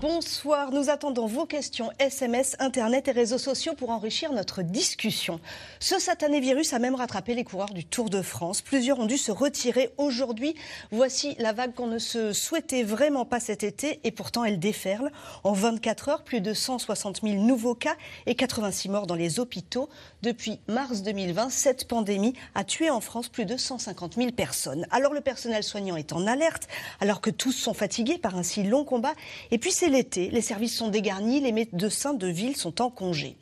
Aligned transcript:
Bonsoir, 0.00 0.72
nous 0.72 0.88
attendons 0.88 1.26
vos 1.26 1.44
questions 1.44 1.90
SMS, 1.98 2.56
Internet 2.58 3.08
et 3.08 3.10
réseaux 3.10 3.36
sociaux 3.36 3.74
pour 3.74 3.90
enrichir 3.90 4.32
notre 4.32 4.62
discussion. 4.62 5.40
Ce 5.78 5.98
satané 5.98 6.40
virus 6.40 6.72
a 6.72 6.78
même 6.78 6.94
rattrapé 6.94 7.34
les 7.34 7.44
coureurs 7.44 7.74
du 7.74 7.84
Tour 7.84 8.08
de 8.08 8.22
France. 8.22 8.62
Plusieurs 8.62 8.98
ont 8.98 9.04
dû 9.04 9.18
se 9.18 9.30
retirer 9.30 9.90
aujourd'hui. 9.98 10.54
Voici 10.90 11.36
la 11.38 11.52
vague 11.52 11.74
qu'on 11.74 11.86
ne 11.86 11.98
se 11.98 12.32
souhaitait 12.32 12.82
vraiment 12.82 13.26
pas 13.26 13.40
cet 13.40 13.62
été 13.62 14.00
et 14.02 14.10
pourtant 14.10 14.42
elle 14.42 14.58
déferle. 14.58 15.12
En 15.44 15.52
24 15.52 16.08
heures, 16.08 16.22
plus 16.22 16.40
de 16.40 16.54
160 16.54 17.20
000 17.22 17.34
nouveaux 17.34 17.74
cas 17.74 17.96
et 18.24 18.34
86 18.34 18.88
morts 18.88 19.06
dans 19.06 19.14
les 19.14 19.38
hôpitaux. 19.38 19.90
Depuis 20.22 20.60
mars 20.66 21.02
2020, 21.02 21.50
cette 21.50 21.86
pandémie 21.86 22.32
a 22.54 22.64
tué 22.64 22.88
en 22.88 23.02
France 23.02 23.28
plus 23.28 23.44
de 23.44 23.58
150 23.58 24.14
000 24.14 24.30
personnes. 24.30 24.86
Alors 24.90 25.12
le 25.12 25.20
personnel 25.20 25.62
soignant 25.62 25.96
est 25.96 26.14
en 26.14 26.26
alerte, 26.26 26.68
alors 27.00 27.20
que 27.20 27.28
tous 27.28 27.52
sont 27.52 27.74
fatigués 27.74 28.16
par 28.16 28.38
un 28.38 28.42
si 28.42 28.62
long 28.62 28.86
combat. 28.86 29.12
Et 29.50 29.58
puis 29.58 29.72
c'est 29.72 29.89
l'été, 29.90 30.30
les 30.30 30.40
services 30.40 30.76
sont 30.76 30.88
dégarnis, 30.88 31.40
les 31.40 31.52
médecins 31.52 32.14
de 32.14 32.26
ville 32.26 32.56
sont 32.56 32.80
en 32.80 32.90
congé. 32.90 33.36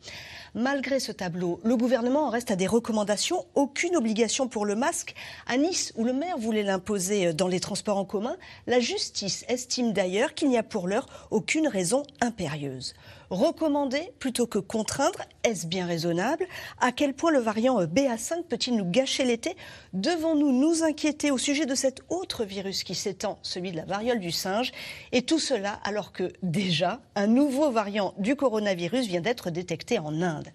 Malgré 0.55 0.99
ce 0.99 1.13
tableau, 1.13 1.61
le 1.63 1.77
gouvernement 1.77 2.27
en 2.27 2.31
reste 2.31 2.51
à 2.51 2.57
des 2.57 2.67
recommandations. 2.67 3.45
Aucune 3.55 3.97
obligation 3.97 4.49
pour 4.49 4.65
le 4.65 4.75
masque. 4.75 5.15
À 5.47 5.57
Nice, 5.57 5.93
où 5.97 6.05
le 6.05 6.13
maire 6.13 6.39
voulait 6.39 6.63
l'imposer 6.63 7.33
dans 7.33 7.49
les 7.49 7.61
transports 7.61 7.99
en 7.99 8.05
commun, 8.05 8.37
la 8.67 8.81
justice 8.81 9.45
estime 9.49 9.93
d'ailleurs 9.93 10.35
qu'il 10.35 10.49
n'y 10.49 10.59
a 10.59 10.63
pour 10.63 10.89
l'heure 10.89 11.07
aucune 11.31 11.69
raison 11.69 12.03
impérieuse. 12.21 12.95
Recommander 13.31 14.13
plutôt 14.19 14.47
que 14.47 14.59
contraindre, 14.59 15.21
est-ce 15.45 15.67
bien 15.67 15.87
raisonnable? 15.87 16.47
À 16.81 16.93
quel 16.93 17.13
point 17.13 17.31
le 17.31 17.41
variant 17.41 17.83
BA5 17.85 18.45
peut-il 18.45 18.77
nous 18.77 18.91
gâcher 18.91 19.25
l'été? 19.25 19.55
Devons-nous 19.93 20.51
nous 20.51 20.83
inquiéter 20.83 21.31
au 21.31 21.37
sujet 21.37 21.67
de 21.67 21.75
cet 21.75 22.01
autre 22.09 22.45
virus 22.45 22.85
qui 22.85 22.95
s'étend, 22.95 23.39
celui 23.43 23.73
de 23.73 23.77
la 23.77 23.85
variole 23.85 24.21
du 24.21 24.31
singe? 24.31 24.73
Et 25.13 25.23
tout 25.23 25.39
cela 25.39 25.79
alors 25.85 26.13
que 26.13 26.33
déjà, 26.43 27.01
un 27.17 27.27
nouveau 27.27 27.71
variant 27.71 28.15
du 28.17 28.35
coronavirus 28.35 29.07
vient 29.07 29.21
d'être 29.21 29.51
détecté 29.51 29.99
en 29.99 30.23
Inde. 30.23 30.49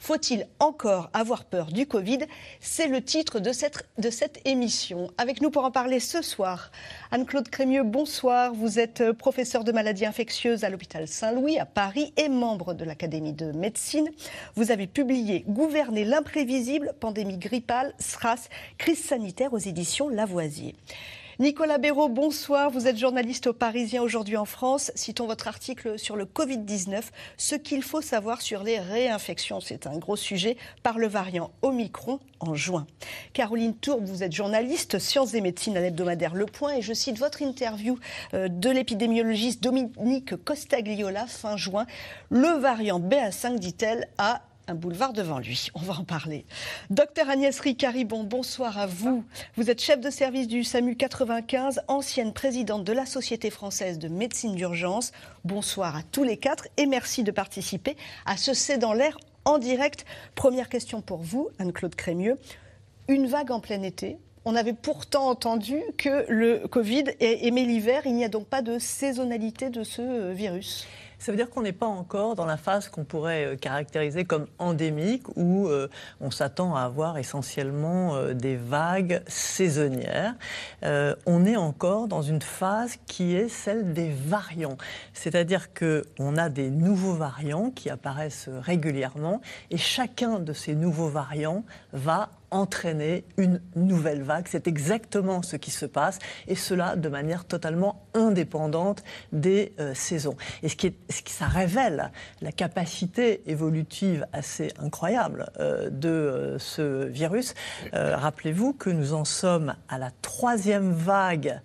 Faut-il 0.00 0.48
encore 0.60 1.10
avoir 1.12 1.44
peur 1.44 1.66
du 1.66 1.86
Covid? 1.86 2.20
C'est 2.58 2.88
le 2.88 3.02
titre 3.04 3.38
de 3.38 3.52
cette, 3.52 4.40
émission. 4.46 5.10
Avec 5.18 5.42
nous 5.42 5.50
pour 5.50 5.66
en 5.66 5.70
parler 5.70 6.00
ce 6.00 6.22
soir, 6.22 6.70
Anne-Claude 7.10 7.50
Crémieux, 7.50 7.82
bonsoir. 7.82 8.54
Vous 8.54 8.78
êtes 8.78 9.12
professeur 9.12 9.62
de 9.62 9.72
maladies 9.72 10.06
infectieuses 10.06 10.64
à 10.64 10.70
l'hôpital 10.70 11.06
Saint-Louis 11.06 11.58
à 11.58 11.66
Paris 11.66 12.14
et 12.16 12.30
membre 12.30 12.72
de 12.72 12.86
l'Académie 12.86 13.34
de 13.34 13.52
médecine. 13.52 14.08
Vous 14.56 14.70
avez 14.70 14.86
publié 14.86 15.44
Gouverner 15.46 16.06
l'imprévisible, 16.06 16.94
pandémie 16.98 17.36
grippale, 17.36 17.92
SRAS, 17.98 18.48
crise 18.78 19.04
sanitaire 19.04 19.52
aux 19.52 19.58
éditions 19.58 20.08
Lavoisier. 20.08 20.74
Nicolas 21.40 21.78
Béraud, 21.78 22.10
bonsoir. 22.10 22.70
Vous 22.70 22.86
êtes 22.86 22.98
journaliste 22.98 23.46
au 23.46 23.54
Parisien 23.54 24.02
aujourd'hui 24.02 24.36
en 24.36 24.44
France. 24.44 24.92
Citons 24.94 25.26
votre 25.26 25.48
article 25.48 25.98
sur 25.98 26.16
le 26.16 26.26
Covid-19, 26.26 27.00
ce 27.38 27.54
qu'il 27.54 27.82
faut 27.82 28.02
savoir 28.02 28.42
sur 28.42 28.62
les 28.62 28.78
réinfections. 28.78 29.58
C'est 29.58 29.86
un 29.86 29.96
gros 29.96 30.16
sujet 30.16 30.58
par 30.82 30.98
le 30.98 31.06
variant 31.06 31.50
Omicron 31.62 32.20
en 32.40 32.54
juin. 32.54 32.86
Caroline 33.32 33.74
Tourbe, 33.74 34.04
vous 34.04 34.22
êtes 34.22 34.34
journaliste, 34.34 34.98
sciences 34.98 35.32
et 35.32 35.40
médecine 35.40 35.78
à 35.78 35.80
l'hebdomadaire 35.80 36.34
Le 36.34 36.44
Point, 36.44 36.74
et 36.74 36.82
je 36.82 36.92
cite 36.92 37.18
votre 37.18 37.40
interview 37.40 37.98
euh, 38.34 38.48
de 38.48 38.68
l'épidémiologiste 38.68 39.62
Dominique 39.62 40.36
Costagliola 40.44 41.26
fin 41.26 41.56
juin. 41.56 41.86
Le 42.28 42.48
variant 42.58 43.00
BA5, 43.00 43.58
dit-elle, 43.58 44.08
a 44.18 44.42
boulevard 44.74 45.12
devant 45.12 45.38
lui. 45.38 45.68
On 45.74 45.80
va 45.80 45.94
en 45.94 46.04
parler. 46.04 46.44
Docteur 46.90 47.28
Agnès 47.28 47.58
Ricaribon, 47.60 48.24
bonsoir 48.24 48.78
à 48.78 48.86
vous. 48.86 49.24
Vous 49.56 49.70
êtes 49.70 49.80
chef 49.80 50.00
de 50.00 50.10
service 50.10 50.48
du 50.48 50.64
SAMU 50.64 50.96
95, 50.96 51.82
ancienne 51.88 52.32
présidente 52.32 52.84
de 52.84 52.92
la 52.92 53.06
Société 53.06 53.50
française 53.50 53.98
de 53.98 54.08
médecine 54.08 54.54
d'urgence. 54.54 55.12
Bonsoir 55.44 55.96
à 55.96 56.02
tous 56.02 56.24
les 56.24 56.36
quatre 56.36 56.68
et 56.76 56.86
merci 56.86 57.22
de 57.22 57.30
participer 57.30 57.96
à 58.26 58.36
ce 58.36 58.54
C'est 58.54 58.78
dans 58.78 58.92
l'air 58.92 59.18
en 59.44 59.58
direct. 59.58 60.04
Première 60.34 60.68
question 60.68 61.00
pour 61.00 61.18
vous, 61.18 61.48
Anne-Claude 61.58 61.94
Crémieux. 61.94 62.38
Une 63.08 63.26
vague 63.26 63.50
en 63.50 63.60
plein 63.60 63.82
été, 63.82 64.18
on 64.44 64.56
avait 64.56 64.72
pourtant 64.72 65.28
entendu 65.28 65.80
que 65.98 66.24
le 66.28 66.66
Covid 66.66 67.04
aimait 67.20 67.64
l'hiver. 67.64 68.02
Il 68.06 68.14
n'y 68.14 68.24
a 68.24 68.28
donc 68.28 68.46
pas 68.46 68.62
de 68.62 68.78
saisonnalité 68.78 69.68
de 69.68 69.84
ce 69.84 70.00
euh, 70.00 70.32
virus. 70.32 70.86
Ça 71.20 71.32
veut 71.32 71.36
dire 71.36 71.50
qu'on 71.50 71.60
n'est 71.60 71.72
pas 71.72 71.86
encore 71.86 72.34
dans 72.34 72.46
la 72.46 72.56
phase 72.56 72.88
qu'on 72.88 73.04
pourrait 73.04 73.44
euh, 73.44 73.56
caractériser 73.56 74.24
comme 74.24 74.46
endémique, 74.58 75.24
où 75.36 75.68
euh, 75.68 75.86
on 76.22 76.30
s'attend 76.30 76.74
à 76.74 76.80
avoir 76.80 77.18
essentiellement 77.18 78.16
euh, 78.16 78.32
des 78.32 78.56
vagues 78.56 79.22
saisonnières. 79.26 80.34
on 80.82 81.44
est 81.44 81.56
encore 81.56 82.08
dans 82.08 82.22
une 82.22 82.40
phase 82.40 82.96
qui 83.06 83.34
est 83.34 83.50
celle 83.50 83.92
des 83.92 84.10
variants. 84.10 84.78
C'est-à-dire 85.12 85.74
qu'on 85.74 86.36
a 86.38 86.48
des 86.48 86.70
nouveaux 86.70 87.14
variants 87.14 87.70
qui 87.70 87.90
apparaissent 87.90 88.48
régulièrement, 88.48 89.42
et 89.70 89.76
chacun 89.76 90.38
de 90.38 90.54
ces 90.54 90.74
nouveaux 90.74 91.10
variants 91.10 91.64
va 91.92 92.30
entraîner 92.50 93.24
une 93.36 93.60
nouvelle 93.76 94.22
vague. 94.22 94.46
C'est 94.48 94.66
exactement 94.66 95.42
ce 95.42 95.56
qui 95.56 95.70
se 95.70 95.86
passe, 95.86 96.18
et 96.48 96.54
cela 96.54 96.96
de 96.96 97.08
manière 97.08 97.44
totalement 97.44 98.06
indépendante 98.14 99.02
des 99.32 99.72
euh, 99.78 99.94
saisons. 99.94 100.36
Et 100.62 100.68
ce 100.68 100.76
qui, 100.76 100.88
est, 100.88 100.96
ce 101.10 101.22
qui 101.22 101.32
ça 101.32 101.46
révèle 101.46 102.10
la 102.40 102.52
capacité 102.52 103.42
évolutive 103.50 104.26
assez 104.32 104.72
incroyable 104.78 105.50
euh, 105.58 105.90
de 105.90 106.08
euh, 106.08 106.58
ce 106.58 107.04
virus. 107.06 107.54
Rappelez-vous 107.92 108.72
que 108.72 108.90
nous 108.90 109.14
en 109.14 109.24
sommes 109.24 109.74
à 109.88 109.98
la 109.98 110.10
troisième 110.22 110.92
vague 110.92 111.60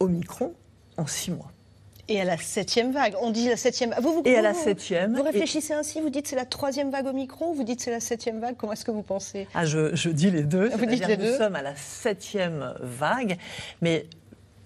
Omicron 0.00 0.54
en 0.96 1.06
six 1.06 1.30
mois. 1.30 1.50
Et 2.08 2.20
à 2.20 2.24
la 2.24 2.38
septième 2.38 2.92
vague. 2.92 3.14
On 3.20 3.30
dit 3.30 3.48
la 3.48 3.56
septième. 3.56 3.94
Vous, 4.00 4.14
vous, 4.14 4.22
et 4.24 4.36
à 4.36 4.42
la 4.42 4.54
septième. 4.54 5.14
Vous 5.14 5.22
réfléchissez 5.22 5.74
ainsi 5.74 6.00
Vous 6.00 6.10
dites 6.10 6.26
c'est 6.26 6.36
la 6.36 6.46
troisième 6.46 6.90
vague 6.90 7.06
au 7.06 7.12
micro 7.12 7.52
Vous 7.52 7.64
dites 7.64 7.80
c'est 7.80 7.90
la 7.90 8.00
septième 8.00 8.40
vague 8.40 8.56
Comment 8.56 8.72
est-ce 8.72 8.84
que 8.84 8.90
vous 8.90 9.02
pensez? 9.02 9.46
Ah, 9.54 9.66
je, 9.66 9.94
je, 9.94 10.08
dis 10.08 10.30
les 10.30 10.42
deux. 10.42 10.70
Vous 10.70 10.86
dites 10.86 11.06
les 11.06 11.16
nous 11.16 11.36
sommes 11.36 11.56
à 11.56 11.62
la 11.62 11.76
septième 11.76 12.74
vague, 12.80 13.36
mais 13.82 14.06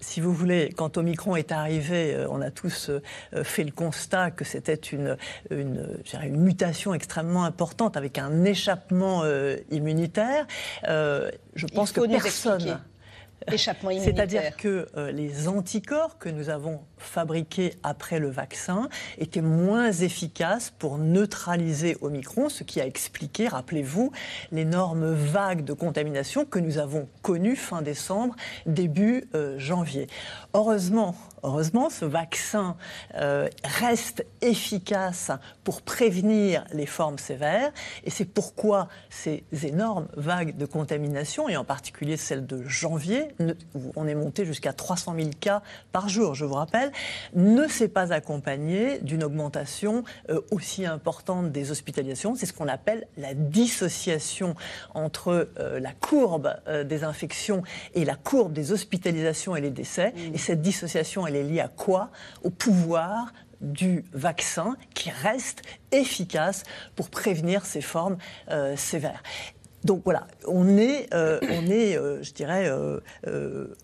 si 0.03 0.21
vous 0.21 0.33
voulez, 0.33 0.71
quand 0.75 0.97
Omicron 0.97 1.35
est 1.35 1.51
arrivé, 1.51 2.13
euh, 2.13 2.27
on 2.29 2.41
a 2.41 2.51
tous 2.51 2.89
euh, 2.89 3.43
fait 3.43 3.63
le 3.63 3.71
constat 3.71 4.31
que 4.31 4.43
c'était 4.43 4.75
une, 4.75 5.17
une, 5.49 5.97
une, 6.21 6.37
mutation 6.37 6.93
extrêmement 6.93 7.45
importante 7.45 7.97
avec 7.97 8.17
un 8.17 8.43
échappement 8.43 9.21
euh, 9.23 9.57
immunitaire. 9.71 10.45
je 10.85 11.65
pense 11.73 11.91
que 11.91 12.01
personne. 12.01 12.79
C'est-à-dire 14.03 14.55
que 14.57 14.87
euh, 14.97 15.11
les 15.11 15.47
anticorps 15.47 16.17
que 16.17 16.29
nous 16.29 16.49
avons 16.49 16.81
fabriqués 16.97 17.73
après 17.83 18.19
le 18.19 18.29
vaccin 18.29 18.89
étaient 19.17 19.41
moins 19.41 19.91
efficaces 19.91 20.71
pour 20.77 20.97
neutraliser 20.97 21.97
Omicron, 22.01 22.49
ce 22.49 22.63
qui 22.63 22.81
a 22.81 22.85
expliqué, 22.85 23.47
rappelez-vous, 23.47 24.11
l'énorme 24.51 25.13
vague 25.13 25.63
de 25.63 25.73
contamination 25.73 26.45
que 26.45 26.59
nous 26.59 26.77
avons 26.77 27.07
connue 27.21 27.55
fin 27.55 27.81
décembre, 27.81 28.35
début 28.65 29.25
euh, 29.35 29.57
janvier. 29.57 30.07
Heureusement, 30.53 31.15
heureusement, 31.43 31.89
ce 31.89 32.05
vaccin 32.05 32.75
euh, 33.15 33.47
reste 33.63 34.25
efficace 34.41 35.31
pour 35.63 35.81
prévenir 35.81 36.65
les 36.73 36.85
formes 36.85 37.17
sévères, 37.17 37.71
et 38.03 38.09
c'est 38.09 38.25
pourquoi 38.25 38.87
ces 39.09 39.43
énormes 39.63 40.07
vagues 40.15 40.57
de 40.57 40.65
contamination, 40.65 41.49
et 41.49 41.57
en 41.57 41.63
particulier 41.63 42.17
celle 42.17 42.45
de 42.45 42.63
janvier, 42.63 43.27
où 43.75 43.91
on 43.95 44.07
est 44.07 44.15
monté 44.15 44.45
jusqu'à 44.45 44.73
300 44.73 45.15
000 45.17 45.29
cas 45.39 45.61
par 45.91 46.09
jour, 46.09 46.35
je 46.35 46.45
vous 46.45 46.55
rappelle, 46.55 46.91
ne 47.35 47.67
s'est 47.67 47.87
pas 47.87 48.13
accompagnée 48.13 48.99
d'une 48.99 49.23
augmentation 49.23 50.03
euh, 50.29 50.41
aussi 50.51 50.85
importante 50.85 51.51
des 51.51 51.71
hospitalisations. 51.71 52.35
C'est 52.35 52.45
ce 52.45 52.53
qu'on 52.53 52.67
appelle 52.67 53.07
la 53.17 53.33
dissociation 53.33 54.55
entre 54.93 55.49
euh, 55.59 55.79
la 55.79 55.91
courbe 55.91 56.53
des 56.85 57.03
infections 57.03 57.63
et 57.93 58.05
la 58.05 58.15
courbe 58.15 58.53
des 58.53 58.71
hospitalisations 58.71 59.55
et 59.55 59.61
les 59.61 59.69
décès. 59.69 60.11
Mmh. 60.11 60.35
Et 60.35 60.37
cette 60.37 60.61
dissociation, 60.61 61.27
elle 61.27 61.32
est 61.35 61.43
liée 61.43 61.61
à 61.61 61.67
quoi? 61.67 62.11
Au 62.43 62.49
pouvoir 62.49 63.33
du 63.63 64.03
vaccin 64.13 64.75
qui 64.93 65.09
reste 65.09 65.61
efficace 65.91 66.63
pour 66.95 67.09
prévenir 67.09 67.65
ces 67.65 67.81
formes 67.81 68.17
euh, 68.51 68.75
sévères. 68.75 69.23
Donc 69.83 70.01
voilà, 70.05 70.27
on 70.47 70.77
est, 70.77 71.13
euh, 71.13 71.39
euh, 71.43 72.23
je 72.23 72.31
dirais, 72.31 72.71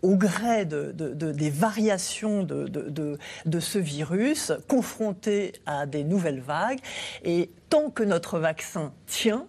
au 0.01 0.15
gré 0.15 0.65
de, 0.65 0.91
des 0.93 1.49
variations 1.49 2.43
de, 2.43 3.59
ce 3.59 3.79
virus, 3.79 4.53
confronté 4.69 5.53
à 5.65 5.85
des 5.85 6.05
nouvelles 6.05 6.39
vagues. 6.39 6.79
Et 7.25 7.49
tant 7.69 7.89
que 7.89 8.03
notre 8.03 8.39
vaccin 8.39 8.93
tient, 9.07 9.45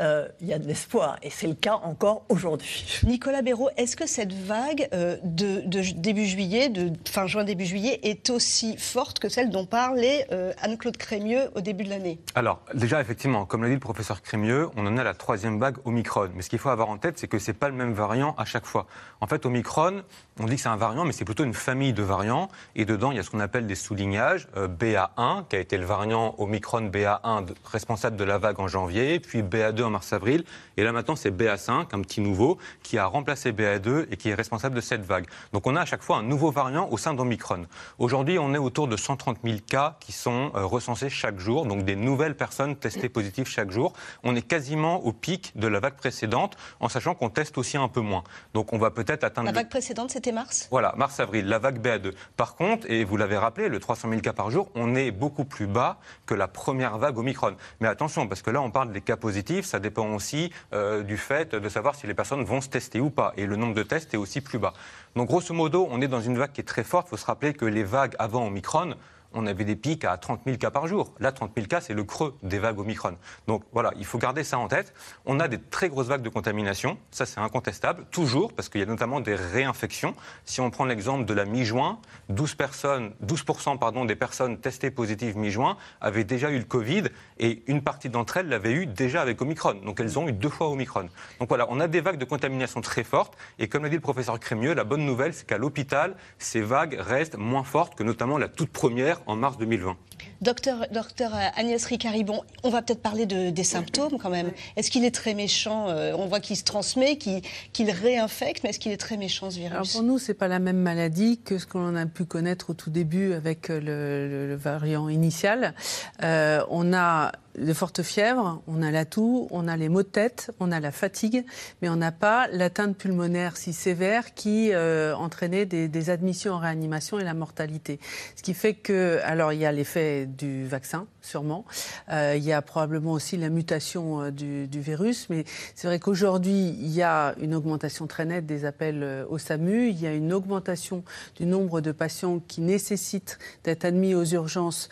euh, 0.00 0.28
il 0.40 0.46
y 0.46 0.52
a 0.52 0.58
de 0.58 0.66
l'espoir. 0.66 1.16
Et 1.22 1.30
c'est 1.30 1.46
le 1.46 1.54
cas 1.54 1.74
encore 1.74 2.24
aujourd'hui. 2.28 3.00
Nicolas 3.04 3.42
Béraud, 3.42 3.70
est-ce 3.76 3.96
que 3.96 4.06
cette 4.06 4.32
vague 4.32 4.88
euh, 4.92 5.16
de, 5.24 5.62
début 5.96 6.26
juillet, 6.26 6.68
de 6.68 6.92
fin 7.08 7.26
juin, 7.26 7.44
début 7.44 7.64
juillet, 7.64 8.00
est 8.02 8.30
aussi 8.30 8.76
forte 8.76 9.18
que 9.18 9.28
celle 9.28 9.50
dont 9.50 9.66
parlait 9.66 10.26
euh, 10.32 10.52
Anne-Claude 10.60 10.96
Crémieux 10.96 11.50
au 11.54 11.60
début 11.60 11.84
de 11.84 11.90
l'année? 11.90 12.18
Alors, 12.34 12.60
déjà, 12.74 13.00
effectivement, 13.00 13.44
comme 13.44 13.62
l'a 13.62 13.68
dit 13.68 13.74
le 13.74 13.80
professeur 13.80 14.22
Crémieux, 14.22 14.68
on 14.76 14.86
en 14.86 14.96
a 14.96 15.02
la 15.02 15.14
troisième 15.14 15.58
vague 15.58 15.76
Omicron. 15.84 16.30
Mais 16.34 16.42
ce 16.42 16.50
qu'il 16.50 16.58
faut 16.58 16.70
avoir 16.70 16.88
en 16.90 16.98
tête, 16.98 17.18
c'est 17.18 17.28
que 17.28 17.38
ce 17.38 17.50
n'est 17.50 17.56
pas 17.56 17.68
le 17.68 17.74
même 17.74 17.92
variant 17.92 18.34
à 18.38 18.44
chaque 18.44 18.66
fois. 18.66 18.86
En 19.20 19.26
fait, 19.26 19.46
Omicron, 19.46 20.02
on 20.38 20.44
dit 20.44 20.56
que 20.56 20.62
c'est 20.62 20.68
un 20.68 20.76
variant, 20.76 21.04
mais 21.04 21.12
c'est 21.12 21.24
plutôt 21.24 21.44
une 21.44 21.54
famille 21.54 21.92
de 21.92 22.02
variants. 22.02 22.48
Et 22.76 22.84
dedans, 22.84 23.10
il 23.10 23.16
y 23.16 23.20
a 23.20 23.22
ce 23.22 23.30
qu'on 23.30 23.40
appelle 23.40 23.66
des 23.66 23.74
soulignages. 23.74 24.48
BA1, 24.56 25.48
qui 25.48 25.56
a 25.56 25.58
été 25.58 25.76
le 25.76 25.84
variant 25.84 26.34
Omicron 26.38 26.82
BA1 26.88 27.46
responsable 27.64 28.16
de 28.16 28.24
la 28.24 28.38
vague 28.38 28.60
en 28.60 28.68
janvier, 28.68 29.20
puis 29.20 29.42
BA2 29.42 29.87
en 29.88 29.90
mars-avril. 29.90 30.44
Et 30.76 30.84
là, 30.84 30.92
maintenant, 30.92 31.16
c'est 31.16 31.30
BA5, 31.30 31.86
un 31.92 32.00
petit 32.00 32.20
nouveau, 32.20 32.58
qui 32.82 32.98
a 32.98 33.06
remplacé 33.06 33.52
BA2 33.52 34.06
et 34.10 34.16
qui 34.16 34.28
est 34.30 34.34
responsable 34.34 34.74
de 34.74 34.80
cette 34.80 35.04
vague. 35.04 35.26
Donc, 35.52 35.66
on 35.66 35.76
a 35.76 35.80
à 35.80 35.84
chaque 35.84 36.02
fois 36.02 36.18
un 36.18 36.22
nouveau 36.22 36.50
variant 36.50 36.88
au 36.90 36.98
sein 36.98 37.14
d'Omicron. 37.14 37.66
Aujourd'hui, 37.98 38.38
on 38.38 38.54
est 38.54 38.58
autour 38.58 38.88
de 38.88 38.96
130 38.96 39.38
000 39.44 39.58
cas 39.66 39.96
qui 40.00 40.12
sont 40.12 40.52
euh, 40.54 40.64
recensés 40.64 41.10
chaque 41.10 41.38
jour, 41.38 41.66
donc 41.66 41.84
des 41.84 41.96
nouvelles 41.96 42.36
personnes 42.36 42.76
testées 42.76 43.08
positives 43.08 43.46
chaque 43.46 43.70
jour. 43.70 43.92
On 44.22 44.36
est 44.36 44.42
quasiment 44.42 45.04
au 45.04 45.12
pic 45.12 45.52
de 45.56 45.66
la 45.66 45.80
vague 45.80 45.96
précédente, 45.96 46.56
en 46.80 46.88
sachant 46.88 47.14
qu'on 47.14 47.30
teste 47.30 47.58
aussi 47.58 47.76
un 47.76 47.88
peu 47.88 48.00
moins. 48.00 48.24
Donc, 48.54 48.72
on 48.72 48.78
va 48.78 48.90
peut-être 48.90 49.24
atteindre. 49.24 49.46
La 49.46 49.52
vague 49.52 49.68
précédente, 49.68 50.10
c'était 50.10 50.32
mars? 50.32 50.68
Voilà, 50.70 50.94
mars-avril, 50.96 51.46
la 51.46 51.58
vague 51.58 51.80
BA2. 51.80 52.12
Par 52.36 52.54
contre, 52.54 52.90
et 52.90 53.04
vous 53.04 53.16
l'avez 53.16 53.36
rappelé, 53.36 53.68
le 53.68 53.80
300 53.80 54.08
000 54.10 54.20
cas 54.20 54.32
par 54.32 54.50
jour, 54.50 54.70
on 54.74 54.94
est 54.94 55.10
beaucoup 55.10 55.44
plus 55.44 55.66
bas 55.66 55.98
que 56.26 56.34
la 56.34 56.48
première 56.48 56.98
vague 56.98 57.18
Omicron. 57.18 57.56
Mais 57.80 57.88
attention, 57.88 58.28
parce 58.28 58.42
que 58.42 58.50
là, 58.50 58.60
on 58.60 58.70
parle 58.70 58.92
des 58.92 59.00
cas 59.00 59.16
positifs, 59.16 59.64
ça 59.64 59.77
dépend 59.78 60.14
aussi 60.14 60.52
euh, 60.72 61.02
du 61.02 61.16
fait 61.16 61.54
de 61.54 61.68
savoir 61.68 61.94
si 61.94 62.06
les 62.06 62.14
personnes 62.14 62.44
vont 62.44 62.60
se 62.60 62.68
tester 62.68 63.00
ou 63.00 63.10
pas. 63.10 63.32
Et 63.36 63.46
le 63.46 63.56
nombre 63.56 63.74
de 63.74 63.82
tests 63.82 64.14
est 64.14 64.18
aussi 64.18 64.40
plus 64.40 64.58
bas. 64.58 64.72
Donc, 65.16 65.28
grosso 65.28 65.54
modo, 65.54 65.88
on 65.90 66.00
est 66.00 66.08
dans 66.08 66.20
une 66.20 66.38
vague 66.38 66.52
qui 66.52 66.60
est 66.60 66.64
très 66.64 66.84
forte. 66.84 67.08
Il 67.08 67.10
faut 67.10 67.16
se 67.16 67.26
rappeler 67.26 67.54
que 67.54 67.64
les 67.64 67.84
vagues 67.84 68.14
avant 68.18 68.46
Omicron, 68.46 68.94
on 69.32 69.46
avait 69.46 69.64
des 69.64 69.76
pics 69.76 70.04
à 70.04 70.16
30 70.16 70.42
000 70.44 70.56
cas 70.56 70.70
par 70.70 70.86
jour. 70.86 71.12
Là, 71.20 71.32
30 71.32 71.52
000 71.54 71.66
cas, 71.66 71.80
c'est 71.80 71.94
le 71.94 72.04
creux 72.04 72.36
des 72.42 72.58
vagues 72.58 72.78
Omicron. 72.78 73.16
Donc 73.46 73.62
voilà, 73.72 73.92
il 73.96 74.04
faut 74.04 74.18
garder 74.18 74.44
ça 74.44 74.58
en 74.58 74.68
tête. 74.68 74.92
On 75.26 75.40
a 75.40 75.48
des 75.48 75.58
très 75.58 75.88
grosses 75.88 76.06
vagues 76.06 76.22
de 76.22 76.28
contamination, 76.28 76.98
ça 77.10 77.26
c'est 77.26 77.40
incontestable, 77.40 78.06
toujours, 78.10 78.52
parce 78.52 78.68
qu'il 78.68 78.80
y 78.80 78.84
a 78.84 78.86
notamment 78.86 79.20
des 79.20 79.34
réinfections. 79.34 80.14
Si 80.44 80.60
on 80.60 80.70
prend 80.70 80.84
l'exemple 80.84 81.24
de 81.24 81.34
la 81.34 81.44
mi-juin, 81.44 81.98
12, 82.30 82.54
personnes, 82.54 83.12
12% 83.24 83.78
pardon, 83.78 84.04
des 84.04 84.16
personnes 84.16 84.58
testées 84.58 84.90
positives 84.90 85.36
mi-juin 85.36 85.76
avaient 86.00 86.24
déjà 86.24 86.50
eu 86.50 86.58
le 86.58 86.64
Covid, 86.64 87.04
et 87.38 87.62
une 87.66 87.82
partie 87.82 88.08
d'entre 88.08 88.38
elles 88.38 88.48
l'avaient 88.48 88.72
eu 88.72 88.86
déjà 88.86 89.20
avec 89.22 89.40
Omicron. 89.40 89.74
Donc 89.84 90.00
elles 90.00 90.18
ont 90.18 90.28
eu 90.28 90.32
deux 90.32 90.48
fois 90.48 90.68
Omicron. 90.68 91.08
Donc 91.38 91.48
voilà, 91.48 91.66
on 91.70 91.80
a 91.80 91.88
des 91.88 92.00
vagues 92.00 92.18
de 92.18 92.24
contamination 92.24 92.80
très 92.80 93.04
fortes, 93.04 93.36
et 93.58 93.68
comme 93.68 93.82
l'a 93.82 93.88
dit 93.88 93.96
le 93.96 94.00
professeur 94.00 94.38
Crémieux, 94.40 94.74
la 94.74 94.84
bonne 94.84 95.04
nouvelle, 95.04 95.34
c'est 95.34 95.46
qu'à 95.46 95.58
l'hôpital, 95.58 96.16
ces 96.38 96.60
vagues 96.60 96.96
restent 96.98 97.36
moins 97.36 97.64
fortes 97.64 97.94
que 97.94 98.02
notamment 98.02 98.38
la 98.38 98.48
toute 98.48 98.70
première 98.70 99.18
en 99.28 99.36
mars 99.36 99.58
2020. 99.58 99.96
Docteur, 100.40 100.86
docteur 100.90 101.32
Agnès 101.56 101.84
Ricari, 101.84 102.24
on 102.62 102.70
va 102.70 102.82
peut-être 102.82 103.02
parler 103.02 103.26
de, 103.26 103.50
des 103.50 103.64
symptômes 103.64 104.18
quand 104.18 104.30
même. 104.30 104.52
Est-ce 104.76 104.90
qu'il 104.90 105.04
est 105.04 105.14
très 105.14 105.34
méchant 105.34 105.88
euh, 105.88 106.14
On 106.16 106.26
voit 106.26 106.40
qu'il 106.40 106.56
se 106.56 106.64
transmet, 106.64 107.18
qu'il 107.18 107.90
réinfecte, 107.90 108.62
mais 108.62 108.70
est-ce 108.70 108.78
qu'il 108.78 108.90
est 108.90 108.96
très 108.96 109.16
méchant 109.16 109.50
ce 109.50 109.58
virus? 109.58 109.72
Alors 109.72 109.86
Pour 109.92 110.02
nous, 110.02 110.18
ce 110.18 110.28
n'est 110.28 110.36
pas 110.36 110.48
la 110.48 110.58
même 110.58 110.78
maladie 110.78 111.38
que 111.38 111.58
ce 111.58 111.66
qu'on 111.66 111.94
a 111.94 112.06
pu 112.06 112.24
connaître 112.24 112.70
au 112.70 112.74
tout 112.74 112.90
début 112.90 113.34
avec 113.34 113.68
le, 113.68 114.56
variant 114.56 115.08
initial. 115.08 115.74
Euh, 116.22 116.64
on 116.70 116.94
a 116.94 117.32
de 117.58 117.72
fortes 117.72 118.02
fièvres, 118.02 118.62
on 118.66 118.82
a 118.82 118.90
la 118.90 119.04
toux, 119.04 119.48
on 119.50 119.68
a 119.68 119.76
les 119.76 119.88
maux 119.88 120.02
de 120.02 120.08
tête, 120.08 120.50
on 120.60 120.70
a 120.72 120.80
la 120.80 120.92
fatigue, 120.92 121.44
mais 121.82 121.88
on 121.88 121.96
n'a 121.96 122.12
pas 122.12 122.46
l'atteinte 122.48 122.96
pulmonaire 122.96 123.56
si 123.56 123.72
sévère 123.72 124.34
qui 124.34 124.70
euh, 124.72 125.14
entraînait 125.16 125.66
des, 125.66 126.10
admissions 126.10 126.54
en 126.54 126.58
réanimation 126.58 127.18
et 127.18 127.24
la 127.24 127.34
mortalité. 127.34 127.98
Ce 128.36 128.42
qui 128.42 128.54
fait 128.54 128.74
que, 128.74 129.18
alors 129.24 129.52
il 129.52 129.58
y 129.58 129.66
a 129.66 129.72
l'effet 129.72 130.26
du 130.26 130.66
vaccin, 130.66 131.06
sûrement, 131.20 131.64
euh, 132.10 132.34
il 132.36 132.44
y 132.44 132.52
a 132.52 132.62
probablement 132.62 133.12
aussi 133.12 133.36
la 133.36 133.50
mutation 133.50 134.22
euh, 134.22 134.30
du, 134.30 134.80
virus, 134.80 135.28
mais 135.28 135.44
c'est 135.74 135.88
vrai 135.88 135.98
qu'aujourd'hui 135.98 136.68
il 136.68 136.90
y 136.90 137.02
a 137.02 137.34
une 137.40 137.54
augmentation 137.54 138.06
très 138.06 138.24
nette 138.24 138.46
des 138.46 138.64
appels 138.64 139.26
au 139.28 139.38
SAMU, 139.38 139.88
il 139.88 140.00
y 140.00 140.06
a 140.06 140.14
une 140.14 140.32
augmentation 140.32 141.02
du 141.36 141.46
nombre 141.46 141.80
de 141.80 141.90
patients 141.90 142.40
qui 142.46 142.60
nécessitent 142.60 143.38
d'être 143.64 143.84
admis 143.84 144.14
aux 144.14 144.24
urgences, 144.24 144.88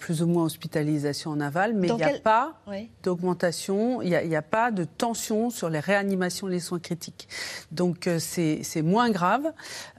plus 0.00 0.22
ou 0.22 0.26
moins 0.26 0.44
hospitalisation 0.44 1.30
en 1.30 1.40
aval, 1.40 1.74
mais 1.74 1.91
il 1.98 2.04
n'y 2.04 2.16
a 2.16 2.18
pas 2.20 2.54
d'augmentation, 3.02 4.02
il 4.02 4.10
n'y 4.10 4.36
a, 4.36 4.42
pas 4.42 4.70
de 4.70 4.84
tension 4.84 5.50
sur 5.50 5.70
les 5.70 5.80
réanimations, 5.80 6.46
les 6.46 6.60
soins 6.60 6.78
critiques. 6.78 7.28
Donc 7.70 8.06
euh, 8.06 8.18
c'est 8.18 8.82
moins 8.82 9.10
grave, 9.10 9.52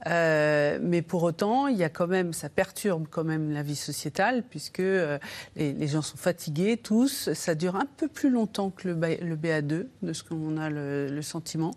euh, 0.06 0.78
mais 0.82 1.02
pour 1.02 1.22
autant, 1.22 1.66
il 1.66 1.76
y 1.76 1.84
a 1.84 1.88
quand 1.88 2.06
même, 2.06 2.32
ça 2.32 2.48
perturbe 2.48 3.06
quand 3.10 3.24
même 3.24 3.52
la 3.52 3.62
vie 3.62 3.76
sociétale, 3.76 4.42
puisque 4.48 4.80
euh, 4.80 5.18
les, 5.56 5.86
gens 5.86 6.02
sont 6.02 6.16
fatigués 6.16 6.76
tous. 6.76 7.32
Ça 7.32 7.54
dure 7.54 7.76
un 7.76 7.86
peu 7.96 8.08
plus 8.08 8.30
longtemps 8.30 8.70
que 8.70 8.88
le, 8.88 8.94
le 8.94 9.36
BA2, 9.36 9.86
de 10.02 10.12
ce 10.12 10.22
qu'on 10.22 10.56
a 10.56 10.70
le, 10.70 11.22
sentiment. 11.22 11.72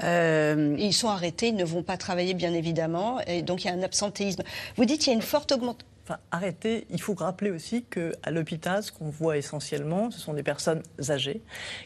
ils 0.00 0.92
sont 0.92 1.08
arrêtés, 1.08 1.48
ils 1.48 1.56
ne 1.56 1.64
vont 1.64 1.82
pas 1.82 1.96
travailler, 1.96 2.34
bien 2.34 2.52
évidemment, 2.52 3.20
et 3.26 3.42
donc 3.42 3.64
il 3.64 3.68
y 3.68 3.70
a 3.70 3.74
un 3.74 3.82
absentéisme. 3.82 4.42
Vous 4.76 4.84
dites 4.84 5.00
qu'il 5.00 5.08
y 5.08 5.10
a 5.12 5.14
une 5.14 5.22
forte 5.22 5.52
augmentation 5.52 5.93
Enfin, 6.06 6.18
arrêter, 6.30 6.86
il 6.90 7.00
faut 7.00 7.14
rappeler 7.14 7.50
aussi 7.50 7.82
qu'à 7.84 8.30
l'hôpital, 8.30 8.82
ce 8.82 8.92
qu'on 8.92 9.08
voit 9.08 9.38
essentiellement, 9.38 10.10
ce 10.10 10.18
sont 10.18 10.34
des 10.34 10.42
personnes 10.42 10.82
âgées 11.08 11.40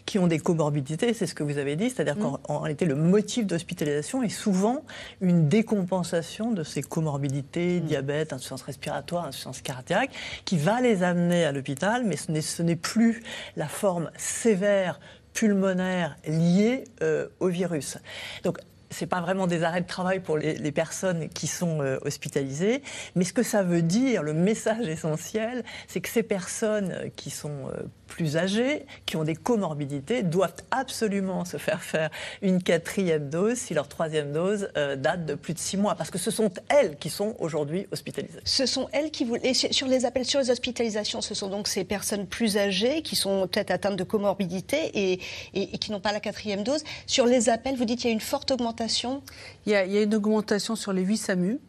qui 0.06 0.18
ont 0.18 0.26
des 0.26 0.40
comorbidités, 0.40 1.14
c'est 1.14 1.26
ce 1.26 1.36
que 1.36 1.44
vous 1.44 1.56
avez 1.56 1.76
dit, 1.76 1.88
c'est-à-dire 1.88 2.16
mm. 2.16 2.38
qu'en 2.42 2.58
réalité, 2.58 2.84
le 2.84 2.96
motif 2.96 3.46
d'hospitalisation 3.46 4.24
est 4.24 4.28
souvent 4.28 4.82
une 5.20 5.48
décompensation 5.48 6.50
de 6.50 6.64
ces 6.64 6.82
comorbidités, 6.82 7.80
mm. 7.80 7.84
diabète, 7.84 8.32
insuffisance 8.32 8.62
respiratoire, 8.62 9.26
insuffisance 9.26 9.62
cardiaque, 9.62 10.10
qui 10.44 10.56
va 10.56 10.80
les 10.80 11.04
amener 11.04 11.44
à 11.44 11.52
l'hôpital, 11.52 12.04
mais 12.04 12.16
ce 12.16 12.62
n'est 12.62 12.74
plus 12.74 13.22
la 13.54 13.68
forme 13.68 14.10
sévère 14.16 14.98
pulmonaire 15.32 16.16
liée 16.26 16.82
euh, 17.02 17.28
au 17.38 17.46
virus. 17.46 17.98
Donc 18.42 18.58
c'est 18.90 19.06
pas 19.06 19.20
vraiment 19.20 19.46
des 19.46 19.62
arrêts 19.62 19.80
de 19.80 19.86
travail 19.86 20.20
pour 20.20 20.38
les, 20.38 20.72
personnes 20.72 21.28
qui 21.28 21.46
sont 21.46 21.80
euh, 21.80 21.98
hospitalisées, 22.02 22.82
mais 23.14 23.24
ce 23.24 23.32
que 23.32 23.42
ça 23.42 23.62
veut 23.62 23.82
dire, 23.82 24.22
le 24.22 24.32
message 24.32 24.86
essentiel, 24.86 25.64
c'est 25.86 26.00
que 26.00 26.08
ces 26.08 26.22
personnes 26.22 27.10
qui 27.16 27.30
sont 27.30 27.68
euh, 27.68 27.82
plus 28.08 28.36
âgées, 28.36 28.86
qui 29.06 29.16
ont 29.16 29.22
des 29.22 29.36
comorbidités, 29.36 30.24
doivent 30.24 30.56
absolument 30.72 31.44
se 31.44 31.56
faire 31.58 31.82
faire 31.82 32.10
une 32.42 32.60
quatrième 32.60 33.30
dose 33.30 33.56
si 33.56 33.74
leur 33.74 33.86
troisième 33.86 34.32
dose 34.32 34.70
euh, 34.76 34.96
date 34.96 35.26
de 35.26 35.34
plus 35.34 35.54
de 35.54 35.58
six 35.58 35.76
mois, 35.76 35.94
parce 35.94 36.10
que 36.10 36.18
ce 36.18 36.32
sont 36.32 36.50
elles 36.68 36.96
qui 36.96 37.10
sont 37.10 37.36
aujourd'hui 37.38 37.86
hospitalisées. 37.92 38.40
Ce 38.44 38.66
sont 38.66 38.88
elles 38.92 39.10
qui 39.10 39.24
vous... 39.24 39.36
Et 39.36 39.54
sur 39.54 39.86
les 39.86 40.04
appels, 40.04 40.24
sur 40.24 40.40
les 40.40 40.50
hospitalisations, 40.50 41.20
ce 41.20 41.34
sont 41.34 41.48
donc 41.48 41.68
ces 41.68 41.84
personnes 41.84 42.26
plus 42.26 42.56
âgées 42.56 43.02
qui 43.02 43.14
sont 43.14 43.46
peut-être 43.46 43.70
atteintes 43.70 43.96
de 43.96 44.04
comorbidité 44.04 44.90
et, 44.94 45.20
et, 45.54 45.78
qui 45.78 45.92
n'ont 45.92 46.00
pas 46.00 46.12
la 46.12 46.20
quatrième 46.20 46.64
dose. 46.64 46.82
Sur 47.06 47.26
les 47.26 47.48
appels, 47.48 47.76
vous 47.76 47.84
dites 47.84 48.00
qu'il 48.00 48.08
y 48.08 48.12
a 48.12 48.14
une 48.14 48.20
forte 48.20 48.50
augmentation? 48.50 49.22
Il 49.66 49.72
y, 49.72 49.74
a, 49.76 49.84
il 49.84 49.92
y 49.92 49.98
a 49.98 50.02
une 50.02 50.14
augmentation 50.14 50.74
sur 50.74 50.92
les 50.92 51.02
8 51.02 51.16
SAMU. 51.18 51.60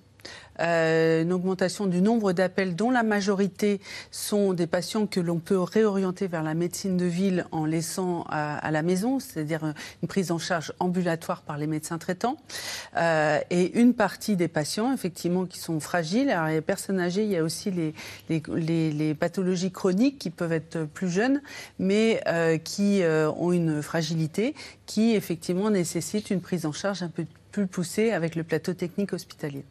Euh, 0.60 1.24
une 1.24 1.34
augmentation 1.34 1.88
du 1.88 2.02
nombre 2.02 2.34
d'appels 2.34 2.76
dont 2.76 2.92
la 2.92 3.04
majorité 3.04 3.80
sont 4.12 4.54
des 4.54 4.68
patients 4.68 5.08
que 5.08 5.20
l'on 5.20 5.40
peut 5.40 5.60
réorienter 5.60 6.28
vers 6.28 6.44
la 6.44 6.54
médecine 6.54 6.98
de 6.98 7.06
ville 7.06 7.46
en 7.52 7.66
laissant 7.66 8.26
à, 8.30 8.72
la 8.72 8.82
maison, 8.82 9.20
c'est-à-dire 9.20 9.74
une 10.02 10.08
prise 10.08 10.32
en 10.32 10.38
charge 10.38 10.74
ambulatoire 10.80 11.42
par 11.42 11.58
les 11.58 11.68
médecins 11.68 11.98
traitants. 11.98 12.38
Euh, 12.98 13.40
et 13.50 13.80
une 13.80 13.94
partie 13.94 14.36
des 14.36 14.48
patients, 14.48 14.94
effectivement, 14.94 15.46
qui 15.46 15.60
sont 15.60 15.80
fragiles. 15.80 16.30
Alors, 16.30 16.48
les 16.48 16.62
personnes 16.62 17.00
âgées, 17.00 17.24
il 17.24 17.30
y 17.30 17.38
a 17.38 17.44
aussi 17.44 17.72
les, 18.30 19.14
pathologies 19.14 19.72
chroniques 19.72 20.18
qui 20.18 20.30
peuvent 20.30 20.54
être 20.54 20.84
plus 20.86 21.10
jeunes, 21.10 21.42
mais 21.78 22.22
euh, 22.28 22.58
qui 22.58 23.02
ont 23.04 23.52
une 23.52 23.82
fragilité 23.82 24.56
qui, 24.86 25.16
effectivement, 25.16 25.70
nécessite 25.70 26.30
une 26.30 26.42
prise 26.42 26.66
en 26.66 26.72
charge 26.72 27.04
un 27.04 27.10
peu 27.10 27.26
plus 27.52 27.68
poussé 27.68 28.12
avec 28.12 28.36
le 28.36 28.44
plateau 28.44 28.74
technique 28.74 29.14
hospitalier. 29.14 29.64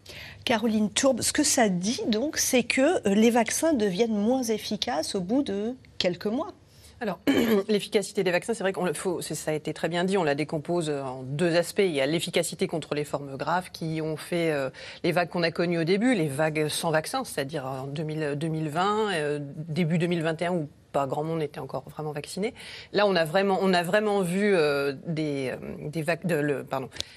Caroline 0.44 0.90
Tourbe, 0.90 1.22
ce 1.22 1.32
que 1.32 1.42
ça 1.42 1.68
dit 1.68 2.02
donc, 2.08 2.36
c'est 2.36 2.62
que 2.62 3.06
euh, 3.06 3.14
les 3.14 3.30
vaccins 3.30 3.72
deviennent 3.72 4.16
moins 4.16 4.42
efficaces 4.42 5.14
au 5.14 5.20
bout 5.20 5.42
de 5.42 5.74
quelques 5.98 6.26
mois. 6.26 6.52
Alors, 7.00 7.20
l'efficacité 7.68 8.24
des 8.24 8.30
vaccins, 8.32 8.54
c'est 8.54 8.64
vrai 8.64 8.72
qu'on 8.72 8.92
faut, 8.92 9.20
ça 9.22 9.52
a 9.52 9.54
été 9.54 9.72
très 9.72 9.88
bien 9.88 10.04
dit, 10.04 10.18
on 10.18 10.24
la 10.24 10.34
décompose 10.34 10.90
en 10.90 11.22
deux 11.22 11.54
aspects. 11.54 11.82
Il 11.84 11.92
y 11.92 12.00
a 12.00 12.06
l'efficacité 12.06 12.66
contre 12.66 12.94
les 12.94 13.04
formes 13.04 13.36
graves 13.36 13.70
qui 13.70 14.00
ont 14.02 14.16
fait 14.16 14.50
euh, 14.50 14.70
les 15.04 15.12
vagues 15.12 15.28
qu'on 15.28 15.44
a 15.44 15.52
connues 15.52 15.78
au 15.78 15.84
début, 15.84 16.14
les 16.14 16.26
vagues 16.26 16.68
sans 16.68 16.90
vaccin, 16.90 17.22
c'est-à-dire 17.24 17.66
en 17.66 17.86
2020, 17.86 19.12
euh, 19.12 19.38
début 19.68 19.98
2021 19.98 20.52
où 20.52 20.68
pas 20.92 21.06
grand 21.06 21.24
monde 21.24 21.42
était 21.42 21.60
encore 21.60 21.88
vraiment 21.88 22.12
vacciné. 22.12 22.54
Là, 22.92 23.06
on 23.06 23.16
a 23.16 23.24
vraiment, 23.24 23.58
on 23.60 23.72
a 23.72 23.82
vraiment 23.82 24.22
vu 24.22 24.54
euh, 24.54 24.92
des, 25.06 25.52
des, 25.80 26.02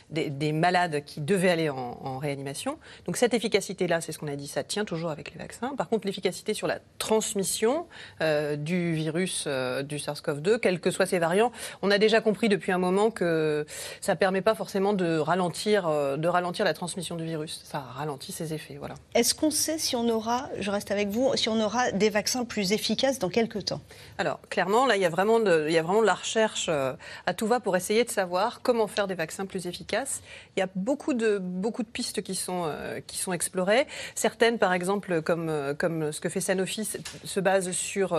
des, 0.10 0.30
des, 0.30 0.52
malades 0.52 1.04
qui 1.06 1.22
devaient 1.22 1.50
aller 1.50 1.70
en, 1.70 2.18
réanimation. 2.18 2.78
Donc 3.06 3.18
cette 3.18 3.34
efficacité-là, 3.34 4.02
c'est 4.02 4.12
ce 4.12 4.20
qu'on 4.20 4.28
a 4.28 4.36
dit, 4.36 4.48
ça 4.48 4.64
tient 4.64 4.86
toujours 4.86 5.10
avec 5.10 5.34
les 5.34 5.40
vaccins. 5.40 5.76
Par 5.76 5.90
contre, 5.90 6.06
l'efficacité 6.06 6.54
sur 6.54 6.68
la 6.68 6.80
transmission 6.98 7.88
euh, 8.22 8.56
du 8.56 8.94
virus 8.94 9.46
euh, 9.48 9.82
du 9.82 9.98
SARS-CoV-2, 9.98 10.60
quels 10.60 10.80
que 10.80 10.92
soient 10.92 11.06
ses 11.06 11.20
variants, 11.20 11.52
on 11.82 11.90
a 11.90 11.98
déjà 11.98 12.22
compris 12.22 12.50
depuis 12.50 12.72
un 12.72 12.78
moment 12.78 13.12
que 13.12 13.66
ça 14.02 14.16
permet 14.16 14.42
pas 14.42 14.56
forcément 14.56 14.94
de 14.94 15.18
ralentir, 15.18 15.88
euh, 15.88 16.18
de 16.18 16.28
ralentir 16.28 16.66
la 16.66 16.74
transmission 16.74 17.16
du 17.16 17.24
virus. 17.24 17.62
Ça 17.64 17.80
ralentit 17.80 18.32
ses 18.32 18.54
effets. 18.54 18.76
Voilà. 18.78 18.96
Est-ce 19.16 19.34
qu'on 19.34 19.52
sait 19.52 19.78
si 19.78 19.96
on 19.96 20.08
aura, 20.10 20.50
je 20.60 20.70
reste 20.70 20.92
avec 20.92 21.08
vous, 21.08 21.32
si 21.36 21.50
on 21.50 21.60
aura 21.62 21.92
des 21.92 22.10
vaccins 22.10 22.46
plus 22.46 22.74
efficaces 22.74 23.20
dans 23.20 23.30
quelques 23.30 23.66
temps? 23.66 23.71
Alors, 24.18 24.40
clairement, 24.50 24.86
là, 24.86 24.96
il 24.96 25.02
y 25.02 25.06
a 25.06 25.10
vraiment 25.10 25.40
de, 25.40 25.66
il 25.68 25.74
y 25.74 25.78
a 25.78 25.84
vraiment 25.84 26.02
la 26.02 26.14
recherche 26.14 26.70
à 26.70 27.34
tout 27.34 27.48
va 27.48 27.60
pour 27.60 27.76
essayer 27.76 28.04
de 28.04 28.10
savoir 28.10 28.62
comment 28.62 28.88
faire 28.88 29.08
des 29.08 29.16
vaccins 29.16 29.46
plus 29.46 29.68
efficaces. 29.68 30.22
Il 30.56 30.60
y 30.60 30.64
a 30.64 30.70
beaucoup 30.76 31.14
de, 31.14 31.38
beaucoup 31.38 31.84
de 31.84 31.88
pistes 31.88 32.22
qui 32.22 32.36
sont, 32.36 32.72
qui 33.08 33.18
sont 33.18 33.34
explorées. 33.34 33.88
Certaines, 34.16 34.58
par 34.58 34.74
exemple, 34.74 35.22
comme, 35.22 35.76
comme 35.78 36.12
ce 36.12 36.22
que 36.22 36.30
fait 36.30 36.42
Sanofi, 36.42 36.88
se 37.24 37.40
basent 37.40 37.72
sur 37.72 38.18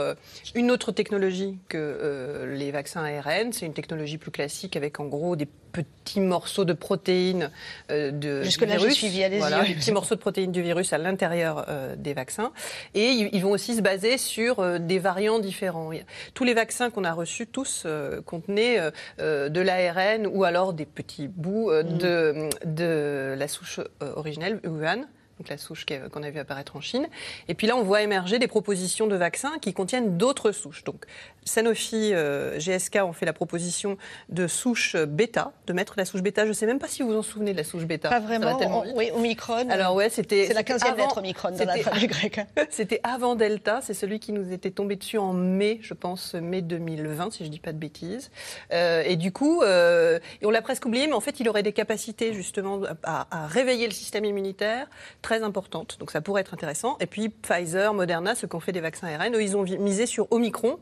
une 0.55 0.71
autre 0.71 0.93
technologie 0.93 1.59
que 1.69 2.47
les 2.49 2.71
vaccins 2.71 3.05
ARN. 3.05 3.53
C'est 3.53 3.67
une 3.67 3.75
technologie 3.75 4.19
plus 4.19 4.31
classique 4.31 4.77
avec 4.77 5.01
en 5.01 5.07
gros 5.07 5.37
des 5.37 5.49
petits 5.73 6.21
morceaux 6.21 6.65
de 6.65 6.73
protéines 6.73 7.51
euh, 7.91 8.11
de, 8.11 8.43
Jusque 8.43 8.63
là, 8.63 8.77
virus. 8.77 8.95
suivi, 8.95 9.25
allez-y. 9.25 9.41
Voilà, 9.41 9.65
des 9.65 9.75
petits 9.75 9.93
morceaux 9.93 10.15
de 10.15 10.21
protéines 10.21 10.53
du 10.53 10.63
virus 10.63 10.93
à 10.93 10.99
l'intérieur 10.99 11.65
euh, 11.69 11.97
des 11.97 12.13
vaccins. 12.13 12.53
Et 12.95 13.09
ils, 13.09 13.43
vont 13.43 13.51
aussi 13.51 13.75
se 13.75 13.81
baser 13.81 14.19
sur 14.19 14.61
euh, 14.61 14.79
des 14.79 14.99
variants 14.99 15.39
différents. 15.39 15.91
Tous 16.35 16.45
les 16.45 16.55
vaccins 16.55 16.91
qu'on 16.91 17.05
a 17.05 17.13
reçus, 17.13 17.47
tous, 17.47 17.87
contenaient 18.27 18.79
de 19.19 19.61
l'ARN 19.61 20.27
ou 20.27 20.45
alors 20.45 20.73
des 20.73 20.87
petits 20.87 21.29
bouts 21.29 21.71
Mm. 21.71 21.99
de, 21.99 22.49
de 22.65 23.35
la 23.37 23.49
souche 23.49 23.81
originelle, 24.01 24.61
Wuhan 24.65 25.05
donc 25.39 25.49
la 25.49 25.57
souche 25.57 25.87
qu'on 25.87 26.23
a 26.23 26.31
vu 26.31 26.39
apparaître 26.39 26.77
en 26.77 26.81
Chine. 26.81 27.09
Et 27.49 27.55
puis 27.55 27.67
là, 27.67 27.75
on 27.75 27.83
voit 27.83 28.03
émerger 28.03 28.39
des 28.39 28.47
propositions 28.47 29.07
de 29.07 29.17
vaccins 29.17 29.59
qui 29.61 29.73
contiennent 29.73 30.17
d'autres 30.19 30.53
souches. 30.53 30.85
Donc 30.85 31.07
Sanofi, 31.45 32.11
euh, 32.13 32.59
GSK 32.59 33.01
ont 33.03 33.13
fait 33.13 33.27
la 33.27 33.33
proposition 33.33 33.97
de 34.29 34.47
souche 34.47 34.97
bêta, 34.97 35.53
de 35.67 35.73
mettre 35.73 35.95
la 35.97 36.05
souche 36.05 36.23
bêta. 36.23 36.45
Je 36.45 36.49
ne 36.49 36.53
sais 36.53 36.67
même 36.67 36.79
pas 36.79 36.89
si 36.89 37.03
vous 37.03 37.09
vous 37.09 37.17
en 37.17 37.23
souvenez 37.23 37.53
de 37.53 37.57
la 37.57 37.65
souche 37.65 37.85
bêta. 37.85 38.09
Pas 38.09 38.21
vraiment. 38.21 38.59
On, 38.61 38.97
oui, 38.97 39.11
Omicron. 39.15 39.69
Alors 39.71 39.95
ouais, 39.95 40.09
c'était. 40.09 40.47
C'est 40.47 40.55
la 40.55 40.63
15e 40.63 40.97
lettre 40.97 41.19
Omicron 41.19 41.51
dans 41.51 41.65
l'alphabet 41.65 42.07
grec. 42.07 42.41
c'était 42.71 43.01
avant 43.03 43.35
Delta. 43.35 43.81
C'est 43.83 43.95
celui 43.95 44.21
qui 44.21 44.33
nous 44.33 44.53
était 44.53 44.71
tombé 44.71 44.97
dessus 44.97 45.19
en 45.19 45.33
mai, 45.33 45.79
je 45.83 45.95
pense, 45.95 46.35
mai 46.35 46.63
2020, 46.63 47.33
si 47.33 47.39
je 47.41 47.49
ne 47.49 47.53
dis 47.53 47.61
pas 47.61 47.73
de 47.73 47.79
bêtises. 47.79 48.31
Euh, 48.73 49.03
et 49.05 49.17
du 49.17 49.33
coup, 49.33 49.63
euh, 49.63 50.19
on 50.43 50.51
l'a 50.51 50.63
presque 50.63 50.87
oublié, 50.87 51.07
mais 51.07 51.13
en 51.15 51.21
fait, 51.21 51.41
il 51.41 51.49
aurait 51.49 51.63
des 51.63 51.73
capacités 51.73 52.33
justement 52.33 52.81
à, 53.03 53.27
à 53.31 53.47
réveiller 53.47 53.87
le 53.87 53.93
système 53.93 54.25
immunitaire 54.25 54.89
très 55.23 55.43
importante. 55.43 55.97
Donc 55.99 56.11
ça 56.11 56.21
pourrait 56.21 56.43
être 56.43 56.55
intéressant. 56.55 56.97
Et 57.01 57.07
puis 57.07 57.29
Pfizer, 57.29 57.95
Moderna, 57.95 58.35
ceux 58.35 58.47
qui 58.47 58.57
ont 58.57 58.61
fait 58.61 58.73
des 58.73 58.81
vaccins 58.81 59.09
ARN, 59.09 59.35
eux, 59.35 59.43
ils 59.43 59.57
ont 59.57 59.63
misé 59.63 60.07
sur 60.07 60.31
Omicron 60.31 60.79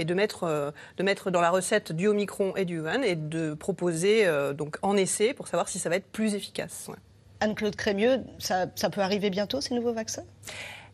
et 0.00 0.04
de 0.04 0.14
mettre, 0.14 0.44
euh, 0.44 0.70
de 0.96 1.02
mettre 1.02 1.30
dans 1.30 1.42
la 1.42 1.50
recette 1.50 1.92
du 1.92 2.08
Omicron 2.08 2.56
et 2.56 2.64
du 2.64 2.80
Wuhan 2.80 3.02
et 3.02 3.16
de 3.16 3.52
proposer 3.54 4.26
euh, 4.26 4.54
donc 4.54 4.78
en 4.82 4.96
essai 4.96 5.34
pour 5.34 5.46
savoir 5.46 5.68
si 5.68 5.78
ça 5.78 5.90
va 5.90 5.96
être 5.96 6.10
plus 6.10 6.34
efficace. 6.34 6.86
Ouais. 6.88 6.96
Anne-Claude 7.40 7.76
Crémieux, 7.76 8.24
ça, 8.38 8.66
ça 8.74 8.88
peut 8.90 9.02
arriver 9.02 9.30
bientôt 9.30 9.60
ces 9.60 9.74
nouveaux 9.74 9.92
vaccins? 9.92 10.24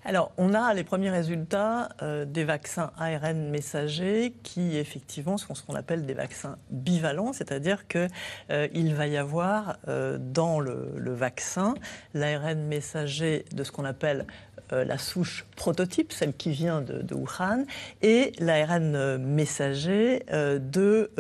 Alors, 0.08 0.30
on 0.36 0.54
a 0.54 0.72
les 0.72 0.84
premiers 0.84 1.10
résultats 1.10 1.88
euh, 2.00 2.24
des 2.24 2.44
vaccins 2.44 2.92
ARN 2.96 3.50
messagers 3.50 4.36
qui, 4.44 4.76
effectivement, 4.76 5.36
sont 5.36 5.56
ce 5.56 5.64
qu'on 5.64 5.74
appelle 5.74 6.06
des 6.06 6.14
vaccins 6.14 6.58
bivalents, 6.70 7.32
c'est-à-dire 7.32 7.88
qu'il 7.88 8.08
euh, 8.52 8.94
va 8.94 9.06
y 9.08 9.16
avoir 9.16 9.78
euh, 9.88 10.16
dans 10.20 10.60
le, 10.60 10.92
le 10.96 11.12
vaccin 11.12 11.74
l'ARN 12.14 12.68
messager 12.68 13.46
de 13.52 13.64
ce 13.64 13.72
qu'on 13.72 13.84
appelle 13.84 14.28
la 14.70 14.98
souche 14.98 15.46
prototype, 15.56 16.12
celle 16.12 16.34
qui 16.34 16.50
vient 16.50 16.80
de, 16.80 17.14
Wuhan, 17.14 17.64
et 18.02 18.32
l'ARN 18.38 19.18
messager 19.18 20.24
de 20.30 21.10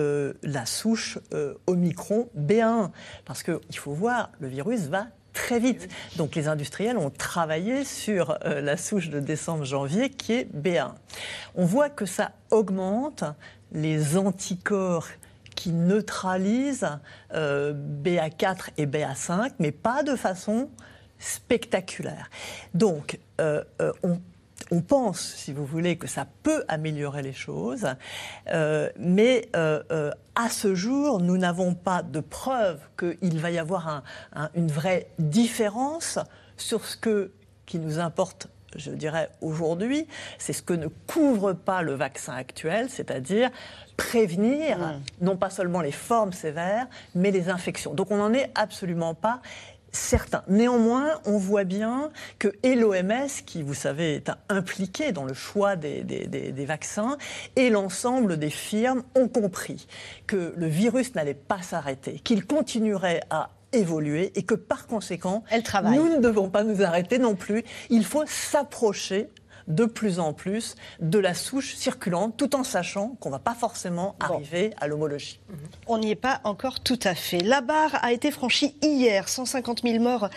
la 0.42 0.66
souche 0.66 1.18
Omicron 1.66 2.28
B1. 2.36 2.90
Parce 3.24 3.42
qu'il 3.42 3.78
faut 3.78 3.92
voir, 3.92 4.30
le 4.40 4.48
virus 4.48 4.82
va 4.82 5.06
très 5.36 5.60
vite. 5.60 5.88
Donc 6.16 6.34
les 6.34 6.48
industriels 6.48 6.96
ont 6.96 7.10
travaillé 7.10 7.84
sur 7.84 8.38
euh, 8.44 8.60
la 8.60 8.76
souche 8.76 9.10
de 9.10 9.20
décembre-janvier 9.20 10.08
qui 10.08 10.32
est 10.32 10.48
B1. 10.52 10.92
On 11.54 11.66
voit 11.66 11.90
que 11.90 12.06
ça 12.06 12.32
augmente 12.50 13.22
les 13.70 14.16
anticorps 14.16 15.06
qui 15.54 15.72
neutralisent 15.72 16.98
euh, 17.34 17.74
BA4 17.74 18.70
et 18.78 18.86
BA5, 18.86 19.52
mais 19.58 19.72
pas 19.72 20.02
de 20.02 20.16
façon 20.16 20.70
spectaculaire. 21.18 22.30
Donc 22.74 23.18
euh, 23.40 23.62
on 24.02 24.20
on 24.70 24.80
pense, 24.80 25.20
si 25.36 25.52
vous 25.52 25.64
voulez, 25.64 25.96
que 25.96 26.06
ça 26.06 26.26
peut 26.42 26.64
améliorer 26.68 27.22
les 27.22 27.32
choses, 27.32 27.86
euh, 28.52 28.90
mais 28.98 29.48
euh, 29.54 29.82
euh, 29.92 30.10
à 30.34 30.48
ce 30.48 30.74
jour, 30.74 31.20
nous 31.20 31.38
n'avons 31.38 31.74
pas 31.74 32.02
de 32.02 32.20
preuve 32.20 32.80
qu'il 32.98 33.38
va 33.38 33.50
y 33.50 33.58
avoir 33.58 33.88
un, 33.88 34.02
un, 34.34 34.50
une 34.54 34.70
vraie 34.70 35.08
différence 35.18 36.18
sur 36.56 36.84
ce 36.84 36.96
que, 36.96 37.32
qui 37.66 37.78
nous 37.78 37.98
importe 37.98 38.48
je 38.74 38.90
dirais 38.90 39.30
aujourd'hui, 39.40 40.06
c'est 40.36 40.52
ce 40.52 40.60
que 40.60 40.74
ne 40.74 40.88
couvre 41.06 41.54
pas 41.54 41.80
le 41.80 41.94
vaccin 41.94 42.34
actuel, 42.34 42.90
c'est-à-dire 42.90 43.50
prévenir 43.96 44.78
mmh. 44.78 45.02
non 45.22 45.36
pas 45.38 45.48
seulement 45.48 45.80
les 45.80 45.92
formes 45.92 46.34
sévères, 46.34 46.86
mais 47.14 47.30
les 47.30 47.48
infections. 47.48 47.94
Donc 47.94 48.10
on 48.10 48.18
n'en 48.18 48.34
est 48.34 48.50
absolument 48.54 49.14
pas 49.14 49.40
certains. 49.96 50.42
Néanmoins, 50.48 51.20
on 51.24 51.38
voit 51.38 51.64
bien 51.64 52.10
que 52.38 52.48
et 52.62 52.74
l'OMS, 52.74 53.28
qui, 53.44 53.62
vous 53.62 53.74
savez, 53.74 54.14
est 54.14 54.30
impliqué 54.48 55.12
dans 55.12 55.24
le 55.24 55.34
choix 55.34 55.76
des, 55.76 56.02
des, 56.04 56.26
des, 56.26 56.52
des 56.52 56.64
vaccins, 56.66 57.16
et 57.56 57.70
l'ensemble 57.70 58.36
des 58.38 58.50
firmes 58.50 59.02
ont 59.14 59.28
compris 59.28 59.86
que 60.26 60.54
le 60.56 60.66
virus 60.66 61.14
n'allait 61.14 61.34
pas 61.34 61.62
s'arrêter, 61.62 62.20
qu'il 62.20 62.46
continuerait 62.46 63.22
à 63.30 63.50
évoluer 63.72 64.32
et 64.36 64.42
que 64.42 64.54
par 64.54 64.86
conséquent, 64.86 65.42
nous 65.96 66.08
ne 66.08 66.20
devons 66.20 66.48
pas 66.48 66.64
nous 66.64 66.82
arrêter 66.82 67.18
non 67.18 67.34
plus. 67.34 67.64
Il 67.90 68.04
faut 68.04 68.24
s'approcher 68.26 69.28
de 69.68 69.84
plus 69.84 70.20
en 70.20 70.32
plus 70.32 70.74
de 71.00 71.18
la 71.18 71.34
souche 71.34 71.74
circulante, 71.74 72.36
tout 72.36 72.54
en 72.54 72.64
sachant 72.64 73.16
qu'on 73.20 73.28
ne 73.28 73.34
va 73.34 73.38
pas 73.38 73.54
forcément 73.54 74.16
arriver 74.20 74.72
à 74.78 74.86
l'homologie. 74.86 75.40
Mmh. 75.48 75.54
On 75.86 75.98
n'y 75.98 76.10
est 76.10 76.14
pas 76.14 76.40
encore 76.44 76.80
tout 76.80 76.98
à 77.02 77.14
fait. 77.14 77.40
La 77.40 77.60
barre 77.60 77.98
a 78.02 78.12
été 78.12 78.30
franchie 78.30 78.76
hier. 78.82 79.28
150 79.28 79.82
000 79.82 80.02
morts 80.02 80.28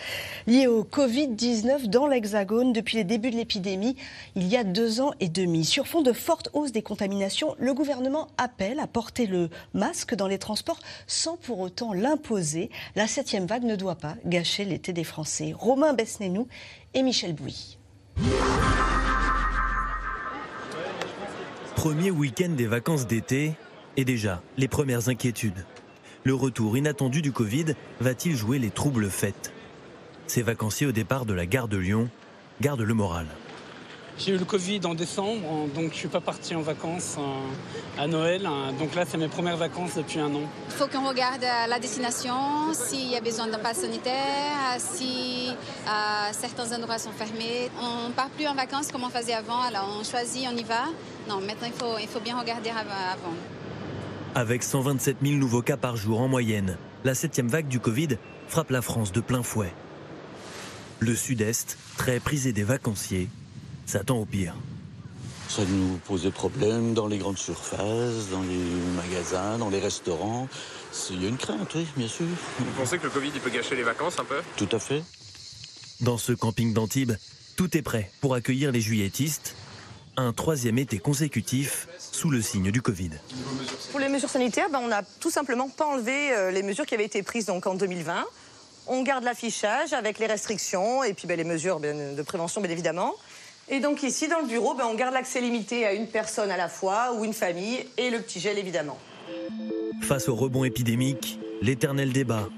liés 0.46 0.66
au 0.66 0.84
Covid-19 0.84 1.86
dans 1.86 2.06
l'Hexagone 2.06 2.72
depuis 2.72 2.96
les 2.96 3.04
débuts 3.04 3.30
de 3.30 3.36
l'épidémie, 3.36 3.96
il 4.34 4.46
y 4.46 4.56
a 4.56 4.64
deux 4.64 5.00
ans 5.00 5.12
et 5.20 5.28
demi. 5.28 5.64
Sur 5.64 5.86
fond 5.86 6.02
de 6.02 6.12
forte 6.12 6.50
hausse 6.52 6.72
des 6.72 6.82
contaminations, 6.82 7.54
le 7.58 7.74
gouvernement 7.74 8.28
appelle 8.38 8.80
à 8.80 8.86
porter 8.86 9.26
le 9.26 9.50
masque 9.74 10.14
dans 10.14 10.26
les 10.26 10.38
transports 10.38 10.80
sans 11.06 11.36
pour 11.36 11.60
autant 11.60 11.92
l'imposer. 11.92 12.70
La 12.96 13.06
septième 13.06 13.46
vague 13.46 13.64
ne 13.64 13.76
doit 13.76 13.96
pas 13.96 14.16
gâcher 14.24 14.64
l'été 14.64 14.92
des 14.92 15.04
Français. 15.04 15.54
Romain 15.56 15.92
Besnénou 15.92 16.48
et 16.94 17.02
Michel 17.02 17.34
Bouilly. 17.34 17.79
Premier 21.76 22.10
week-end 22.10 22.50
des 22.50 22.66
vacances 22.66 23.06
d'été, 23.06 23.54
et 23.96 24.04
déjà, 24.04 24.42
les 24.58 24.68
premières 24.68 25.08
inquiétudes. 25.08 25.64
Le 26.24 26.34
retour 26.34 26.76
inattendu 26.76 27.22
du 27.22 27.32
Covid 27.32 27.74
va-t-il 28.00 28.36
jouer 28.36 28.58
les 28.58 28.70
troubles 28.70 29.08
fêtes? 29.08 29.52
Ces 30.26 30.42
vacanciers 30.42 30.86
au 30.86 30.92
départ 30.92 31.24
de 31.24 31.32
la 31.32 31.46
gare 31.46 31.68
de 31.68 31.78
Lyon 31.78 32.10
gardent 32.60 32.82
le 32.82 32.94
moral. 32.94 33.26
J'ai 34.22 34.32
eu 34.32 34.36
le 34.36 34.44
Covid 34.44 34.80
en 34.84 34.92
décembre, 34.92 35.66
donc 35.74 35.84
je 35.84 35.88
ne 35.88 35.94
suis 35.94 36.08
pas 36.08 36.20
parti 36.20 36.54
en 36.54 36.60
vacances 36.60 37.16
à 37.98 38.06
Noël. 38.06 38.46
Donc 38.78 38.94
là, 38.94 39.04
c'est 39.08 39.16
mes 39.16 39.28
premières 39.28 39.56
vacances 39.56 39.94
depuis 39.96 40.18
un 40.20 40.34
an. 40.34 40.42
Il 40.68 40.74
faut 40.74 40.86
qu'on 40.88 41.08
regarde 41.08 41.42
la 41.66 41.78
destination, 41.78 42.34
s'il 42.74 43.10
y 43.10 43.16
a 43.16 43.22
besoin 43.22 43.46
d'un 43.46 43.58
pass 43.58 43.78
sanitaire, 43.78 44.76
si 44.76 45.48
euh, 45.48 45.90
certains 46.32 46.76
endroits 46.76 46.98
sont 46.98 47.12
fermés. 47.12 47.70
On 47.80 48.08
ne 48.08 48.12
part 48.12 48.28
plus 48.28 48.46
en 48.46 48.54
vacances 48.54 48.92
comme 48.92 49.04
on 49.04 49.08
faisait 49.08 49.32
avant, 49.32 49.62
alors 49.62 49.88
on 49.98 50.04
choisit, 50.04 50.46
on 50.52 50.56
y 50.56 50.64
va. 50.64 50.84
Non, 51.26 51.40
maintenant, 51.40 51.68
il 51.68 51.72
faut, 51.72 51.96
il 51.98 52.06
faut 52.06 52.20
bien 52.20 52.38
regarder 52.38 52.68
avant. 52.68 53.32
Avec 54.34 54.62
127 54.62 55.16
000 55.22 55.36
nouveaux 55.36 55.62
cas 55.62 55.78
par 55.78 55.96
jour 55.96 56.20
en 56.20 56.28
moyenne, 56.28 56.76
la 57.04 57.14
septième 57.14 57.48
vague 57.48 57.68
du 57.68 57.80
Covid 57.80 58.18
frappe 58.48 58.70
la 58.70 58.82
France 58.82 59.12
de 59.12 59.22
plein 59.22 59.42
fouet. 59.42 59.72
Le 60.98 61.14
Sud-Est, 61.16 61.78
très 61.96 62.20
prisé 62.20 62.52
des 62.52 62.64
vacanciers, 62.64 63.30
s'attend 63.90 64.18
au 64.18 64.24
pire. 64.24 64.54
Ça 65.48 65.62
nous 65.68 65.98
pose 66.06 66.22
des 66.22 66.30
problèmes 66.30 66.94
dans 66.94 67.08
les 67.08 67.18
grandes 67.18 67.38
surfaces, 67.38 68.28
dans 68.30 68.42
les 68.42 68.64
magasins, 68.96 69.58
dans 69.58 69.68
les 69.68 69.80
restaurants. 69.80 70.48
Il 71.10 71.22
y 71.22 71.26
a 71.26 71.28
une 71.28 71.36
crainte, 71.36 71.74
oui, 71.74 71.86
bien 71.96 72.06
sûr. 72.06 72.26
Vous 72.58 72.64
pensez 72.76 72.98
que 72.98 73.04
le 73.04 73.10
Covid 73.10 73.30
il 73.34 73.40
peut 73.40 73.50
gâcher 73.50 73.74
les 73.74 73.82
vacances 73.82 74.18
un 74.18 74.24
peu? 74.24 74.40
Tout 74.56 74.68
à 74.70 74.78
fait. 74.78 75.02
Dans 76.00 76.18
ce 76.18 76.32
camping 76.32 76.72
d'Antibes, 76.72 77.12
tout 77.56 77.76
est 77.76 77.82
prêt 77.82 78.10
pour 78.20 78.34
accueillir 78.34 78.70
les 78.70 78.80
juilletistes 78.80 79.56
un 80.16 80.32
troisième 80.32 80.78
été 80.78 80.98
consécutif 80.98 81.88
sous 81.98 82.30
le 82.30 82.42
signe 82.42 82.70
du 82.70 82.82
Covid. 82.82 83.10
Pour 83.90 84.00
les 84.00 84.08
mesures 84.08 84.28
sanitaires, 84.28 84.68
ben, 84.70 84.80
on 84.82 84.88
n'a 84.88 85.02
tout 85.02 85.30
simplement 85.30 85.68
pas 85.68 85.86
enlevé 85.86 86.32
euh, 86.32 86.50
les 86.50 86.62
mesures 86.62 86.86
qui 86.86 86.94
avaient 86.94 87.04
été 87.04 87.22
prises 87.22 87.46
donc, 87.46 87.66
en 87.66 87.74
2020. 87.74 88.24
On 88.86 89.02
garde 89.02 89.24
l'affichage 89.24 89.92
avec 89.92 90.18
les 90.18 90.26
restrictions 90.26 91.04
et 91.04 91.14
puis 91.14 91.26
ben, 91.26 91.36
les 91.36 91.44
mesures 91.44 91.80
ben, 91.80 92.14
de 92.14 92.22
prévention, 92.22 92.60
bien 92.60 92.70
évidemment. 92.70 93.14
Et 93.72 93.78
donc 93.78 94.02
ici, 94.02 94.26
dans 94.26 94.40
le 94.40 94.48
bureau, 94.48 94.74
ben, 94.74 94.84
on 94.90 94.94
garde 94.94 95.14
l'accès 95.14 95.40
limité 95.40 95.86
à 95.86 95.92
une 95.92 96.08
personne 96.08 96.50
à 96.50 96.56
la 96.56 96.68
fois 96.68 97.14
ou 97.16 97.24
une 97.24 97.32
famille 97.32 97.78
et 97.96 98.10
le 98.10 98.18
petit 98.18 98.40
gel, 98.40 98.58
évidemment. 98.58 98.98
Face 100.02 100.28
au 100.28 100.34
rebond 100.34 100.64
épidémique, 100.64 101.38
l'éternel 101.62 102.12
débat. 102.12 102.48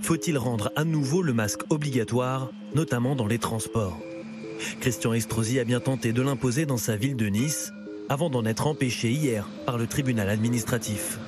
Faut-il 0.00 0.38
rendre 0.38 0.72
à 0.74 0.84
nouveau 0.84 1.20
le 1.20 1.34
masque 1.34 1.60
obligatoire, 1.70 2.50
notamment 2.74 3.14
dans 3.14 3.26
les 3.26 3.38
transports? 3.38 3.98
Christian 4.80 5.12
Estrosi 5.12 5.58
a 5.58 5.64
bien 5.64 5.80
tenté 5.80 6.12
de 6.12 6.22
l'imposer 6.22 6.64
dans 6.64 6.78
sa 6.78 6.96
ville 6.96 7.16
de 7.16 7.26
Nice, 7.26 7.70
avant 8.08 8.30
d'en 8.30 8.46
être 8.46 8.66
empêché 8.66 9.10
hier 9.10 9.48
par 9.66 9.76
le 9.76 9.86
tribunal 9.86 10.30
administratif. 10.30 11.18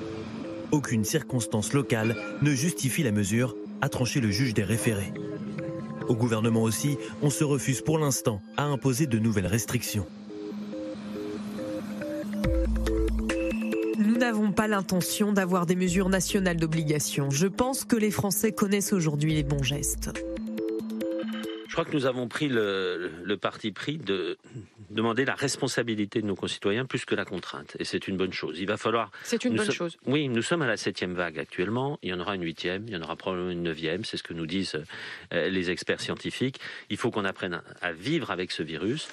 Aucune 0.71 1.05
circonstance 1.05 1.73
locale 1.73 2.17
ne 2.41 2.53
justifie 2.53 3.03
la 3.03 3.13
mesure, 3.13 3.57
a 3.83 3.89
tranché 3.89 4.21
le 4.21 4.31
juge 4.31 4.55
des 4.55 4.65
référés. 4.65 5.13
Au 6.09 6.15
gouvernement 6.15 6.63
aussi, 6.63 6.99
on 7.23 7.31
se 7.31 7.45
refuse 7.45 7.81
pour 7.81 7.99
l'instant 7.99 8.43
à 8.57 8.65
imposer 8.65 9.07
de 9.07 9.19
nouvelles 9.19 9.47
restrictions. 9.47 10.07
Nous 13.99 14.17
n'avons 14.17 14.53
pas 14.53 14.69
l'intention 14.69 15.33
d'avoir 15.33 15.67
des 15.67 15.77
mesures 15.77 16.09
nationales 16.09 16.57
d'obligation. 16.57 17.31
Je 17.31 17.47
pense 17.47 17.85
que 17.85 17.97
les 17.97 18.11
Français 18.11 18.53
connaissent 18.53 18.93
aujourd'hui 18.93 19.35
les 19.35 19.43
bons 19.43 19.63
gestes. 19.63 20.11
Je 21.69 21.73
crois 21.73 21.91
que 21.91 21.97
nous 21.97 22.07
avons 22.07 22.29
pris 22.29 22.49
le, 22.49 23.35
parti 23.41 23.73
pris 23.73 23.99
de 23.99 24.39
demander 24.95 25.25
la 25.25 25.35
responsabilité 25.35 26.23
de 26.23 26.27
nos 26.27 26.37
concitoyens 26.37 26.87
plus 26.87 27.05
que 27.05 27.15
la 27.15 27.25
contrainte. 27.25 27.77
Et 27.79 27.85
c'est 27.85 28.09
une 28.09 28.17
bonne 28.17 28.33
chose. 28.33 28.59
Il 28.59 28.67
va 28.67 28.77
falloir. 28.77 29.11
C'est 29.25 29.45
une 29.45 29.57
bonne 29.57 29.71
chose. 29.71 29.97
Oui, 30.07 30.29
nous 30.29 30.43
sommes 30.43 30.63
à 30.63 30.67
la 30.67 30.77
septième 30.77 31.15
vague 31.15 31.39
actuellement. 31.39 31.99
Il 32.03 32.11
y 32.11 32.13
en 32.15 32.21
aura 32.21 32.35
une 32.37 32.45
huitième, 32.45 32.85
il 32.87 32.95
y 32.95 32.97
en 32.97 33.03
aura 33.03 33.17
probablement 33.17 33.51
une 33.51 33.63
neuvième. 33.63 34.05
C'est 34.05 34.17
ce 34.17 34.23
que 34.23 34.33
nous 34.33 34.47
disent 34.47 34.81
euh, 35.33 35.49
les 35.49 35.71
experts 35.71 36.01
scientifiques. 36.01 36.61
Il 36.91 36.97
faut 36.97 37.11
qu'on 37.11 37.25
apprenne 37.25 37.61
à 37.83 37.93
vivre 37.93 38.31
avec 38.31 38.53
ce 38.53 38.63
virus. 38.63 39.09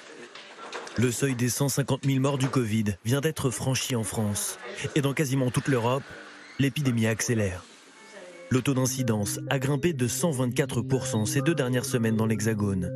Le 0.97 1.11
seuil 1.11 1.35
des 1.35 1.49
150 1.49 2.05
000 2.05 2.19
morts 2.19 2.37
du 2.37 2.47
Covid 2.47 2.95
vient 3.05 3.21
d'être 3.21 3.49
franchi 3.49 3.95
en 3.95 4.03
France. 4.03 4.59
Et 4.95 5.01
dans 5.01 5.13
quasiment 5.13 5.49
toute 5.49 5.67
l'Europe, 5.67 6.03
l'épidémie 6.59 7.07
accélère. 7.07 7.63
Le 8.51 8.61
taux 8.61 8.73
d'incidence 8.73 9.39
a 9.49 9.59
grimpé 9.59 9.93
de 9.93 10.09
124% 10.09 11.25
ces 11.25 11.39
deux 11.39 11.55
dernières 11.55 11.85
semaines 11.85 12.17
dans 12.17 12.25
l'Hexagone, 12.25 12.91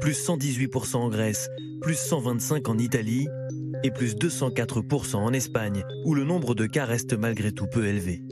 plus 0.00 0.12
118% 0.12 0.98
en 0.98 1.08
Grèce, 1.08 1.48
plus 1.80 1.96
125% 1.96 2.68
en 2.68 2.78
Italie 2.78 3.26
et 3.82 3.90
plus 3.90 4.14
204% 4.14 5.16
en 5.16 5.32
Espagne, 5.32 5.82
où 6.04 6.14
le 6.14 6.22
nombre 6.22 6.54
de 6.54 6.64
cas 6.66 6.84
reste 6.84 7.18
malgré 7.18 7.50
tout 7.50 7.66
peu 7.66 7.86
élevé. 7.86 8.22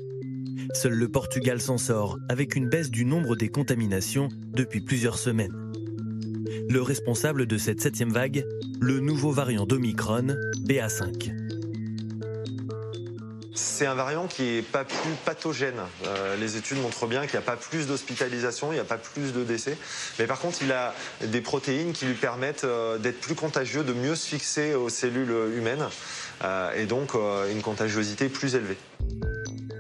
Seul 0.73 0.93
le 0.93 1.09
Portugal 1.09 1.61
s'en 1.61 1.79
sort, 1.79 2.17
avec 2.29 2.55
une 2.55 2.69
baisse 2.69 2.91
du 2.91 3.05
nombre 3.05 3.35
des 3.35 3.49
contaminations 3.49 4.29
depuis 4.47 4.81
plusieurs 4.81 5.19
semaines. 5.19 5.73
Le 6.71 6.81
responsable 6.81 7.47
de 7.47 7.59
cette 7.59 7.81
septième 7.81 8.13
vague, 8.13 8.45
le 8.81 9.01
nouveau 9.01 9.33
variant 9.33 9.67
d'Omicron, 9.67 10.37
BA5 10.65 11.58
c'est 13.59 13.87
un 13.87 13.95
variant 13.95 14.27
qui 14.27 14.43
n'est 14.43 14.63
pas 14.63 14.85
plus 14.85 15.13
pathogène. 15.25 15.81
Euh, 16.07 16.37
les 16.37 16.57
études 16.57 16.81
montrent 16.81 17.07
bien 17.07 17.23
qu'il 17.23 17.33
n'y 17.33 17.45
a 17.45 17.47
pas 17.47 17.57
plus 17.57 17.87
d'hospitalisation, 17.87 18.71
il 18.73 18.77
n'y 18.77 18.81
a 18.81 18.85
pas 18.85 18.99
plus 18.99 19.33
de 19.33 19.45
décès. 19.45 19.77
Mais 20.19 20.27
par 20.27 20.39
contre, 20.39 20.63
il 20.63 20.73
a 20.73 20.95
des 21.23 21.41
protéines 21.41 21.93
qui 21.93 22.07
lui 22.07 22.15
permettent 22.15 22.65
euh, 22.65 22.99
d'être 22.99 23.21
plus 23.21 23.35
contagieux, 23.35 23.83
de 23.83 23.93
mieux 23.93 24.15
se 24.15 24.29
fixer 24.29 24.75
aux 24.75 24.89
cellules 24.89 25.35
humaines 25.57 25.87
euh, 26.45 26.73
et 26.75 26.87
donc 26.87 27.15
une 27.51 27.63
contagiosité 27.63 28.29
plus 28.29 28.55
élevée. 28.55 28.77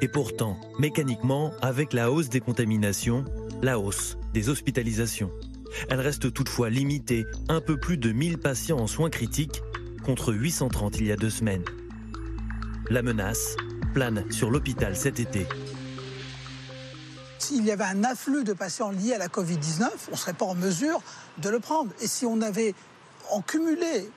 Et 0.00 0.08
pourtant, 0.08 0.58
mécaniquement, 0.78 1.52
avec 1.62 1.92
la 1.92 2.10
hausse 2.10 2.28
des 2.28 2.40
contaminations, 2.40 3.24
la 3.62 3.78
hausse 3.78 4.16
des 4.32 4.48
hospitalisations. 4.48 5.30
Elle 5.90 6.00
reste 6.00 6.32
toutefois 6.32 6.70
limitée, 6.70 7.26
un 7.48 7.60
peu 7.60 7.78
plus 7.78 7.98
de 7.98 8.10
1000 8.10 8.38
patients 8.38 8.78
en 8.78 8.86
soins 8.86 9.10
critiques 9.10 9.62
contre 10.04 10.32
830 10.32 10.98
il 10.98 11.06
y 11.06 11.12
a 11.12 11.16
deux 11.16 11.30
semaines. 11.30 11.64
La 12.90 13.02
menace, 13.02 13.54
plane 13.92 14.24
sur 14.32 14.50
l'hôpital 14.50 14.96
cet 14.96 15.20
été. 15.20 15.46
S'il 17.38 17.66
y 17.66 17.70
avait 17.70 17.84
un 17.84 18.02
afflux 18.02 18.44
de 18.44 18.54
patients 18.54 18.90
liés 18.90 19.12
à 19.12 19.18
la 19.18 19.28
Covid-19, 19.28 19.88
on 20.08 20.12
ne 20.12 20.16
serait 20.16 20.32
pas 20.32 20.46
en 20.46 20.54
mesure 20.54 21.02
de 21.36 21.50
le 21.50 21.60
prendre. 21.60 21.90
Et 22.00 22.06
si 22.06 22.24
on 22.24 22.40
avait 22.40 22.74
en 23.30 23.42
cumulé 23.42 24.10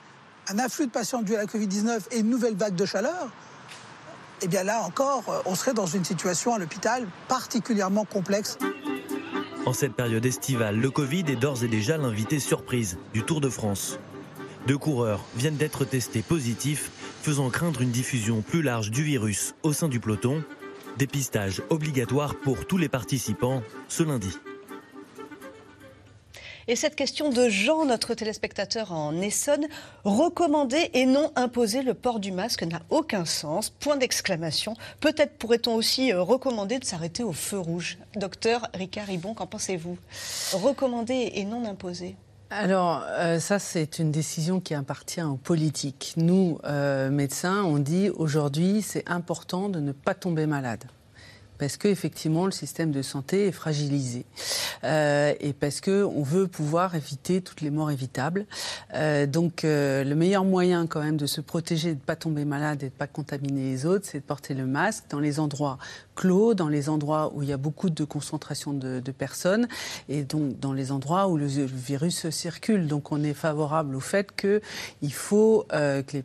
un 0.48 0.58
afflux 0.58 0.86
de 0.86 0.90
patients 0.90 1.20
dû 1.20 1.34
à 1.34 1.38
la 1.38 1.44
Covid-19 1.44 2.00
et 2.12 2.20
une 2.20 2.30
nouvelle 2.30 2.56
vague 2.56 2.74
de 2.74 2.86
chaleur, 2.86 3.30
eh 4.40 4.48
bien 4.48 4.64
là 4.64 4.80
encore, 4.80 5.42
on 5.44 5.54
serait 5.54 5.74
dans 5.74 5.86
une 5.86 6.06
situation 6.06 6.54
à 6.54 6.58
l'hôpital 6.58 7.06
particulièrement 7.28 8.06
complexe. 8.06 8.56
En 9.66 9.74
cette 9.74 9.92
période 9.92 10.24
estivale, 10.24 10.80
le 10.80 10.90
Covid 10.90 11.24
est 11.28 11.36
d'ores 11.36 11.62
et 11.62 11.68
déjà 11.68 11.98
l'invité 11.98 12.40
surprise 12.40 12.96
du 13.12 13.22
Tour 13.22 13.42
de 13.42 13.50
France. 13.50 13.98
Deux 14.66 14.78
coureurs 14.78 15.20
viennent 15.36 15.56
d'être 15.56 15.84
testés 15.84 16.22
positifs 16.22 16.90
faisant 17.22 17.50
craindre 17.50 17.82
une 17.82 17.92
diffusion 17.92 18.42
plus 18.42 18.62
large 18.62 18.90
du 18.90 19.04
virus 19.04 19.54
au 19.62 19.72
sein 19.72 19.88
du 19.88 20.00
peloton. 20.00 20.42
Dépistage 20.98 21.62
obligatoire 21.70 22.34
pour 22.34 22.66
tous 22.66 22.78
les 22.78 22.88
participants 22.88 23.62
ce 23.88 24.02
lundi. 24.02 24.36
Et 26.68 26.76
cette 26.76 26.96
question 26.96 27.30
de 27.30 27.48
Jean, 27.48 27.84
notre 27.84 28.14
téléspectateur 28.14 28.92
en 28.92 29.20
Essonne, 29.20 29.66
recommander 30.04 30.90
et 30.94 31.06
non 31.06 31.30
imposer 31.36 31.82
le 31.82 31.94
port 31.94 32.18
du 32.18 32.32
masque 32.32 32.64
n'a 32.64 32.82
aucun 32.90 33.24
sens. 33.24 33.70
Point 33.70 33.96
d'exclamation. 33.96 34.74
Peut-être 35.00 35.38
pourrait-on 35.38 35.74
aussi 35.74 36.12
euh, 36.12 36.22
recommander 36.22 36.78
de 36.78 36.84
s'arrêter 36.84 37.22
au 37.22 37.32
feu 37.32 37.58
rouge. 37.58 37.98
Docteur 38.16 38.68
Ricard 38.74 39.06
Ribon, 39.06 39.34
qu'en 39.34 39.46
pensez-vous? 39.46 39.96
Recommander 40.52 41.32
et 41.34 41.44
non 41.44 41.64
imposer 41.64 42.16
alors, 42.52 43.02
euh, 43.08 43.40
ça, 43.40 43.58
c'est 43.58 43.98
une 43.98 44.10
décision 44.10 44.60
qui 44.60 44.74
appartient 44.74 45.22
aux 45.22 45.36
politiques. 45.36 46.14
Nous, 46.18 46.58
euh, 46.64 47.10
médecins, 47.10 47.64
on 47.64 47.78
dit 47.78 48.10
aujourd'hui, 48.10 48.82
c'est 48.82 49.08
important 49.08 49.70
de 49.70 49.80
ne 49.80 49.92
pas 49.92 50.14
tomber 50.14 50.46
malade 50.46 50.84
parce 51.62 51.76
qu'effectivement, 51.76 52.44
le 52.44 52.50
système 52.50 52.90
de 52.90 53.02
santé 53.02 53.46
est 53.46 53.52
fragilisé. 53.52 54.24
Euh, 54.82 55.32
et 55.38 55.52
parce 55.52 55.80
qu'on 55.80 56.24
veut 56.24 56.48
pouvoir 56.48 56.96
éviter 56.96 57.40
toutes 57.40 57.60
les 57.60 57.70
morts 57.70 57.92
évitables. 57.92 58.46
Euh, 58.94 59.26
donc, 59.26 59.64
euh, 59.64 60.02
le 60.02 60.16
meilleur 60.16 60.44
moyen, 60.44 60.88
quand 60.88 61.00
même, 61.00 61.16
de 61.16 61.26
se 61.26 61.40
protéger, 61.40 61.90
de 61.90 62.00
ne 62.00 62.04
pas 62.04 62.16
tomber 62.16 62.44
malade 62.44 62.82
et 62.82 62.86
de 62.86 62.92
ne 62.92 62.98
pas 62.98 63.06
contaminer 63.06 63.70
les 63.70 63.86
autres, 63.86 64.06
c'est 64.10 64.18
de 64.18 64.24
porter 64.24 64.54
le 64.54 64.66
masque 64.66 65.04
dans 65.08 65.20
les 65.20 65.38
endroits 65.38 65.78
clos, 66.16 66.54
dans 66.54 66.66
les 66.66 66.88
endroits 66.88 67.30
où 67.32 67.44
il 67.44 67.48
y 67.48 67.52
a 67.52 67.58
beaucoup 67.58 67.90
de 67.90 68.04
concentration 68.04 68.72
de, 68.72 69.00
personnes 69.12 69.68
et 70.08 70.24
donc 70.24 70.58
dans 70.58 70.72
les 70.72 70.90
endroits 70.90 71.28
où 71.28 71.36
le, 71.36 71.46
virus 71.46 72.28
circule. 72.30 72.88
Donc, 72.88 73.12
on 73.12 73.22
est 73.22 73.34
favorable 73.34 73.94
au 73.94 74.00
fait 74.00 74.34
qu'il 74.34 75.12
faut 75.12 75.64
que 75.70 76.22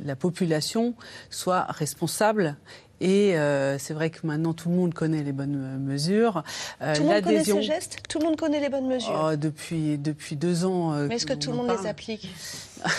la 0.00 0.16
population 0.16 0.94
soit 1.30 1.62
responsable 1.64 2.56
et 3.00 3.36
euh, 3.36 3.78
c'est 3.78 3.94
vrai 3.94 4.10
que 4.10 4.26
maintenant 4.26 4.54
tout 4.54 4.70
le 4.70 4.74
monde 4.74 4.94
connaît 4.94 5.22
les 5.22 5.32
bonnes 5.32 5.56
euh, 5.56 5.78
mesures. 5.78 6.42
Euh, 6.80 6.94
tout 6.94 7.02
le 7.02 7.08
monde 7.08 7.22
connaît 7.22 7.44
ces 7.44 7.62
gestes? 7.62 7.98
Tout 8.08 8.18
le 8.18 8.24
monde 8.24 8.36
connaît 8.36 8.60
les 8.60 8.70
bonnes 8.70 8.88
mesures? 8.88 9.30
Oh, 9.32 9.36
depuis, 9.36 9.98
depuis 9.98 10.36
deux 10.36 10.64
ans. 10.64 10.92
Mais 11.06 11.16
est-ce 11.16 11.26
que 11.26 11.34
tout 11.34 11.50
le 11.50 11.56
monde 11.56 11.70
les 11.78 11.86
applique? 11.86 12.28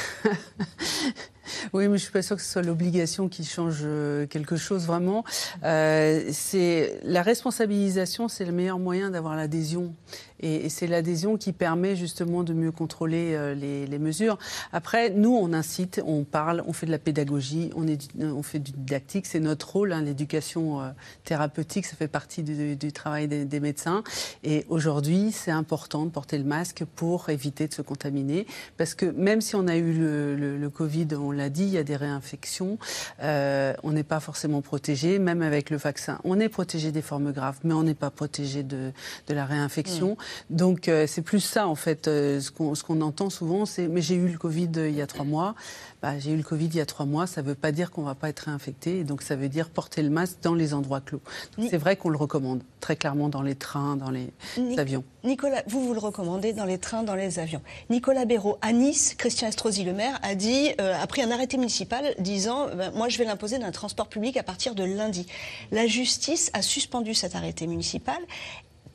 Oui, 1.71 1.83
mais 1.83 1.85
je 1.85 1.91
ne 1.91 1.97
suis 1.97 2.11
pas 2.11 2.21
sûre 2.21 2.35
que 2.35 2.41
ce 2.41 2.51
soit 2.51 2.61
l'obligation 2.61 3.29
qui 3.29 3.45
change 3.45 3.85
quelque 4.29 4.57
chose 4.57 4.85
vraiment. 4.85 5.23
c'est 5.61 6.99
la 7.03 7.21
responsabilisation, 7.21 8.27
c'est 8.27 8.43
le 8.43 8.51
meilleur 8.51 8.79
moyen 8.79 9.09
d'avoir 9.09 9.35
l'adhésion 9.35 9.95
et, 10.39 10.69
c'est 10.69 10.87
l'adhésion 10.87 11.37
qui 11.37 11.53
permet 11.53 11.95
justement 11.95 12.43
de 12.43 12.53
mieux 12.53 12.71
contrôler 12.71 13.33
euh, 13.35 13.55
les, 13.55 13.97
mesures. 13.97 14.37
Après, 14.71 15.09
nous, 15.09 15.35
on 15.35 15.53
incite, 15.53 16.01
on 16.05 16.23
parle, 16.23 16.63
on 16.67 16.73
fait 16.73 16.85
de 16.85 16.91
la 16.91 16.99
pédagogie, 16.99 17.71
on, 17.75 17.85
on 18.21 18.43
fait 18.43 18.59
du 18.59 18.71
didactique, 18.71 19.25
c'est 19.25 19.39
notre 19.39 19.71
rôle, 19.71 19.91
hein, 19.91 20.01
l'éducation 20.01 20.81
euh, 20.81 20.89
thérapeutique, 21.23 21.85
ça 21.85 21.95
fait 21.95 22.07
partie 22.07 22.43
du, 22.43 22.91
travail 22.91 23.27
des, 23.27 23.59
médecins. 23.59 24.03
Et 24.43 24.65
aujourd'hui, 24.69 25.31
c'est 25.31 25.51
important 25.51 26.05
de 26.05 26.11
porter 26.11 26.37
le 26.37 26.43
masque 26.43 26.83
pour 26.95 27.29
éviter 27.29 27.67
de 27.67 27.73
se 27.73 27.81
contaminer, 27.81 28.45
parce 28.77 28.93
que 28.93 29.05
même 29.05 29.41
si 29.41 29.55
on 29.55 29.67
a 29.67 29.75
eu 29.77 29.93
le, 29.93 30.67
Covid, 30.69 31.07
on 31.15 31.31
l'a 31.31 31.49
dit, 31.49 31.63
il 31.63 31.69
y 31.69 31.77
a 31.77 31.83
des 31.83 31.95
réinfections, 31.95 32.77
euh, 33.23 33.73
on 33.83 33.93
n'est 33.93 34.03
pas 34.03 34.19
forcément 34.19 34.61
protégé, 34.61 35.17
même 35.17 35.41
avec 35.41 35.69
le 35.69 35.77
vaccin. 35.77 36.19
On 36.23 36.39
est 36.39 36.49
protégé 36.49 36.91
des 36.91 37.01
formes 37.01 37.31
graves, 37.31 37.59
mais 37.63 37.73
on 37.73 37.83
n'est 37.83 37.95
pas 37.95 38.11
protégé 38.11 38.63
de, 38.63 38.91
la 39.29 39.45
réinfection. 39.45 40.17
Donc 40.49 40.87
euh, 40.87 41.07
c'est 41.07 41.21
plus 41.21 41.39
ça 41.39 41.67
en 41.67 41.75
fait. 41.75 42.07
Euh, 42.07 42.39
ce 42.39 42.51
qu'on 42.51 43.01
entend 43.01 43.29
souvent, 43.29 43.65
c'est 43.65 43.87
mais 43.87 44.01
j'ai 44.01 44.15
eu 44.15 44.27
le 44.27 44.37
Covid 44.37 44.69
il 44.75 44.95
y 44.95 45.01
a 45.01 45.07
trois 45.07 45.25
mois. 45.25 45.55
Bah, 46.01 46.19
j'ai 46.19 46.31
eu 46.31 46.37
le 46.37 46.43
Covid 46.43 46.65
il 46.65 46.75
y 46.75 46.81
a 46.81 46.85
trois 46.85 47.05
mois. 47.05 47.27
Ça 47.27 47.41
ne 47.41 47.47
veut 47.47 47.55
pas 47.55 47.71
dire 47.71 47.91
qu'on 47.91 48.01
ne 48.01 48.07
va 48.07 48.15
pas 48.15 48.29
être 48.29 48.41
réinfecté. 48.41 48.99
Et 48.99 49.03
donc 49.03 49.21
ça 49.21 49.35
veut 49.35 49.49
dire 49.49 49.69
porter 49.69 50.01
le 50.03 50.09
masque 50.09 50.37
dans 50.43 50.53
les 50.53 50.73
endroits 50.73 51.01
clos. 51.01 51.21
C'est 51.69 51.77
vrai 51.77 51.95
qu'on 51.95 52.09
le 52.09 52.17
recommande 52.17 52.61
très 52.79 52.95
clairement 52.95 53.29
dans 53.29 53.41
les 53.41 53.55
trains, 53.55 53.95
dans 53.95 54.11
les 54.11 54.31
avions. 54.77 55.03
Nicolas, 55.23 55.63
vous 55.67 55.85
vous 55.85 55.93
le 55.93 55.99
recommandez 55.99 56.53
dans 56.53 56.65
les 56.65 56.77
trains, 56.77 57.03
dans 57.03 57.15
les 57.15 57.39
avions. 57.39 57.61
Nicolas 57.89 58.25
Béraud, 58.25 58.57
à 58.61 58.71
Nice, 58.71 59.15
Christian 59.17 59.47
Estrosi, 59.47 59.83
le 59.83 59.93
maire, 59.93 60.19
a 60.21 60.35
dit, 60.35 60.71
a 60.77 61.05
pris 61.07 61.21
un 61.21 61.31
arrêté 61.31 61.57
municipal 61.57 62.15
disant, 62.19 62.67
ben, 62.75 62.91
moi 62.91 63.09
je 63.09 63.17
vais 63.17 63.25
l'imposer 63.25 63.57
dans 63.57 63.65
un 63.65 63.71
transport 63.71 64.07
public 64.07 64.37
à 64.37 64.43
partir 64.43 64.75
de 64.75 64.83
lundi. 64.83 65.27
La 65.71 65.87
justice 65.87 66.49
a 66.53 66.61
suspendu 66.61 67.13
cet 67.13 67.35
arrêté 67.35 67.67
municipal. 67.67 68.17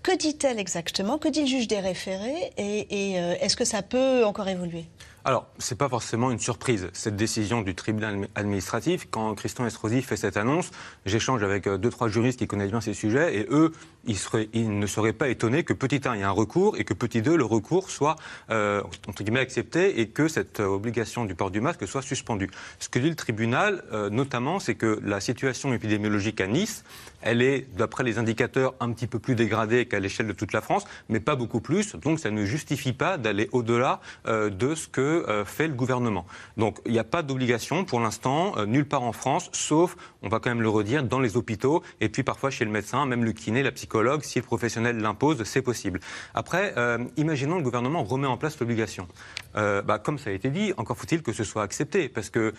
Que 0.02 0.16
dit-elle 0.16 0.58
exactement? 0.58 1.16
Que 1.18 1.28
dit 1.28 1.42
le 1.42 1.46
juge 1.46 1.68
des 1.68 1.78
référés? 1.78 2.52
Et, 2.56 3.20
euh, 3.20 3.34
est-ce 3.40 3.56
que 3.56 3.64
ça 3.64 3.82
peut 3.82 4.24
encore 4.24 4.48
évoluer? 4.48 4.84
Alors, 5.24 5.46
ce 5.58 5.72
n'est 5.72 5.78
pas 5.78 5.88
forcément 5.88 6.32
une 6.32 6.40
surprise, 6.40 6.88
cette 6.92 7.14
décision 7.14 7.62
du 7.62 7.76
tribunal 7.76 8.26
administratif. 8.34 9.06
Quand 9.08 9.34
Christian 9.36 9.66
Estrosi 9.66 10.02
fait 10.02 10.16
cette 10.16 10.36
annonce, 10.36 10.72
j'échange 11.06 11.44
avec 11.44 11.68
euh, 11.68 11.78
deux, 11.78 11.90
trois 11.90 12.08
juristes 12.08 12.40
qui 12.40 12.48
connaissent 12.48 12.72
bien 12.72 12.80
ces 12.80 12.94
sujets, 12.94 13.36
et 13.36 13.46
eux, 13.50 13.72
ils, 14.04 14.78
ne 14.78 14.86
seraient 14.86 15.12
pas 15.12 15.28
étonnés 15.28 15.62
que 15.62 15.72
petit 15.72 16.00
1, 16.04 16.14
il 16.14 16.18
y 16.18 16.20
ait 16.22 16.24
un 16.24 16.30
recours, 16.30 16.76
et 16.76 16.84
que 16.84 16.92
petit 16.92 17.22
2, 17.22 17.36
le 17.36 17.44
recours 17.44 17.90
soit, 17.90 18.16
euh, 18.50 18.82
entre 19.06 19.22
guillemets, 19.22 19.38
accepté, 19.38 20.00
et 20.00 20.08
que 20.08 20.26
cette 20.26 20.58
obligation 20.58 21.24
du 21.24 21.36
port 21.36 21.52
du 21.52 21.60
masque 21.60 21.86
soit 21.86 22.02
suspendue. 22.02 22.50
Ce 22.80 22.88
que 22.88 22.98
dit 22.98 23.08
le 23.08 23.14
tribunal, 23.14 23.84
notamment, 24.10 24.58
c'est 24.58 24.74
que 24.74 24.98
la 25.04 25.20
situation 25.20 25.72
épidémiologique 25.72 26.40
à 26.40 26.48
Nice, 26.48 26.84
elle 27.22 27.42
est, 27.42 27.66
d'après 27.76 28.04
les 28.04 28.18
indicateurs, 28.18 28.74
un 28.80 28.92
petit 28.92 29.06
peu 29.06 29.18
plus 29.18 29.34
dégradée 29.34 29.86
qu'à 29.86 30.00
l'échelle 30.00 30.26
de 30.26 30.32
toute 30.32 30.52
la 30.52 30.60
France, 30.60 30.84
mais 31.08 31.20
pas 31.20 31.36
beaucoup 31.36 31.60
plus. 31.60 31.94
Donc 31.96 32.18
ça 32.18 32.30
ne 32.30 32.44
justifie 32.44 32.92
pas 32.92 33.16
d'aller 33.16 33.48
au-delà 33.52 34.00
euh, 34.26 34.50
de 34.50 34.74
ce 34.74 34.88
que 34.88 35.11
euh, 35.12 35.44
fait 35.44 35.68
le 35.68 35.74
gouvernement. 35.74 36.26
Donc 36.56 36.80
il 36.86 36.92
n'y 36.92 36.98
a 36.98 37.04
pas 37.04 37.22
d'obligation 37.22 37.84
pour 37.84 38.00
l'instant, 38.00 38.54
euh, 38.56 38.66
nulle 38.66 38.86
part 38.86 39.02
en 39.02 39.12
France, 39.12 39.50
sauf, 39.52 39.96
on 40.22 40.28
va 40.28 40.40
quand 40.40 40.50
même 40.50 40.62
le 40.62 40.68
redire, 40.68 41.02
dans 41.02 41.20
les 41.20 41.36
hôpitaux 41.36 41.82
et 42.00 42.08
puis 42.08 42.22
parfois 42.22 42.50
chez 42.50 42.64
le 42.64 42.70
médecin, 42.70 43.06
même 43.06 43.24
le 43.24 43.32
kiné, 43.32 43.62
la 43.62 43.72
psychologue, 43.72 44.22
si 44.22 44.38
le 44.38 44.44
professionnel 44.44 44.98
l'impose, 44.98 45.42
c'est 45.44 45.62
possible. 45.62 46.00
Après, 46.34 46.74
imaginons 47.16 47.56
le 47.56 47.62
gouvernement 47.62 48.02
remet 48.04 48.26
en 48.26 48.36
place 48.36 48.58
l'obligation. 48.60 49.06
Bah, 49.54 49.98
comme 49.98 50.18
ça 50.18 50.30
a 50.30 50.32
été 50.32 50.50
dit, 50.50 50.72
encore 50.76 50.96
faut-il 50.96 51.22
que 51.22 51.32
ce 51.32 51.44
soit 51.44 51.62
accepté, 51.62 52.08
parce 52.08 52.30
que 52.30 52.52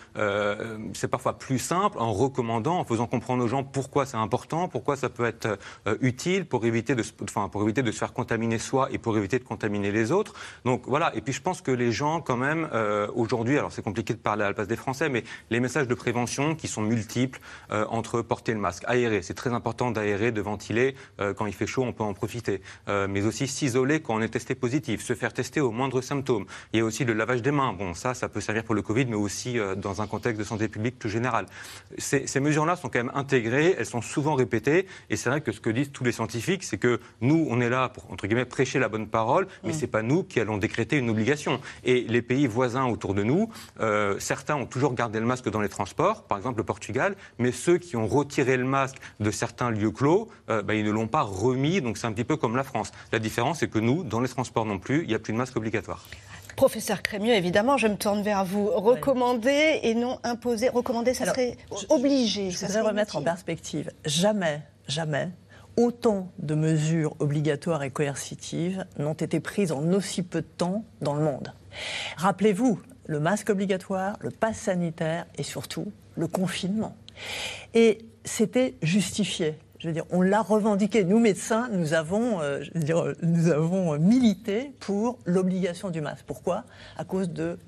c'est 0.94 1.08
parfois 1.08 1.38
plus 1.38 1.58
simple 1.58 1.98
en 1.98 2.12
recommandant, 2.12 2.78
en 2.78 2.84
faisant 2.84 3.06
comprendre 3.06 3.44
aux 3.44 3.48
gens 3.48 3.64
pourquoi 3.64 4.06
c'est 4.06 4.16
important 4.16 4.54
pourquoi 4.68 4.96
ça 4.96 5.08
peut 5.08 5.24
être 5.24 5.58
euh, 5.86 5.96
utile 6.00 6.46
pour 6.46 6.64
éviter, 6.64 6.94
de, 6.94 7.04
enfin, 7.22 7.48
pour 7.48 7.62
éviter 7.62 7.82
de 7.82 7.92
se 7.92 7.98
faire 7.98 8.12
contaminer 8.12 8.58
soi 8.58 8.88
et 8.90 8.98
pour 8.98 9.16
éviter 9.16 9.38
de 9.38 9.44
contaminer 9.44 9.92
les 9.92 10.12
autres. 10.12 10.34
Donc 10.64 10.82
voilà, 10.86 11.14
et 11.14 11.20
puis 11.20 11.32
je 11.32 11.40
pense 11.40 11.60
que 11.60 11.70
les 11.70 11.92
gens 11.92 12.20
quand 12.20 12.36
même, 12.36 12.68
euh, 12.72 13.08
aujourd'hui, 13.14 13.58
alors 13.58 13.72
c'est 13.72 13.82
compliqué 13.82 14.14
de 14.14 14.18
parler 14.18 14.44
à 14.44 14.48
la 14.48 14.54
place 14.54 14.68
des 14.68 14.76
Français, 14.76 15.08
mais 15.08 15.24
les 15.50 15.60
messages 15.60 15.88
de 15.88 15.94
prévention 15.94 16.54
qui 16.54 16.68
sont 16.68 16.82
multiples 16.82 17.40
euh, 17.70 17.86
entre 17.88 18.22
porter 18.22 18.52
le 18.52 18.60
masque, 18.60 18.84
aérer, 18.86 19.22
c'est 19.22 19.34
très 19.34 19.52
important 19.52 19.90
d'aérer, 19.90 20.32
de 20.32 20.40
ventiler, 20.40 20.94
quand 21.36 21.46
il 21.46 21.52
fait 21.52 21.66
chaud 21.66 21.82
on 21.82 21.92
peut 21.92 22.02
en 22.02 22.14
profiter, 22.14 22.60
mais 22.86 23.24
aussi 23.24 23.46
s'isoler 23.46 24.00
quand 24.00 24.14
on 24.14 24.20
est 24.20 24.28
testé 24.28 24.54
positif, 24.54 25.02
se 25.02 25.14
faire 25.14 25.32
tester 25.32 25.60
au 25.60 25.70
moindre 25.70 26.00
symptôme. 26.00 26.46
Il 26.72 26.78
y 26.78 26.82
a 26.82 26.83
aussi 26.84 27.04
le 27.04 27.12
lavage 27.12 27.42
des 27.42 27.50
mains, 27.50 27.72
bon 27.72 27.94
ça, 27.94 28.14
ça 28.14 28.28
peut 28.28 28.40
servir 28.40 28.64
pour 28.64 28.74
le 28.74 28.82
Covid, 28.82 29.06
mais 29.06 29.16
aussi 29.16 29.58
dans 29.76 30.02
un 30.02 30.06
contexte 30.06 30.38
de 30.38 30.44
santé 30.44 30.68
publique 30.68 30.98
plus 30.98 31.10
général. 31.10 31.46
Ces, 31.98 32.26
ces 32.26 32.40
mesures-là 32.40 32.76
sont 32.76 32.88
quand 32.88 32.98
même 32.98 33.12
intégrées, 33.14 33.74
elles 33.78 33.86
sont 33.86 34.02
souvent 34.02 34.34
répété. 34.34 34.86
Et 35.10 35.16
c'est 35.16 35.30
vrai 35.30 35.40
que 35.40 35.52
ce 35.52 35.60
que 35.60 35.70
disent 35.70 35.92
tous 35.92 36.04
les 36.04 36.12
scientifiques, 36.12 36.64
c'est 36.64 36.78
que 36.78 37.00
nous, 37.20 37.46
on 37.50 37.60
est 37.60 37.68
là 37.68 37.88
pour, 37.88 38.10
entre 38.10 38.26
guillemets, 38.26 38.44
prêcher 38.44 38.78
la 38.78 38.88
bonne 38.88 39.08
parole, 39.08 39.46
mais 39.62 39.70
mm. 39.70 39.74
ce 39.74 39.80
n'est 39.82 39.86
pas 39.86 40.02
nous 40.02 40.22
qui 40.22 40.40
allons 40.40 40.58
décréter 40.58 40.96
une 40.96 41.10
obligation. 41.10 41.60
Et 41.84 42.02
les 42.02 42.22
pays 42.22 42.46
voisins 42.46 42.86
autour 42.86 43.14
de 43.14 43.22
nous, 43.22 43.50
euh, 43.80 44.18
certains 44.18 44.56
ont 44.56 44.66
toujours 44.66 44.94
gardé 44.94 45.20
le 45.20 45.26
masque 45.26 45.48
dans 45.48 45.60
les 45.60 45.68
transports, 45.68 46.24
par 46.24 46.38
exemple 46.38 46.58
le 46.58 46.64
Portugal, 46.64 47.16
mais 47.38 47.52
ceux 47.52 47.78
qui 47.78 47.96
ont 47.96 48.06
retiré 48.06 48.56
le 48.56 48.64
masque 48.64 48.96
de 49.20 49.30
certains 49.30 49.70
lieux 49.70 49.90
clos, 49.90 50.28
euh, 50.50 50.62
bah, 50.62 50.74
ils 50.74 50.84
ne 50.84 50.90
l'ont 50.90 51.08
pas 51.08 51.22
remis, 51.22 51.80
donc 51.80 51.98
c'est 51.98 52.06
un 52.06 52.12
petit 52.12 52.24
peu 52.24 52.36
comme 52.36 52.56
la 52.56 52.64
France. 52.64 52.92
La 53.12 53.18
différence, 53.18 53.60
c'est 53.60 53.68
que 53.68 53.78
nous, 53.78 54.04
dans 54.04 54.20
les 54.20 54.28
transports 54.28 54.66
non 54.66 54.78
plus, 54.78 55.02
il 55.02 55.08
n'y 55.08 55.14
a 55.14 55.18
plus 55.18 55.32
de 55.32 55.38
masque 55.38 55.56
obligatoire. 55.56 56.04
Professeur 56.56 57.02
Crémieux, 57.02 57.34
évidemment, 57.34 57.76
je 57.76 57.88
me 57.88 57.96
tourne 57.96 58.22
vers 58.22 58.44
vous. 58.44 58.68
Recommander 58.68 59.80
et 59.82 59.94
non 59.94 60.18
imposer. 60.22 60.68
Recommander, 60.68 61.14
ça 61.14 61.26
serait 61.26 61.56
obligé. 61.88 62.50
Je 62.50 62.58
voudrais 62.66 62.80
remettre 62.80 63.16
en 63.16 63.22
perspective. 63.22 63.90
Jamais, 64.04 64.62
jamais, 64.88 65.30
autant 65.76 66.30
de 66.38 66.54
mesures 66.54 67.16
obligatoires 67.18 67.82
et 67.82 67.90
coercitives 67.90 68.84
n'ont 68.98 69.14
été 69.14 69.40
prises 69.40 69.72
en 69.72 69.92
aussi 69.92 70.22
peu 70.22 70.40
de 70.40 70.46
temps 70.46 70.84
dans 71.00 71.14
le 71.14 71.24
monde. 71.24 71.52
Rappelez-vous, 72.16 72.80
le 73.06 73.20
masque 73.20 73.50
obligatoire, 73.50 74.16
le 74.20 74.30
pass 74.30 74.56
sanitaire 74.56 75.26
et 75.36 75.42
surtout 75.42 75.92
le 76.16 76.28
confinement. 76.28 76.96
Et 77.74 77.98
c'était 78.24 78.74
justifié 78.82 79.58
on 80.10 80.22
l'a 80.22 80.42
revendiqué. 80.42 81.04
Nous, 81.04 81.18
médecins, 81.18 81.68
nous 81.72 81.94
avons, 81.94 82.40
euh, 82.40 82.60
nous 83.22 83.50
avons 83.50 83.98
milité 83.98 84.72
pour 84.80 85.18
l'obligation 85.24 85.90
du 85.90 86.00
masque. 86.00 86.24
Pourquoi? 86.26 86.64
À 86.96 87.04
cause 87.04 87.30
de 87.30 87.58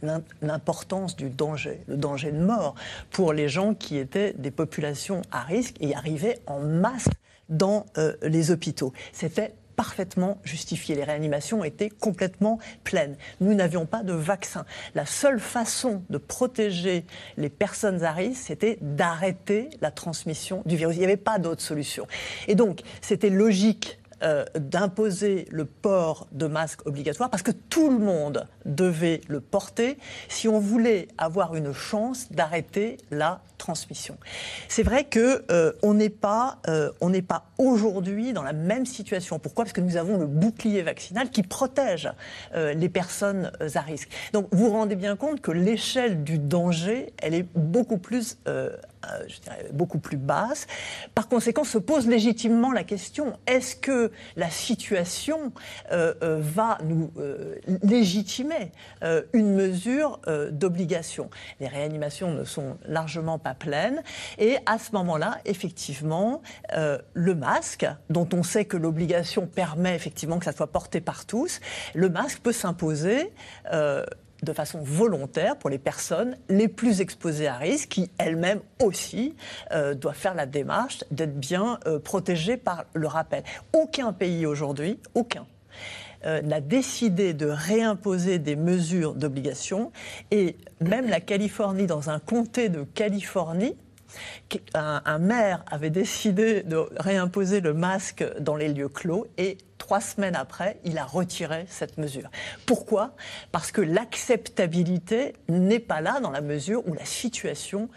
l'importance 0.43 1.17
du 1.17 1.31
danger, 1.31 1.83
le 1.87 1.97
danger 1.97 2.33
de 2.33 2.39
mort 2.39 2.75
pour 3.11 3.33
les 3.33 3.49
gens 3.49 3.75
qui 3.75 3.97
étaient 3.97 4.35
des 4.35 4.51
populations 4.51 5.23
à 5.31 5.43
risque 5.43 5.77
et 5.81 5.95
arrivaient 5.95 6.41
en 6.47 6.61
masse 6.61 7.09
dans 7.49 7.87
euh, 7.99 8.15
les 8.23 8.51
hôpitaux. 8.51 8.93
C'était 9.13 9.55
parfaitement 9.77 10.39
justifié. 10.43 10.95
Les 10.95 11.05
réanimations 11.05 11.63
étaient 11.63 11.91
complètement 11.91 12.59
pleines. 12.83 13.17
Nous 13.41 13.55
n'avions 13.55 13.87
pas 13.87 14.03
de 14.03 14.13
vaccin. 14.13 14.65
La 14.95 15.07
seule 15.07 15.39
façon 15.39 16.03
de 16.11 16.19
protéger 16.19 17.05
les 17.37 17.51
personnes 17.51 18.03
à 18.03 18.13
risque, 18.13 18.43
c'était 18.47 18.79
d'arrêter 18.81 19.71
la 19.81 19.91
transmission 19.91 20.63
du 20.67 20.77
virus. 20.77 20.97
Il 20.97 21.01
n'y 21.01 21.05
avait 21.05 21.17
pas 21.17 21.39
d'autre 21.39 21.63
solution. 21.63 22.07
Et 22.49 22.55
donc, 22.55 22.81
c'était 23.01 23.31
logique 23.31 23.99
euh, 24.23 24.47
d'imposer 24.59 25.47
le 25.51 25.67
port 25.67 26.27
de 26.33 26.47
masques 26.47 26.87
obligatoire 26.87 27.29
parce 27.29 27.43
que 27.43 27.51
tout 27.51 27.91
le 27.91 27.99
monde 27.99 28.47
devait 28.65 29.21
le 29.29 29.41
porter 29.41 29.99
si 30.29 30.49
on 30.49 30.59
voulait 30.59 31.09
avoir 31.19 31.55
une 31.55 31.75
chance 31.75 32.33
d'arrêter 32.33 32.97
la 33.11 33.43
transmission. 33.59 34.17
C'est 34.69 34.83
vrai 34.83 35.05
que 35.05 35.45
euh, 35.51 35.73
on 35.83 35.93
n'est 35.93 36.09
pas, 36.09 36.61
euh, 36.67 36.91
on 37.03 37.11
n'est 37.11 37.21
pas 37.21 37.45
aujourd'hui 37.59 38.33
dans 38.33 38.43
la 38.43 38.55
même 38.55 38.87
situation. 38.87 39.39
Pourquoi? 39.39 39.65
Parce 39.65 39.75
que 39.75 39.83
nous 39.83 39.99
avons 39.99 40.17
le 40.17 40.27
bouclier 40.27 40.81
vaccinal 40.81 41.29
qui 41.29 41.43
protège 41.43 42.11
les 42.55 42.89
personnes 42.89 43.53
à 43.75 43.81
risque. 43.81 44.09
Donc 44.33 44.49
vous 44.51 44.67
vous 44.67 44.73
rendez 44.73 44.97
bien 44.97 45.17
compte 45.17 45.41
que 45.43 45.51
l'échelle 45.51 46.25
du 46.25 46.39
danger, 46.39 47.13
elle 47.19 47.35
est 47.35 47.47
beaucoup 47.55 47.99
plus 47.99 48.39
dirais, 49.43 49.69
beaucoup 49.73 49.99
plus 49.99 50.17
basse. 50.17 50.67
Par 51.15 51.29
conséquent, 51.29 51.65
se 51.65 51.79
pose 51.79 52.07
légitimement 52.07 52.73
la 52.73 52.85
question 52.85 53.39
est-ce 53.47 53.77
que 53.77 54.11
la 54.37 54.51
situation 54.51 55.53
euh, 55.93 56.15
euh, 56.23 56.39
va 56.41 56.79
nous 56.85 57.11
légitimer 57.83 58.73
une 59.33 59.55
mesure 59.55 60.21
d'obligation? 60.51 61.31
Les 61.61 61.69
réanimations 61.69 62.33
ne 62.33 62.45
sont 62.45 62.79
largement 62.87 63.39
pas 63.39 63.55
pleines. 63.55 64.03
Et 64.39 64.59
à 64.67 64.79
ce 64.79 64.93
moment-là, 64.93 65.39
effectivement, 65.45 66.43
le 66.73 67.35
masque, 67.35 67.87
dont 68.11 68.29
on 68.33 68.43
sait 68.43 68.65
que 68.65 68.77
l'obligation 68.77 69.47
permet 69.47 69.95
effectivement 69.95 70.39
que 70.39 70.45
ça 70.45 70.53
soit 70.53 70.73
porté 70.73 71.01
par 71.01 71.27
tous, 71.27 71.61
le 71.95 72.09
masque 72.09 72.41
peut 72.41 72.53
s'imposer 72.53 73.33
de 74.43 74.53
façon 74.53 74.81
volontaire 74.83 75.57
pour 75.57 75.71
les 75.71 75.79
personnes 75.79 76.37
les 76.49 76.69
plus 76.69 77.01
exposées 77.01 77.49
à 77.49 77.57
risque, 77.57 77.89
qui 77.89 78.11
elles-mêmes 78.19 78.61
aussi 78.83 79.35
euh, 79.73 79.95
doivent 79.95 80.17
faire 80.17 80.35
la 80.35 80.47
démarche 80.47 81.05
d'être 81.11 81.39
bien 81.39 81.79
euh, 81.87 81.99
protégées 81.99 82.57
par 82.57 82.85
le 82.95 83.07
rappel. 83.07 83.43
Aucun 83.73 84.13
pays 84.13 84.47
aujourd'hui, 84.47 84.99
aucun, 85.15 85.47
euh, 86.25 86.43
n'a 86.43 86.61
décidé 86.61 87.35
de 87.35 87.47
réimposer 87.47 88.39
des 88.39 88.57
mesures 88.57 89.15
d'obligation, 89.15 89.93
et 90.31 90.57
même 90.81 91.09
la 91.09 91.21
Californie, 91.21 91.87
dans 91.87 92.11
un 92.11 92.19
comté 92.19 92.69
de 92.69 92.83
Californie, 92.83 93.77
un, 94.75 95.19
maire 95.19 95.65
avait 95.71 95.91
décidé 95.91 96.63
de 96.63 96.89
réimposer 96.97 97.61
le 97.61 97.75
masque 97.75 98.25
dans 98.41 98.57
les 98.57 98.69
lieux 98.69 98.89
clos 98.89 99.27
et 99.37 99.59
trois 99.87 100.01
semaines 100.01 100.35
après, 100.35 100.81
il 100.83 100.99
a 100.99 101.05
retiré 101.05 101.65
cette 101.69 101.97
mesure. 101.97 102.29
Pourquoi? 102.67 103.13
Parce 103.53 103.71
que 103.71 103.81
l'acceptabilité 103.81 105.35
n'est 105.49 105.79
pas 105.79 106.01
là 106.01 106.19
dans 106.19 106.33
la 106.33 106.41
mesure 106.41 106.83
où 106.89 106.95
la 106.95 107.05
situation 107.05 107.89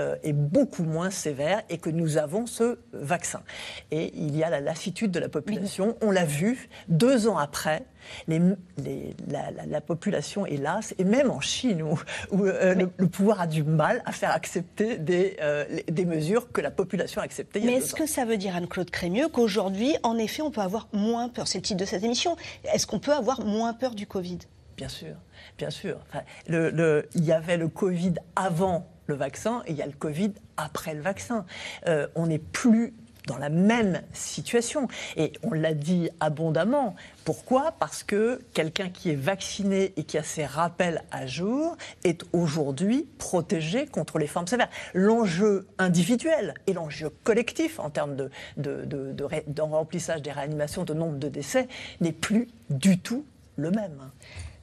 euh, 0.00 0.16
est 0.22 0.32
beaucoup 0.32 0.84
moins 0.84 1.10
sévère 1.10 1.62
et 1.68 1.78
que 1.78 1.90
nous 1.90 2.18
avons 2.18 2.46
ce 2.46 2.78
vaccin. 2.92 3.42
Et 3.90 4.12
il 4.16 4.36
y 4.36 4.42
a 4.42 4.50
la 4.50 4.60
lassitude 4.60 5.10
de 5.10 5.20
la 5.20 5.28
population. 5.28 5.96
On 6.02 6.10
l'a 6.10 6.24
vu 6.24 6.68
deux 6.88 7.28
ans 7.28 7.38
après. 7.38 7.84
Les, 8.28 8.38
les, 8.76 9.16
la, 9.28 9.50
la, 9.50 9.64
la, 9.64 9.80
population, 9.80 10.44
hélas, 10.44 10.94
et 10.98 11.04
même 11.04 11.30
en 11.30 11.40
Chine, 11.40 11.80
où, 11.82 11.98
où 12.32 12.44
euh, 12.44 12.74
le, 12.74 12.90
le, 12.98 13.06
pouvoir 13.08 13.40
a 13.40 13.46
du 13.46 13.62
mal 13.62 14.02
à 14.04 14.12
faire 14.12 14.30
accepter 14.30 14.98
des, 14.98 15.38
euh, 15.40 15.64
des 15.88 16.04
mesures 16.04 16.52
que 16.52 16.60
la 16.60 16.70
population 16.70 17.22
a 17.22 17.24
acceptées. 17.24 17.60
Mais 17.60 17.74
est-ce 17.74 17.94
que 17.94 18.06
ça 18.06 18.26
veut 18.26 18.36
dire, 18.36 18.56
Anne-Claude 18.56 18.90
Crémieux, 18.90 19.28
qu'aujourd'hui, 19.28 19.96
en 20.02 20.18
effet, 20.18 20.42
on 20.42 20.50
peut 20.50 20.60
avoir 20.60 20.88
moins 20.92 21.30
peur? 21.30 21.48
C'est 21.48 21.58
le 21.58 21.62
titre 21.62 21.80
de 21.80 21.86
cette 21.86 22.04
émission. 22.04 22.36
Est-ce 22.64 22.86
qu'on 22.86 22.98
peut 22.98 23.14
avoir 23.14 23.42
moins 23.42 23.72
peur 23.72 23.94
du 23.94 24.06
Covid? 24.06 24.40
Bien 24.76 24.88
sûr, 24.88 25.14
bien 25.56 25.70
sûr. 25.70 25.98
Enfin, 26.08 26.24
le, 26.46 26.70
le, 26.70 27.08
il 27.14 27.24
y 27.24 27.32
avait 27.32 27.56
le 27.56 27.68
Covid 27.68 28.14
avant 28.36 28.86
le 29.06 29.14
vaccin 29.14 29.62
et 29.66 29.72
il 29.72 29.76
y 29.76 29.82
a 29.82 29.86
le 29.86 29.92
Covid 29.92 30.32
après 30.56 30.94
le 30.94 31.02
vaccin. 31.02 31.44
Euh, 31.86 32.06
on 32.14 32.26
n'est 32.26 32.38
plus 32.38 32.94
dans 33.26 33.38
la 33.38 33.48
même 33.48 34.02
situation. 34.12 34.88
Et 35.16 35.32
on 35.42 35.52
l'a 35.52 35.74
dit 35.74 36.10
abondamment. 36.20 36.94
Pourquoi? 37.24 37.72
Parce 37.78 38.02
que 38.02 38.40
quelqu'un 38.52 38.90
qui 38.90 39.10
est 39.10 39.14
vacciné 39.14 39.94
et 39.96 40.04
qui 40.04 40.18
a 40.18 40.22
ses 40.22 40.44
rappels 40.44 41.02
à 41.10 41.26
jour 41.26 41.76
est 42.04 42.22
aujourd'hui 42.32 43.08
protégé 43.18 43.86
contre 43.86 44.18
les 44.18 44.26
formes 44.26 44.46
sévères. 44.46 44.68
L'enjeu 44.92 45.66
individuel 45.78 46.54
et 46.66 46.74
l'enjeu 46.74 47.10
collectif 47.24 47.80
en 47.80 47.90
termes 47.90 48.16
de, 48.16 48.30
de, 48.56 49.62
remplissage 49.62 50.22
des 50.22 50.32
réanimations, 50.32 50.84
de 50.84 50.94
nombre 50.94 51.18
de 51.18 51.28
décès, 51.28 51.68
n'est 52.00 52.12
plus 52.12 52.48
du 52.68 52.98
tout 52.98 53.24
le 53.56 53.70
même. 53.70 54.10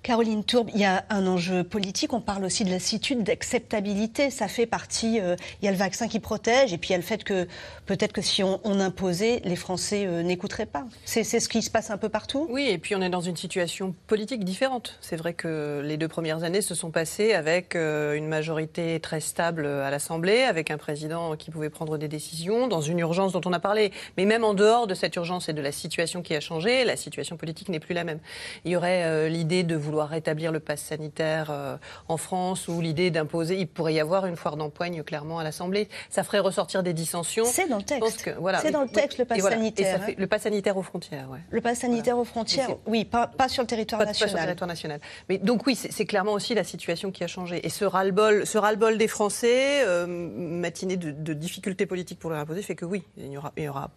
Caroline 0.04 0.44
Tourbe, 0.44 0.72
il 0.74 0.82
y 0.82 0.86
a 0.86 1.06
un 1.12 1.28
enjeu 1.28 1.64
politique. 1.64 2.14
On 2.14 2.22
parle 2.22 2.44
aussi 2.44 2.64
de 2.64 2.72
lassitude, 2.72 3.22
d'acceptabilité. 3.22 4.32
Ça 4.32 4.48
fait 4.48 4.66
partie. 4.66 5.20
Euh, 5.20 5.36
il 5.62 5.66
y 5.66 5.68
a 5.68 5.72
le 5.72 5.78
vaccin 5.78 6.08
qui 6.08 6.20
protège, 6.20 6.74
et 6.74 6.80
puis 6.80 6.90
il 6.90 6.92
y 6.94 6.96
a 6.96 6.98
le 6.98 7.04
fait 7.04 7.24
que 7.24 7.48
peut-être 7.86 8.12
que 8.12 8.22
si 8.22 8.42
on, 8.42 8.60
imposait, 8.64 9.42
les 9.44 9.56
Français 9.56 10.08
euh, 10.08 10.24
n'écouteraient 10.24 10.66
pas. 10.66 10.86
C'est 11.06 11.24
ce 11.24 11.48
qui 11.48 11.62
se 11.62 11.70
passe 11.70 11.92
un 11.92 12.00
peu 12.00 12.10
partout. 12.10 12.48
Oui, 12.50 12.68
et 12.68 12.80
puis 12.80 12.96
on 12.96 13.02
est 13.02 13.12
dans 13.12 13.22
une 13.22 13.38
situation 13.38 13.94
politique 14.08 14.44
différente. 14.44 14.98
C'est 15.02 15.18
vrai 15.18 15.36
que 15.36 15.84
les 15.86 15.98
deux 15.98 16.08
premières 16.08 16.44
années 16.44 16.64
se 16.64 16.74
sont 16.74 16.90
passées 16.90 17.34
avec 17.34 17.76
euh, 17.76 18.16
une 18.16 18.28
majorité 18.28 19.00
très 19.00 19.20
stable 19.20 19.68
à 19.68 19.92
l'Assemblée, 19.92 20.42
avec 20.42 20.72
un 20.72 20.78
président 20.78 21.36
qui 21.36 21.52
pouvait 21.52 21.70
prendre 21.70 22.00
des 22.00 22.08
décisions 22.08 22.68
dans 22.68 22.82
une 22.82 22.98
urgence 22.98 23.34
dont 23.34 23.42
on 23.46 23.54
a 23.54 23.60
parlé. 23.60 23.92
Mais 24.18 24.26
même 24.26 24.44
en 24.44 24.56
dehors 24.56 24.88
de 24.88 24.96
cette 24.96 25.16
urgence 25.16 25.48
et 25.48 25.54
de 25.54 25.62
la 25.62 25.72
situation 25.72 26.24
qui 26.24 26.34
a 26.34 26.40
changé, 26.40 26.86
la 26.86 26.96
situation 26.96 27.38
politique 27.38 27.70
n'est 27.70 27.80
plus 27.80 27.94
la 27.94 28.04
même. 28.04 28.20
Il 28.66 28.72
y 28.72 28.76
aurait 28.76 29.30
l'idée 29.30 29.62
de 29.62 29.76
vous 29.76 29.91
vouloir 29.92 30.10
rétablir 30.10 30.52
le 30.52 30.62
pass 30.62 30.82
sanitaire 30.82 31.50
euh, 31.52 31.78
en 32.08 32.16
France 32.16 32.70
ou 32.70 32.80
l'idée 32.80 33.12
d'imposer, 33.12 33.58
il 33.58 33.68
pourrait 33.68 33.94
y 33.94 34.00
avoir 34.00 34.26
une 34.26 34.38
foire 34.38 34.56
d'empoigne 34.56 35.04
clairement 35.04 35.40
à 35.40 35.44
l'Assemblée. 35.44 35.90
Ça 36.10 36.24
ferait 36.24 36.40
ressortir 36.40 36.82
des 36.82 36.94
dissensions. 36.94 37.44
C'est 37.46 37.68
dans 37.68 37.78
le 37.78 37.84
texte. 37.84 38.24
Que, 38.24 38.30
voilà, 38.40 38.60
c'est 38.60 38.72
dans 38.72 38.84
le 38.84 38.88
texte 38.88 39.18
le 39.18 39.26
pass 39.26 39.40
voilà, 39.40 39.58
sanitaire. 39.58 40.04
Fait, 40.04 40.16
le 40.18 40.28
pass 40.28 40.44
sanitaire 40.44 40.78
aux 40.78 40.82
frontières. 40.82 41.30
Ouais. 41.30 41.40
Le 41.50 41.60
pass 41.60 41.80
sanitaire 41.80 42.16
voilà. 42.16 42.22
aux 42.22 42.26
frontières, 42.26 42.70
oui, 42.86 43.04
pas, 43.04 43.28
pas, 43.28 43.50
sur 43.50 43.64
le 43.64 43.68
territoire 43.68 44.00
pas, 44.00 44.06
national. 44.06 44.28
Pas 44.28 44.32
sur 44.32 44.40
le 44.40 44.46
territoire 44.46 44.68
national. 44.68 45.00
Mais 45.28 45.38
donc 45.38 45.68
oui, 45.68 45.76
c'est 45.76 46.06
clairement 46.06 46.34
aussi 46.34 46.54
la 46.56 46.64
situation 46.64 47.12
qui 47.12 47.24
a 47.26 47.28
changé. 47.28 47.66
Et 47.66 47.70
ce 47.70 47.84
ras-le-bol, 47.84 48.46
ce 48.48 48.58
ras-le-bol 48.58 48.98
des 48.98 49.10
Français, 49.10 49.84
euh, 49.86 50.08
matinée 50.08 50.96
de, 50.96 51.12
de, 51.12 51.34
difficultés 51.34 51.86
politiques 51.86 52.20
pour 52.20 52.30
leur 52.30 52.40
imposer, 52.40 52.62
fait 52.62 52.76
que 52.76 52.86
oui, 52.86 53.04
il 53.18 53.32
y 53.32 53.38
aura, 53.38 53.52
il 53.58 53.64
y 53.64 53.68
aura 53.68 53.90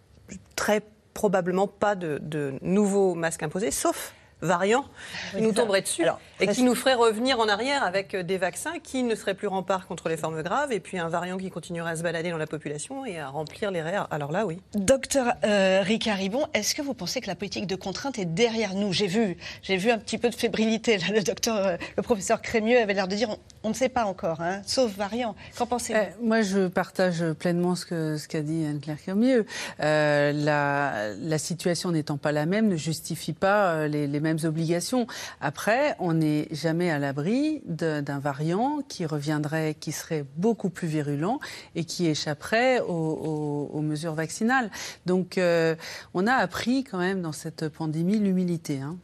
très 0.55 0.81
probablement 1.13 1.67
pas 1.67 1.95
de, 1.95 2.19
de 2.21 2.55
nouveaux 2.61 3.15
masques 3.15 3.43
imposés, 3.43 3.71
sauf 3.71 4.13
variant 4.41 4.85
qui 5.31 5.41
nous 5.41 5.53
tomberait 5.53 5.81
dessus 5.81 6.03
Alors, 6.03 6.19
et 6.39 6.47
qui 6.47 6.63
nous 6.63 6.75
ferait 6.75 6.93
revenir 6.93 7.39
en 7.39 7.47
arrière 7.47 7.83
avec 7.83 8.15
des 8.15 8.37
vaccins 8.37 8.79
qui 8.83 9.03
ne 9.03 9.15
seraient 9.15 9.33
plus 9.33 9.47
remparts 9.47 9.87
contre 9.87 10.09
les 10.09 10.17
formes 10.17 10.41
graves 10.43 10.71
et 10.71 10.79
puis 10.79 10.99
un 10.99 11.07
variant 11.07 11.37
qui 11.37 11.49
continuerait 11.49 11.91
à 11.91 11.95
se 11.95 12.03
balader 12.03 12.31
dans 12.31 12.37
la 12.37 12.47
population 12.47 13.05
et 13.05 13.19
à 13.19 13.29
remplir 13.29 13.71
les 13.71 13.81
RER. 13.81 14.03
Alors 14.11 14.31
là, 14.31 14.45
oui. 14.45 14.59
Docteur 14.73 15.33
euh, 15.43 15.81
Ricard 15.83 16.17
Ribon, 16.17 16.45
est-ce 16.53 16.75
que 16.75 16.81
vous 16.81 16.93
pensez 16.93 17.21
que 17.21 17.27
la 17.27 17.35
politique 17.35 17.67
de 17.67 17.75
contrainte 17.75 18.19
est 18.19 18.25
derrière 18.25 18.73
nous? 18.75 18.91
J'ai 18.93 19.07
vu, 19.07 19.37
j'ai 19.61 19.77
vu 19.77 19.91
un 19.91 19.97
petit 19.97 20.17
peu 20.17 20.29
de 20.29 20.35
fébrilité. 20.35 20.97
Là, 20.97 21.05
le 21.13 21.23
docteur, 21.23 21.55
euh, 21.55 21.77
le 21.95 22.03
professeur 22.03 22.41
Crémieux 22.41 22.79
avait 22.79 22.93
l'air 22.93 23.07
de 23.07 23.15
dire 23.15 23.29
on, 23.29 23.37
on, 23.63 23.69
ne 23.69 23.73
sait 23.73 23.89
pas 23.89 24.05
encore, 24.05 24.41
hein, 24.41 24.61
sauf 24.65 24.91
variant. 24.91 25.35
Qu'en 25.57 25.65
pensez-vous? 25.65 25.99
Euh, 25.99 26.05
Moi, 26.21 26.41
je 26.41 26.67
partage 26.67 27.23
pleinement 27.33 27.75
ce 27.75 27.85
qu'a 27.85 28.17
ce 28.17 28.27
qu 28.27 28.41
dit 28.41 28.65
Anne-Claire 28.65 28.97
Crémieux. 28.97 29.45
Euh, 29.79 30.31
la, 30.33 31.13
la, 31.17 31.37
situation 31.37 31.91
n'étant 31.91 32.17
pas 32.17 32.31
la 32.31 32.45
même 32.45 32.67
ne 32.67 32.75
justifie 32.75 33.33
pas 33.33 33.87
les, 33.87 34.07
les 34.07 34.19
mêmes 34.19 34.34
obligations. 34.43 35.07
Après, 35.39 35.95
on 35.99 36.13
n'est 36.13 36.47
jamais 36.51 36.89
à 36.89 36.99
l'abri 36.99 37.61
d'un 37.65 38.19
variant 38.19 38.79
qui 38.87 39.05
reviendrait, 39.05 39.75
qui 39.79 39.91
serait 39.91 40.25
beaucoup 40.35 40.69
plus 40.69 40.87
virulent 40.87 41.39
et 41.75 41.85
qui 41.85 42.07
échapperait 42.07 42.79
aux, 42.81 43.81
mesures 43.81 44.15
vaccinales. 44.15 44.71
Donc, 45.05 45.37
euh, 45.37 45.75
on 46.13 46.25
a 46.27 46.33
appris 46.33 46.83
quand 46.83 46.97
même 46.97 47.21
dans 47.21 47.31
cette 47.31 47.69
pandémie 47.69 48.17
l'humilité. 48.17 48.81
Hein. 48.81 48.97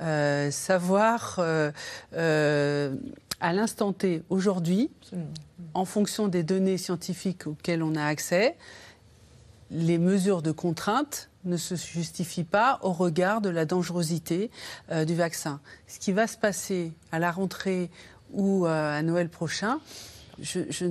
Euh, 0.00 0.50
savoir 0.50 1.36
euh, 1.38 1.70
à 3.40 3.52
l'instant 3.52 3.92
T, 3.92 4.22
aujourd'hui, 4.28 4.90
en 5.74 5.84
fonction 5.84 6.28
des 6.28 6.42
données 6.42 6.78
scientifiques 6.78 7.46
auxquelles 7.46 7.82
on 7.82 7.94
a 7.94 8.04
accès, 8.04 8.56
les 9.70 9.98
mesures 9.98 10.42
de 10.42 10.52
contrainte 10.52 11.28
ne 11.48 11.56
se 11.56 11.74
justifie 11.74 12.44
pas 12.44 12.78
au 12.82 12.92
regard 12.92 13.40
de 13.40 13.48
la 13.48 13.64
dangerosité 13.64 14.50
euh, 14.90 15.04
du 15.04 15.14
vaccin. 15.14 15.60
Ce 15.86 15.98
qui 15.98 16.12
va 16.12 16.26
se 16.26 16.36
passer 16.36 16.92
à 17.10 17.18
la 17.18 17.30
rentrée 17.30 17.90
ou 18.32 18.66
euh, 18.66 18.98
à 18.98 19.02
Noël 19.02 19.28
prochain, 19.28 19.80
je, 20.40 20.60
je, 20.70 20.86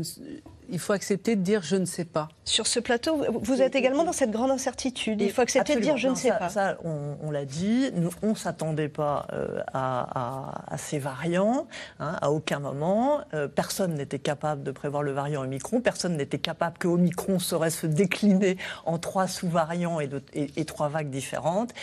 il 0.70 0.80
faut 0.80 0.94
accepter 0.94 1.36
de 1.36 1.42
dire 1.42 1.62
je 1.64 1.76
ne 1.76 1.86
sais 1.86 2.06
pas. 2.06 2.30
Sur 2.46 2.68
ce 2.68 2.80
plateau, 2.80 3.26
vous 3.42 3.62
êtes 3.62 3.76
également 3.76 4.04
dans 4.04 4.14
cette 4.14 4.32
grande 4.32 4.52
incertitude. 4.52 5.22
Il 5.22 5.32
faut 5.32 5.42
accepter 5.42 5.74
Absolument. 5.74 5.94
de 5.94 6.00
dire 6.00 6.02
je 6.02 6.08
non, 6.08 6.14
ne 6.14 6.18
sais 6.18 6.30
ça, 6.30 6.36
pas. 6.36 6.50
Ça, 6.50 6.78
on, 6.84 7.18
on 7.22 7.32
l'a 7.32 7.46
dit, 7.46 7.92
nous, 7.96 8.10
on 8.22 8.30
ne 8.30 8.36
s'attendait 8.36 8.88
pas 8.88 9.28
euh, 9.34 9.60
à, 9.74 10.70
à, 10.70 10.74
à, 10.74 10.78
ces 10.78 11.00
variants, 11.00 11.68
hein, 12.00 12.16
à 12.22 12.32
aucun 12.32 12.60
moment. 12.60 13.22
Euh, 13.34 13.48
personne 13.48 13.96
n'était 13.96 14.20
capable 14.20 14.64
de 14.64 14.72
prévoir 14.72 15.04
le 15.04 15.12
variant 15.12 15.44
Omicron. 15.44 15.82
Personne 15.82 16.16
n'était 16.16 16.40
capable 16.40 16.78
que 16.78 16.88
Omicron 16.88 17.40
saurait 17.40 17.70
se 17.70 17.88
décliner 17.88 18.58
en 18.86 18.98
trois 18.98 19.28
sous-variants 19.28 20.00
et, 20.00 20.10
et, 20.34 20.52
et, 20.56 20.66
trois 20.66 20.88
vagues 20.90 21.10
différentes. 21.10 21.74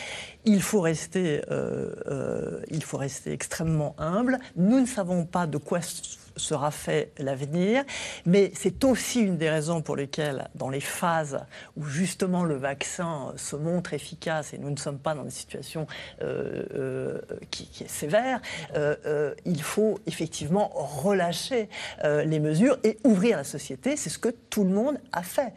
Il 0.44 0.62
faut 0.62 0.81
rester, 0.81 1.42
euh, 1.51 2.61
il 2.70 2.83
faut 2.83 2.97
rester 2.99 3.33
extrêmement 3.33 3.94
humble. 3.99 4.38
Nous 4.57 4.81
ne 4.81 4.87
savons 4.87 5.25
pas 5.25 5.47
de 5.47 5.59
quoi 5.59 5.81
sera 6.37 6.70
fait 6.70 7.12
l'avenir, 7.18 7.85
mais 8.27 8.53
c'est 8.55 8.85
aussi 8.85 9.20
une 9.20 9.37
des 9.37 9.51
raisons 9.51 9.83
pour 9.83 9.97
lesquelles, 9.97 10.49
dans 10.55 10.68
les 10.68 10.81
phases 10.81 11.40
où 11.77 11.85
justement 11.85 12.44
le 12.44 12.57
vaccin 12.57 13.33
se 13.37 13.57
montre 13.57 13.94
efficace 13.94 14.55
et 14.55 14.59
nous 14.59 14.70
ne 14.70 14.77
sommes 14.77 14.99
pas 14.99 15.14
dans 15.14 15.25
des 15.25 15.31
situations 15.31 15.87
euh, 16.23 16.64
euh, 16.75 17.20
qui, 17.51 17.68
est 17.85 17.88
sévère, 17.88 18.40
euh, 18.75 19.35
il 19.44 19.62
faut 19.62 19.99
effectivement 20.07 20.70
relâcher 20.75 21.68
les 22.03 22.40
mesures 22.40 22.79
et 22.85 22.99
ouvrir 23.05 23.37
la 23.37 23.44
société. 23.44 23.97
C'est 23.97 24.11
ce 24.11 24.18
que 24.18 24.29
tout 24.29 24.64
le 24.64 24.70
monde 24.70 24.99
a 25.12 25.23
fait 25.23 25.53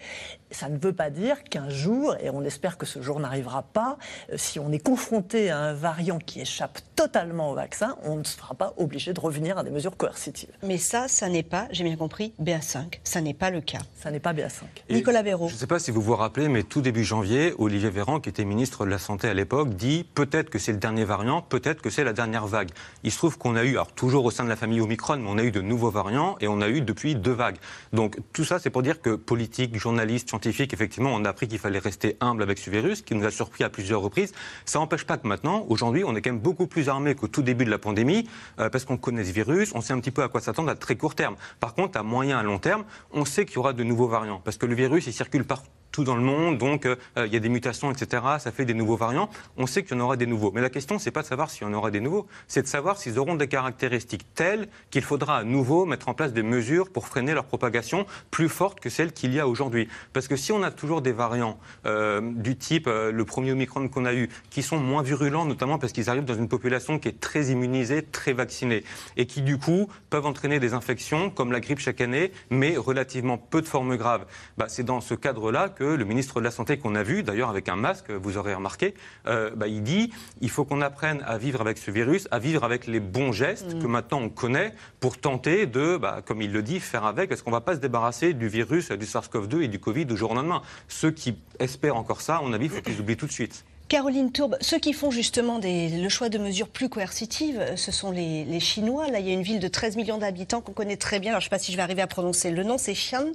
ça 0.52 0.70
ne 0.70 0.78
veut 0.78 0.94
pas 0.94 1.10
dire 1.10 1.44
qu'un 1.44 1.70
jour, 1.70 2.16
et 2.22 2.30
on 2.30 2.44
espère 2.44 2.78
que 2.78 2.86
ce 2.86 3.02
jour 3.02 3.20
n'arrivera 3.20 3.64
pas, 3.64 3.98
si 4.36 4.60
on 4.60 4.72
est 4.72 4.80
confronté 4.80 5.50
à 5.50 5.60
un 5.60 5.74
variant 5.74 6.20
qui 6.20 6.42
échappe 6.42 6.80
totalement 6.96 7.52
au 7.52 7.56
vaccin, 7.56 7.96
on 8.04 8.16
ne 8.16 8.24
sera 8.24 8.56
pas 8.56 8.74
obligé 8.78 9.14
de 9.14 9.20
revenir 9.20 9.58
à 9.58 9.64
des 9.64 9.70
mesures 9.70 9.98
coercitives. 9.98 10.50
Mais 10.64 10.78
ça, 10.78 11.08
ça 11.08 11.30
n'est 11.30 11.44
pas, 11.44 11.68
j'ai 11.72 11.84
bien 11.84 11.96
compris, 11.96 12.34
BA5. 12.42 13.00
Ça 13.04 13.22
n'est 13.22 13.34
pas 13.34 13.50
le 13.50 13.62
cas. 13.62 13.80
Ça 13.96 14.12
n'est 14.12 14.20
pas 14.20 14.34
BA5. 14.34 14.64
Et 14.90 14.94
Nicolas 14.94 15.24
Béraud. 15.24 15.48
Je 15.48 15.54
ne 15.54 15.60
sais 15.60 15.68
pas 15.68 15.80
si 15.80 15.92
vous 15.92 16.02
vous 16.02 16.16
rappelez, 16.16 16.48
mais 16.48 16.64
tout 16.64 16.82
début 16.82 17.04
janvier, 17.04 17.54
Olivier 17.58 17.90
Véran, 17.90 18.20
qui 18.20 18.30
était 18.30 18.46
ministre 18.46 18.86
de 18.86 18.90
la 18.90 19.00
Santé 19.00 19.28
à 19.28 19.34
l'époque, 19.34 19.76
dit 19.76 20.06
peut-être 20.16 20.50
que 20.50 20.60
c'est 20.60 20.72
le 20.72 20.80
dernier 20.80 21.06
variant, 21.06 21.42
peut-être 21.42 21.82
que 21.82 21.90
c'est 21.90 22.04
la 22.04 22.14
dernière 22.14 22.48
vague. 22.48 22.70
Il 23.04 23.12
se 23.12 23.18
trouve 23.18 23.38
qu'on 23.38 23.56
a 23.56 23.64
eu, 23.64 23.72
alors 23.72 23.92
toujours 23.92 24.26
au 24.26 24.32
sein 24.32 24.44
de 24.44 24.50
la 24.50 24.56
famille 24.56 24.82
Omicron, 24.82 25.18
mais 25.18 25.30
on 25.30 25.38
a 25.38 25.44
eu 25.44 25.52
de 25.52 25.62
nouveaux 25.62 25.92
variants 25.92 26.36
et 26.40 26.48
on 26.48 26.62
a 26.62 26.70
eu 26.70 26.82
depuis 26.82 27.16
deux 27.16 27.32
vagues. 27.32 27.58
Donc 27.94 28.18
tout 28.34 28.44
ça, 28.44 28.60
c'est 28.60 28.70
pour 28.70 28.82
dire 28.82 29.02
que 29.02 29.16
politique, 29.16 29.78
journalistes, 29.78 30.30
effectivement, 30.46 31.12
on 31.14 31.26
a 31.26 31.30
appris 31.30 31.48
qu'il 31.48 31.60
fallait 31.60 31.80
rester 31.80 32.18
humble 32.20 32.44
avec 32.44 32.58
ce 32.58 32.70
virus, 32.70 33.02
qui 33.02 33.16
nous 33.16 33.26
a 33.26 33.32
surpris 33.32 33.64
à 33.64 33.70
plusieurs 33.70 34.02
reprises. 34.02 34.34
Ça 34.66 34.80
n'empêche 34.80 35.06
pas 35.06 35.18
que 35.18 35.28
maintenant, 35.28 35.66
aujourd'hui, 35.70 36.04
on 36.04 36.16
est 36.16 36.22
quand 36.22 36.32
même 36.32 36.40
beaucoup 36.40 36.68
plus 36.68 36.90
armé 36.90 37.16
qu'au 37.16 37.28
tout 37.28 37.42
début 37.42 37.66
de 37.66 37.72
la 37.72 37.80
pandémie, 37.80 38.28
euh, 38.60 38.70
parce 38.70 38.86
qu'on 38.86 38.98
connaît 38.98 39.26
ce 39.26 39.32
virus, 39.32 39.72
on 39.76 39.82
sait 39.82 39.94
un 39.94 40.00
petit 40.00 40.12
peu 40.12 40.24
à 40.24 40.30
quoi 40.30 40.42
s'attendre 40.42 40.70
à 40.70 40.76
très 40.76 40.96
court 40.96 41.16
terme. 41.16 41.36
Par 41.60 41.74
contre, 41.74 41.98
à 41.98 42.04
moyen, 42.04 42.38
à 42.38 42.44
long 42.44 42.60
terme, 42.60 42.86
on 43.12 43.26
sait 43.26 43.46
qu'il 43.46 43.56
y 43.56 43.60
aura 43.60 43.74
de 43.74 43.84
nouveaux 43.84 44.08
variants, 44.08 44.42
parce 44.44 44.58
que 44.58 44.66
le 44.66 44.76
virus, 44.76 45.08
il 45.08 45.14
circule 45.14 45.46
partout 45.46 45.70
partout 45.98 46.04
dans 46.04 46.16
le 46.16 46.22
monde, 46.22 46.60
donc 46.60 46.86
euh, 46.86 46.96
il 47.18 47.34
y 47.34 47.36
a 47.36 47.40
des 47.40 47.50
mutations, 47.50 47.92
etc. 47.92 48.22
Ça 48.38 48.52
fait 48.52 48.66
des 48.66 48.76
nouveaux 48.76 48.98
variants. 48.98 49.30
On 49.58 49.66
sait 49.66 49.84
qu'il 49.84 49.98
y 49.98 50.00
en 50.00 50.04
aura 50.04 50.16
des 50.16 50.28
nouveaux. 50.28 50.52
Mais 50.54 50.62
la 50.62 50.70
question, 50.70 51.00
c'est 51.00 51.10
pas 51.10 51.24
de 51.24 51.28
savoir 51.28 51.50
s'il 51.50 51.64
y 51.64 51.66
en 51.66 51.74
aura 51.74 51.90
des 51.90 52.02
nouveaux, 52.02 52.28
c'est 52.48 52.62
de 52.62 52.68
savoir 52.68 52.98
s'ils 52.98 53.18
auront 53.18 53.34
des 53.34 53.48
caractéristiques 53.48 54.28
telles 54.36 54.68
qu'il 54.92 55.02
faudra 55.02 55.38
à 55.38 55.44
nouveau 55.44 55.86
mettre 55.86 56.08
en 56.08 56.14
place 56.14 56.34
des 56.34 56.44
mesures 56.44 56.92
pour 56.92 57.08
freiner 57.08 57.34
leur 57.34 57.46
propagation 57.46 58.06
plus 58.30 58.48
fortes 58.48 58.80
que 58.80 58.90
celles 58.90 59.12
qu'il 59.12 59.34
y 59.34 59.40
a 59.40 59.48
aujourd'hui. 59.48 59.88
Parce 60.14 60.28
que 60.28 60.36
si 60.36 60.52
on 60.52 60.62
a 60.62 60.70
toujours 60.70 61.02
des 61.02 61.14
variants 61.14 61.58
euh, 61.88 62.22
du 62.22 62.56
type 62.58 62.86
euh, 62.86 63.12
le 63.12 63.26
premier 63.26 63.54
Omicron 63.54 63.88
qu'on 63.88 64.06
a 64.06 64.14
eu, 64.14 64.30
qui 64.52 64.62
sont 64.62 64.78
moins 64.78 65.02
virulents, 65.02 65.46
notamment 65.46 65.80
parce 65.80 65.94
qu'ils 65.94 66.12
arrivent 66.12 66.26
dans 66.26 66.38
une 66.38 66.50
population 66.50 67.00
qui 67.00 67.08
est 67.08 67.20
très 67.20 67.46
immunisée, 67.46 68.04
très 68.04 68.34
vaccinée, 68.34 68.84
et 69.16 69.26
qui 69.26 69.42
du 69.42 69.58
coup 69.58 69.90
peuvent 70.12 70.28
entraîner 70.28 70.60
des 70.60 70.74
infections 70.74 71.32
comme 71.32 71.52
la 71.52 71.60
grippe 71.60 71.80
chaque 71.80 72.02
année, 72.02 72.32
mais 72.52 72.78
relativement 72.78 73.40
peu 73.40 73.64
de 73.64 73.68
formes 73.68 73.98
graves. 73.98 74.26
Bah, 74.58 74.66
c'est 74.68 74.84
dans 74.84 75.02
ce 75.02 75.16
cadre-là 75.16 75.70
que 75.70 75.87
le 75.96 76.06
ministre 76.06 76.40
de 76.40 76.46
la 76.46 76.52
Santé 76.52 76.78
qu'on 76.78 76.96
a 76.96 77.04
vu, 77.04 77.24
d'ailleurs 77.24 77.50
avec 77.50 77.70
un 77.70 77.76
masque, 77.76 78.12
vous 78.12 78.38
aurez 78.38 78.54
remarqué, 78.54 78.94
euh, 79.28 79.52
bah, 79.56 79.68
il 79.68 79.84
dit 79.84 80.12
il 80.42 80.50
faut 80.50 80.66
qu'on 80.66 80.82
apprenne 80.82 81.24
à 81.26 81.38
vivre 81.38 81.62
avec 81.62 81.78
ce 81.78 81.92
virus, 81.92 82.28
à 82.32 82.40
vivre 82.40 82.64
avec 82.64 82.88
les 82.88 83.00
bons 83.00 83.32
gestes 83.32 83.76
Mm. 83.76 83.82
que 83.82 83.88
maintenant 83.88 84.22
on 84.22 84.30
connaît 84.30 84.74
pour 85.00 85.18
tenter 85.18 85.66
de, 85.66 85.98
bah, 85.98 86.22
comme 86.26 86.42
il 86.42 86.52
le 86.52 86.62
dit, 86.62 86.80
faire 86.80 87.06
avec. 87.06 87.32
Est-ce 87.32 87.44
qu'on 87.44 87.52
ne 87.52 87.56
va 87.56 87.62
pas 87.62 87.76
se 87.76 87.80
débarrasser 87.80 88.34
du 88.34 88.48
virus, 88.48 88.92
du 88.92 89.06
SARS-CoV-2 89.06 89.62
et 89.64 89.68
du 89.68 89.80
Covid 89.80 90.06
du 90.06 90.18
jour 90.18 90.32
au 90.32 90.36
lendemain? 90.36 90.62
Ceux 90.88 91.12
qui 91.12 91.38
espèrent 91.60 91.98
encore 91.98 92.22
ça, 92.22 92.38
à 92.38 92.42
mon 92.42 92.54
avis, 92.54 92.66
il 92.66 92.72
faut 92.72 92.82
qu'ils 92.82 93.00
oublient 93.00 93.18
tout 93.18 93.28
de 93.28 93.32
suite. 93.32 93.66
Caroline 93.88 94.34
Tourbe, 94.34 94.58
ceux 94.60 94.80
qui 94.80 94.92
font 94.92 95.12
justement 95.12 95.62
le 95.64 96.10
choix 96.10 96.28
de 96.28 96.38
mesures 96.38 96.68
plus 96.68 96.90
coercitives, 96.90 97.58
euh, 97.60 97.78
ce 97.78 97.94
sont 97.94 98.12
les, 98.12 98.60
Chinois. 98.60 99.08
Là, 99.08 99.20
il 99.20 99.28
y 99.28 99.30
a 99.30 99.34
une 99.34 99.44
ville 99.44 99.60
de 99.62 99.68
13 99.70 99.96
millions 99.96 100.18
d'habitants 100.18 100.60
qu'on 100.60 100.74
connaît 100.74 100.98
très 100.98 101.20
bien. 101.20 101.32
Alors, 101.32 101.40
je 101.40 101.46
ne 101.46 101.50
sais 101.50 101.56
pas 101.56 101.60
si 101.60 101.72
je 101.72 101.78
vais 101.78 101.84
arriver 101.84 102.02
à 102.02 102.08
prononcer 102.08 102.52
le 102.52 102.64
nom, 102.64 102.78
c'est 102.78 102.92
Xi'an. 102.94 103.28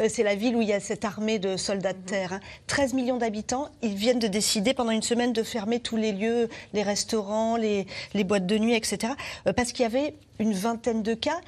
Euh, 0.00 0.06
C'est 0.08 0.22
la 0.22 0.34
ville 0.36 0.56
où 0.56 0.62
il 0.62 0.68
y 0.68 0.72
a 0.72 0.80
cette 0.80 1.04
armée 1.04 1.38
de 1.38 1.58
soldats 1.58 1.92
de 1.92 1.98
terre. 1.98 2.32
hein. 2.32 2.40
13 2.66 2.94
millions 2.94 3.18
d'habitants. 3.18 3.68
Ils 3.82 3.94
viennent 3.94 4.18
de 4.18 4.26
décider 4.28 4.72
pendant 4.72 4.92
une 4.92 5.02
semaine 5.02 5.34
de 5.34 5.42
fermer 5.42 5.80
tous 5.80 5.96
les 5.96 6.12
lieux, 6.12 6.48
les 6.72 6.82
restaurants, 6.82 7.56
les, 7.56 7.86
les 8.14 8.24
boîtes 8.24 8.46
de 8.46 8.56
nuit, 8.56 8.74
etc. 8.74 9.12
euh, 9.46 9.52
Parce 9.52 9.72
qu'il 9.72 9.82
y 9.82 9.86
avait 9.86 10.14
une 10.38 10.54
vingtaine 10.54 11.02
de 11.02 11.12
cas. 11.12 11.40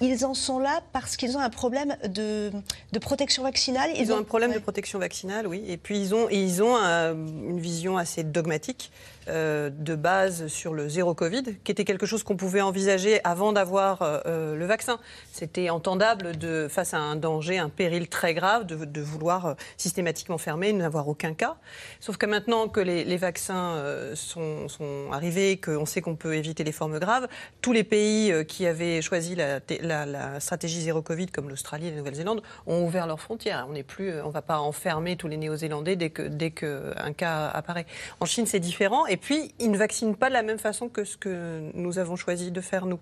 Ils 0.00 0.26
en 0.26 0.34
sont 0.34 0.58
là 0.58 0.80
parce 0.92 1.16
qu'ils 1.16 1.36
ont 1.36 1.40
un 1.40 1.48
problème 1.50 1.96
de, 2.06 2.50
de 2.92 2.98
protection 2.98 3.42
vaccinale. 3.42 3.90
Ils 3.96 4.12
ont 4.12 4.18
un 4.18 4.22
problème 4.24 4.52
de 4.52 4.58
protection 4.58 4.98
vaccinale, 4.98 5.46
oui. 5.46 5.64
Et 5.68 5.76
puis 5.78 5.98
ils 5.98 6.14
ont, 6.14 6.28
et 6.28 6.36
ils 6.42 6.62
ont 6.62 6.76
un- 6.76 7.12
une 7.14 7.58
vision 7.60 7.96
assez 7.96 8.22
dogmatique 8.22 8.90
euh, 9.28 9.70
de 9.70 9.94
base 9.94 10.46
sur 10.48 10.74
le 10.74 10.88
zéro 10.88 11.14
Covid, 11.14 11.42
qui 11.64 11.72
était 11.72 11.84
quelque 11.84 12.06
chose 12.06 12.22
qu'on 12.22 12.36
pouvait 12.36 12.60
envisager 12.60 13.20
avant 13.24 13.52
d'avoir 13.52 13.98
euh, 14.02 14.54
le 14.56 14.66
vaccin. 14.66 14.98
C'était 15.32 15.70
entendable 15.70 16.32
face 16.68 16.94
à 16.94 16.98
un 16.98 17.16
danger, 17.16 17.58
un 17.58 17.68
péril 17.68 18.08
très 18.08 18.34
grave, 18.34 18.66
de, 18.66 19.00
vouloir 19.00 19.46
euh, 19.46 19.54
systématiquement 19.76 20.38
fermer, 20.38 20.72
n'avoir 20.72 21.08
aucun 21.08 21.34
cas. 21.34 21.56
Sauf 22.00 22.16
que 22.16 22.26
maintenant 22.26 22.68
que 22.68 22.80
les, 22.80 23.16
vaccins 23.16 23.74
euh, 23.76 24.14
sont, 24.14 24.68
sont 24.68 25.10
arrivés, 25.12 25.56
qu'on 25.56 25.86
sait 25.86 26.00
qu'on 26.00 26.16
peut 26.16 26.34
éviter 26.34 26.64
les 26.64 26.72
formes 26.72 26.98
graves, 26.98 27.28
tous 27.62 27.72
les 27.72 27.84
pays 27.84 28.32
euh, 28.32 28.44
qui 28.44 28.66
avaient 28.66 29.00
choisi 29.02 29.34
la, 29.34 29.60
té- 29.60 29.80
la- 29.82 30.06
la 30.06 30.40
stratégie 30.40 30.80
zéro 30.80 31.02
Covid, 31.02 31.26
comme 31.28 31.48
l'Australie 31.48 31.88
et 31.88 31.90
la 31.90 31.96
Nouvelle-Zélande, 31.96 32.42
ont 32.66 32.84
ouvert 32.84 33.06
leurs 33.06 33.20
frontières. 33.20 33.66
On 33.68 33.72
n'est 33.72 33.82
plus, 33.82 34.10
euh, 34.10 34.24
on 34.24 34.30
va 34.30 34.42
pas 34.42 34.58
enfermer 34.58 35.16
tous 35.16 35.28
les 35.28 35.36
Néo-Zélandais 35.36 35.96
dès 35.96 36.10
que 36.10 36.22
dès 36.22 36.50
que 36.50 36.92
un 36.96 37.12
cas 37.12 37.46
apparaît. 37.48 37.86
En 38.20 38.26
Chine, 38.26 38.46
c'est 38.46 38.60
différent. 38.60 39.06
Et 39.06 39.15
puis, 39.16 39.52
ils 39.58 39.70
ne 39.70 39.76
vaccinent 39.78 40.16
pas 40.16 40.28
de 40.28 40.32
la 40.34 40.42
même 40.42 40.58
façon 40.58 40.88
que 40.88 41.04
ce 41.04 41.16
que 41.16 41.70
nous 41.74 41.98
avons 41.98 42.16
choisi 42.16 42.50
de 42.50 42.60
faire 42.60 42.86
nous. 42.86 42.98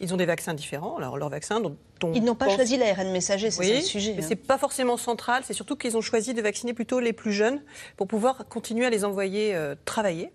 Ils 0.00 0.14
ont 0.14 0.16
des 0.16 0.26
vaccins 0.26 0.54
différents. 0.54 0.96
Alors, 0.96 1.18
leurs 1.18 1.28
vaccins 1.30 1.60
dont 1.60 1.76
on 2.02 2.12
Ils 2.12 2.22
n'ont 2.24 2.34
pas 2.34 2.46
pense- 2.46 2.54
choisi 2.54 2.76
l'ARN 2.76 3.10
messager, 3.12 3.50
c'est 3.50 3.60
oui, 3.60 3.68
ça 3.68 3.74
le 3.74 3.80
sujet. 3.82 4.14
mais 4.16 4.22
hein. 4.22 4.26
c'est 4.28 4.36
pas 4.36 4.58
forcément 4.58 4.96
central. 4.96 5.42
C'est 5.44 5.54
surtout 5.54 5.76
qu'ils 5.76 5.96
ont 5.96 6.00
choisi 6.00 6.34
de 6.34 6.42
vacciner 6.42 6.74
plutôt 6.74 7.00
les 7.00 7.12
plus 7.12 7.32
jeunes 7.32 7.62
pour 7.96 8.06
pouvoir 8.06 8.46
continuer 8.48 8.86
à 8.86 8.90
les 8.90 9.04
envoyer 9.04 9.54
euh, 9.54 9.74
travailler 9.84 10.30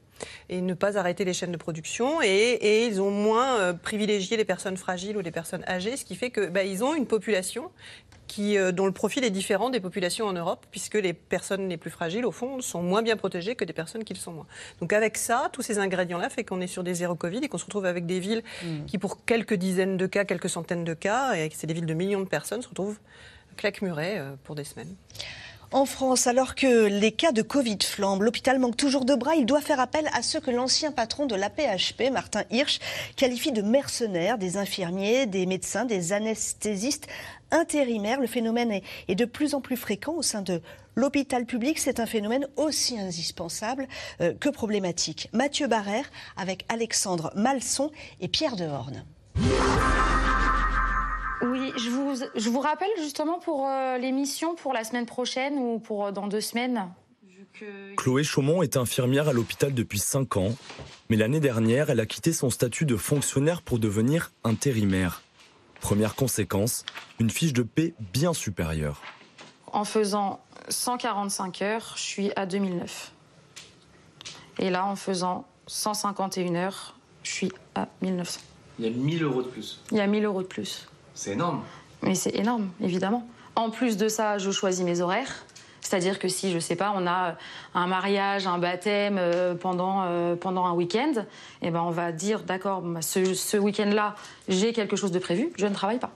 et 0.49 0.61
ne 0.61 0.73
pas 0.73 0.97
arrêter 0.97 1.25
les 1.25 1.33
chaînes 1.33 1.51
de 1.51 1.57
production. 1.57 2.21
Et, 2.21 2.27
et 2.61 2.85
ils 2.85 3.01
ont 3.01 3.11
moins 3.11 3.59
euh, 3.59 3.73
privilégié 3.73 4.37
les 4.37 4.45
personnes 4.45 4.77
fragiles 4.77 5.17
ou 5.17 5.21
les 5.21 5.31
personnes 5.31 5.63
âgées, 5.67 5.97
ce 5.97 6.05
qui 6.05 6.15
fait 6.15 6.29
que 6.29 6.47
bah, 6.47 6.61
ont 6.81 6.93
une 6.93 7.07
population 7.07 7.71
qui, 8.27 8.57
euh, 8.57 8.71
dont 8.71 8.85
le 8.85 8.91
profil 8.91 9.23
est 9.23 9.29
différent 9.29 9.69
des 9.69 9.79
populations 9.79 10.25
en 10.25 10.33
Europe, 10.33 10.65
puisque 10.71 10.95
les 10.95 11.13
personnes 11.13 11.69
les 11.69 11.77
plus 11.77 11.89
fragiles, 11.89 12.25
au 12.25 12.31
fond, 12.31 12.61
sont 12.61 12.81
moins 12.81 13.01
bien 13.01 13.17
protégées 13.17 13.55
que 13.55 13.65
des 13.65 13.73
personnes 13.73 14.03
qui 14.03 14.13
le 14.13 14.19
sont 14.19 14.31
moins. 14.31 14.47
Donc 14.79 14.93
avec 14.93 15.17
ça, 15.17 15.49
tous 15.51 15.61
ces 15.61 15.79
ingrédients-là 15.79 16.29
fait 16.29 16.43
qu'on 16.43 16.61
est 16.61 16.67
sur 16.67 16.83
des 16.83 16.93
zéro 16.93 17.15
Covid 17.15 17.39
et 17.43 17.47
qu'on 17.49 17.57
se 17.57 17.65
retrouve 17.65 17.85
avec 17.85 18.05
des 18.05 18.19
villes 18.19 18.43
qui, 18.87 18.97
pour 18.97 19.25
quelques 19.25 19.55
dizaines 19.55 19.97
de 19.97 20.07
cas, 20.07 20.25
quelques 20.25 20.49
centaines 20.49 20.83
de 20.83 20.93
cas, 20.93 21.35
et 21.35 21.49
c'est 21.53 21.67
des 21.67 21.73
villes 21.73 21.85
de 21.85 21.93
millions 21.93 22.21
de 22.21 22.27
personnes, 22.27 22.61
se 22.61 22.69
retrouvent 22.69 22.99
claquemurées 23.57 24.19
euh, 24.19 24.31
pour 24.43 24.55
des 24.55 24.63
semaines. 24.63 24.95
En 25.73 25.85
France, 25.85 26.27
alors 26.27 26.53
que 26.53 26.85
les 26.85 27.11
cas 27.11 27.31
de 27.31 27.41
Covid 27.41 27.79
flambent, 27.81 28.21
l'hôpital 28.21 28.59
manque 28.59 28.77
toujours 28.77 29.05
de 29.05 29.15
bras, 29.15 29.33
il 29.33 29.47
doit 29.47 29.59
faire 29.59 29.79
appel 29.79 30.07
à 30.13 30.21
ceux 30.21 30.39
que 30.39 30.51
l'ancien 30.51 30.91
patron 30.91 31.25
de 31.25 31.33
l'APHP, 31.33 32.11
Martin 32.11 32.43
Hirsch, 32.51 32.77
qualifie 33.15 33.51
de 33.51 33.63
mercenaires, 33.63 34.37
des 34.37 34.57
infirmiers, 34.57 35.25
des 35.25 35.47
médecins, 35.47 35.85
des 35.85 36.13
anesthésistes 36.13 37.07
intérimaires. 37.49 38.19
Le 38.19 38.27
phénomène 38.27 38.81
est, 39.07 39.15
de 39.15 39.25
plus 39.25 39.55
en 39.55 39.61
plus 39.61 39.75
fréquent 39.75 40.13
au 40.13 40.21
sein 40.21 40.43
de 40.43 40.61
l'hôpital 40.93 41.47
public. 41.47 41.79
C'est 41.79 41.99
un 41.99 42.05
phénomène 42.05 42.47
aussi 42.55 42.99
indispensable 42.99 43.87
euh, 44.21 44.31
que 44.39 44.49
problématique. 44.49 45.27
Mathieu 45.33 45.65
Barrère 45.65 46.05
avec 46.37 46.65
Alexandre 46.69 47.31
Malson 47.35 47.89
et 48.21 48.27
Pierre 48.27 48.57
Dehorne. 48.57 49.03
Oui, 51.43 51.73
je 51.75 51.89
vous, 51.89 52.15
je 52.35 52.49
vous 52.49 52.59
rappelle 52.61 52.89
justement 52.97 53.37
pour 53.37 53.67
euh, 53.67 53.97
l'émission 53.97 54.55
pour 54.55 54.71
la 54.71 54.85
semaine 54.85 55.05
prochaine 55.05 55.57
ou 55.57 55.77
pour 55.77 56.05
euh, 56.05 56.11
dans 56.11 56.27
deux 56.27 56.41
semaines. 56.41 56.89
Chloé 57.97 58.23
Chaumont 58.23 58.63
est 58.63 58.77
infirmière 58.77 59.27
à 59.27 59.33
l'hôpital 59.33 59.73
depuis 59.73 59.99
5 59.99 60.37
ans, 60.37 60.55
mais 61.09 61.17
l'année 61.17 61.39
dernière, 61.39 61.89
elle 61.89 61.99
a 61.99 62.05
quitté 62.05 62.33
son 62.33 62.49
statut 62.49 62.85
de 62.85 62.95
fonctionnaire 62.95 63.61
pour 63.61 63.77
devenir 63.77 64.31
intérimaire. 64.43 65.21
Première 65.81 66.15
conséquence, 66.15 66.85
une 67.19 67.29
fiche 67.29 67.53
de 67.53 67.61
paix 67.61 67.93
bien 68.13 68.33
supérieure. 68.33 69.01
En 69.67 69.83
faisant 69.83 70.39
145 70.69 71.61
heures, 71.61 71.93
je 71.97 72.01
suis 72.01 72.31
à 72.35 72.45
2009. 72.45 73.11
Et 74.59 74.69
là, 74.69 74.85
en 74.85 74.95
faisant 74.95 75.45
151 75.67 76.55
heures, 76.55 76.97
je 77.23 77.31
suis 77.31 77.51
à 77.75 77.89
1900. 78.01 78.39
Il 78.79 78.85
y 78.85 78.87
a 78.87 78.91
1000 78.91 79.23
euros 79.23 79.41
de 79.41 79.47
plus. 79.47 79.81
Il 79.91 79.97
y 79.97 80.01
a 80.01 80.07
1000 80.07 80.25
euros 80.25 80.41
de 80.41 80.47
plus. 80.47 80.87
C'est 81.13 81.31
énorme. 81.31 81.61
Mais 82.01 82.15
c'est 82.15 82.35
énorme, 82.35 82.69
évidemment. 82.81 83.27
En 83.55 83.69
plus 83.69 83.97
de 83.97 84.07
ça, 84.07 84.37
je 84.37 84.51
choisis 84.51 84.83
mes 84.83 85.01
horaires. 85.01 85.45
C'est-à-dire 85.81 86.17
que 86.17 86.27
si, 86.27 86.51
je 86.51 86.59
sais 86.59 86.75
pas, 86.75 86.93
on 86.95 87.05
a 87.05 87.35
un 87.75 87.87
mariage, 87.87 88.47
un 88.47 88.57
baptême 88.57 89.17
euh, 89.19 89.53
pendant, 89.53 90.03
euh, 90.05 90.35
pendant 90.35 90.65
un 90.65 90.73
week-end, 90.73 91.25
eh 91.61 91.71
ben 91.71 91.81
on 91.81 91.91
va 91.91 92.11
dire, 92.11 92.43
d'accord, 92.43 92.81
bah, 92.81 93.01
ce, 93.01 93.33
ce 93.33 93.57
week-end-là, 93.57 94.15
j'ai 94.47 94.71
quelque 94.71 94.95
chose 94.95 95.11
de 95.11 95.19
prévu, 95.19 95.51
je 95.57 95.67
ne 95.67 95.73
travaille 95.73 95.99
pas. 95.99 96.13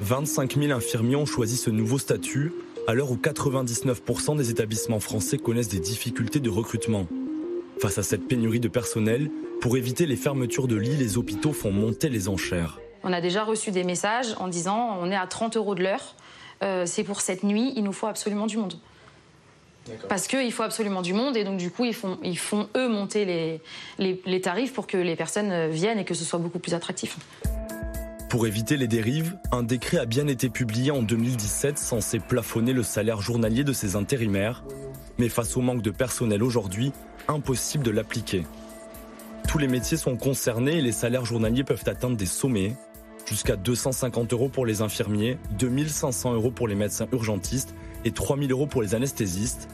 25 0.00 0.58
000 0.58 0.72
infirmiers 0.72 1.16
ont 1.16 1.26
choisi 1.26 1.56
ce 1.56 1.70
nouveau 1.70 1.98
statut 1.98 2.52
à 2.88 2.94
l'heure 2.94 3.10
où 3.10 3.16
99% 3.16 4.36
des 4.36 4.50
établissements 4.50 5.00
français 5.00 5.38
connaissent 5.38 5.68
des 5.68 5.80
difficultés 5.80 6.40
de 6.40 6.50
recrutement. 6.50 7.06
Face 7.80 7.98
à 7.98 8.02
cette 8.02 8.26
pénurie 8.26 8.60
de 8.60 8.68
personnel, 8.68 9.30
pour 9.60 9.76
éviter 9.76 10.06
les 10.06 10.16
fermetures 10.16 10.66
de 10.66 10.76
lits, 10.76 10.96
les 10.96 11.16
hôpitaux 11.16 11.52
font 11.52 11.70
monter 11.70 12.08
les 12.08 12.28
enchères. 12.28 12.80
On 13.08 13.12
a 13.14 13.22
déjà 13.22 13.42
reçu 13.42 13.70
des 13.70 13.84
messages 13.84 14.34
en 14.38 14.48
disant, 14.48 14.98
on 15.00 15.10
est 15.10 15.16
à 15.16 15.26
30 15.26 15.56
euros 15.56 15.74
de 15.74 15.82
l'heure, 15.82 16.14
euh, 16.62 16.84
c'est 16.84 17.04
pour 17.04 17.22
cette 17.22 17.42
nuit, 17.42 17.72
il 17.74 17.82
nous 17.82 17.94
faut 17.94 18.06
absolument 18.06 18.46
du 18.46 18.58
monde. 18.58 18.74
Parce 20.10 20.26
qu'il 20.26 20.52
faut 20.52 20.62
absolument 20.62 21.00
du 21.00 21.14
monde 21.14 21.34
et 21.34 21.44
donc 21.44 21.56
du 21.56 21.70
coup 21.70 21.86
ils 21.86 21.94
font, 21.94 22.18
ils 22.22 22.36
font 22.36 22.68
eux 22.76 22.86
monter 22.86 23.24
les, 23.24 23.62
les, 23.98 24.20
les 24.26 24.40
tarifs 24.42 24.74
pour 24.74 24.86
que 24.86 24.98
les 24.98 25.16
personnes 25.16 25.50
euh, 25.50 25.68
viennent 25.68 25.98
et 25.98 26.04
que 26.04 26.12
ce 26.12 26.22
soit 26.22 26.38
beaucoup 26.38 26.58
plus 26.58 26.74
attractif. 26.74 27.16
Pour 28.28 28.46
éviter 28.46 28.76
les 28.76 28.88
dérives, 28.88 29.38
un 29.52 29.62
décret 29.62 29.96
a 29.96 30.04
bien 30.04 30.26
été 30.26 30.50
publié 30.50 30.90
en 30.90 31.00
2017 31.00 31.78
censé 31.78 32.18
plafonner 32.18 32.74
le 32.74 32.82
salaire 32.82 33.22
journalier 33.22 33.64
de 33.64 33.72
ces 33.72 33.96
intérimaires. 33.96 34.64
Mais 35.16 35.30
face 35.30 35.56
au 35.56 35.62
manque 35.62 35.80
de 35.80 35.90
personnel 35.90 36.42
aujourd'hui, 36.42 36.92
impossible 37.26 37.84
de 37.84 37.90
l'appliquer. 37.90 38.44
Tous 39.48 39.56
les 39.56 39.66
métiers 39.66 39.96
sont 39.96 40.18
concernés 40.18 40.76
et 40.76 40.82
les 40.82 40.92
salaires 40.92 41.24
journaliers 41.24 41.64
peuvent 41.64 41.84
atteindre 41.86 42.18
des 42.18 42.26
sommets. 42.26 42.76
Jusqu'à 43.28 43.56
250 43.56 44.32
euros 44.32 44.48
pour 44.48 44.64
les 44.64 44.80
infirmiers, 44.80 45.36
2500 45.58 46.32
euros 46.32 46.50
pour 46.50 46.66
les 46.66 46.74
médecins 46.74 47.06
urgentistes 47.12 47.74
et 48.06 48.10
3000 48.10 48.50
euros 48.52 48.66
pour 48.66 48.80
les 48.80 48.94
anesthésistes. 48.94 49.68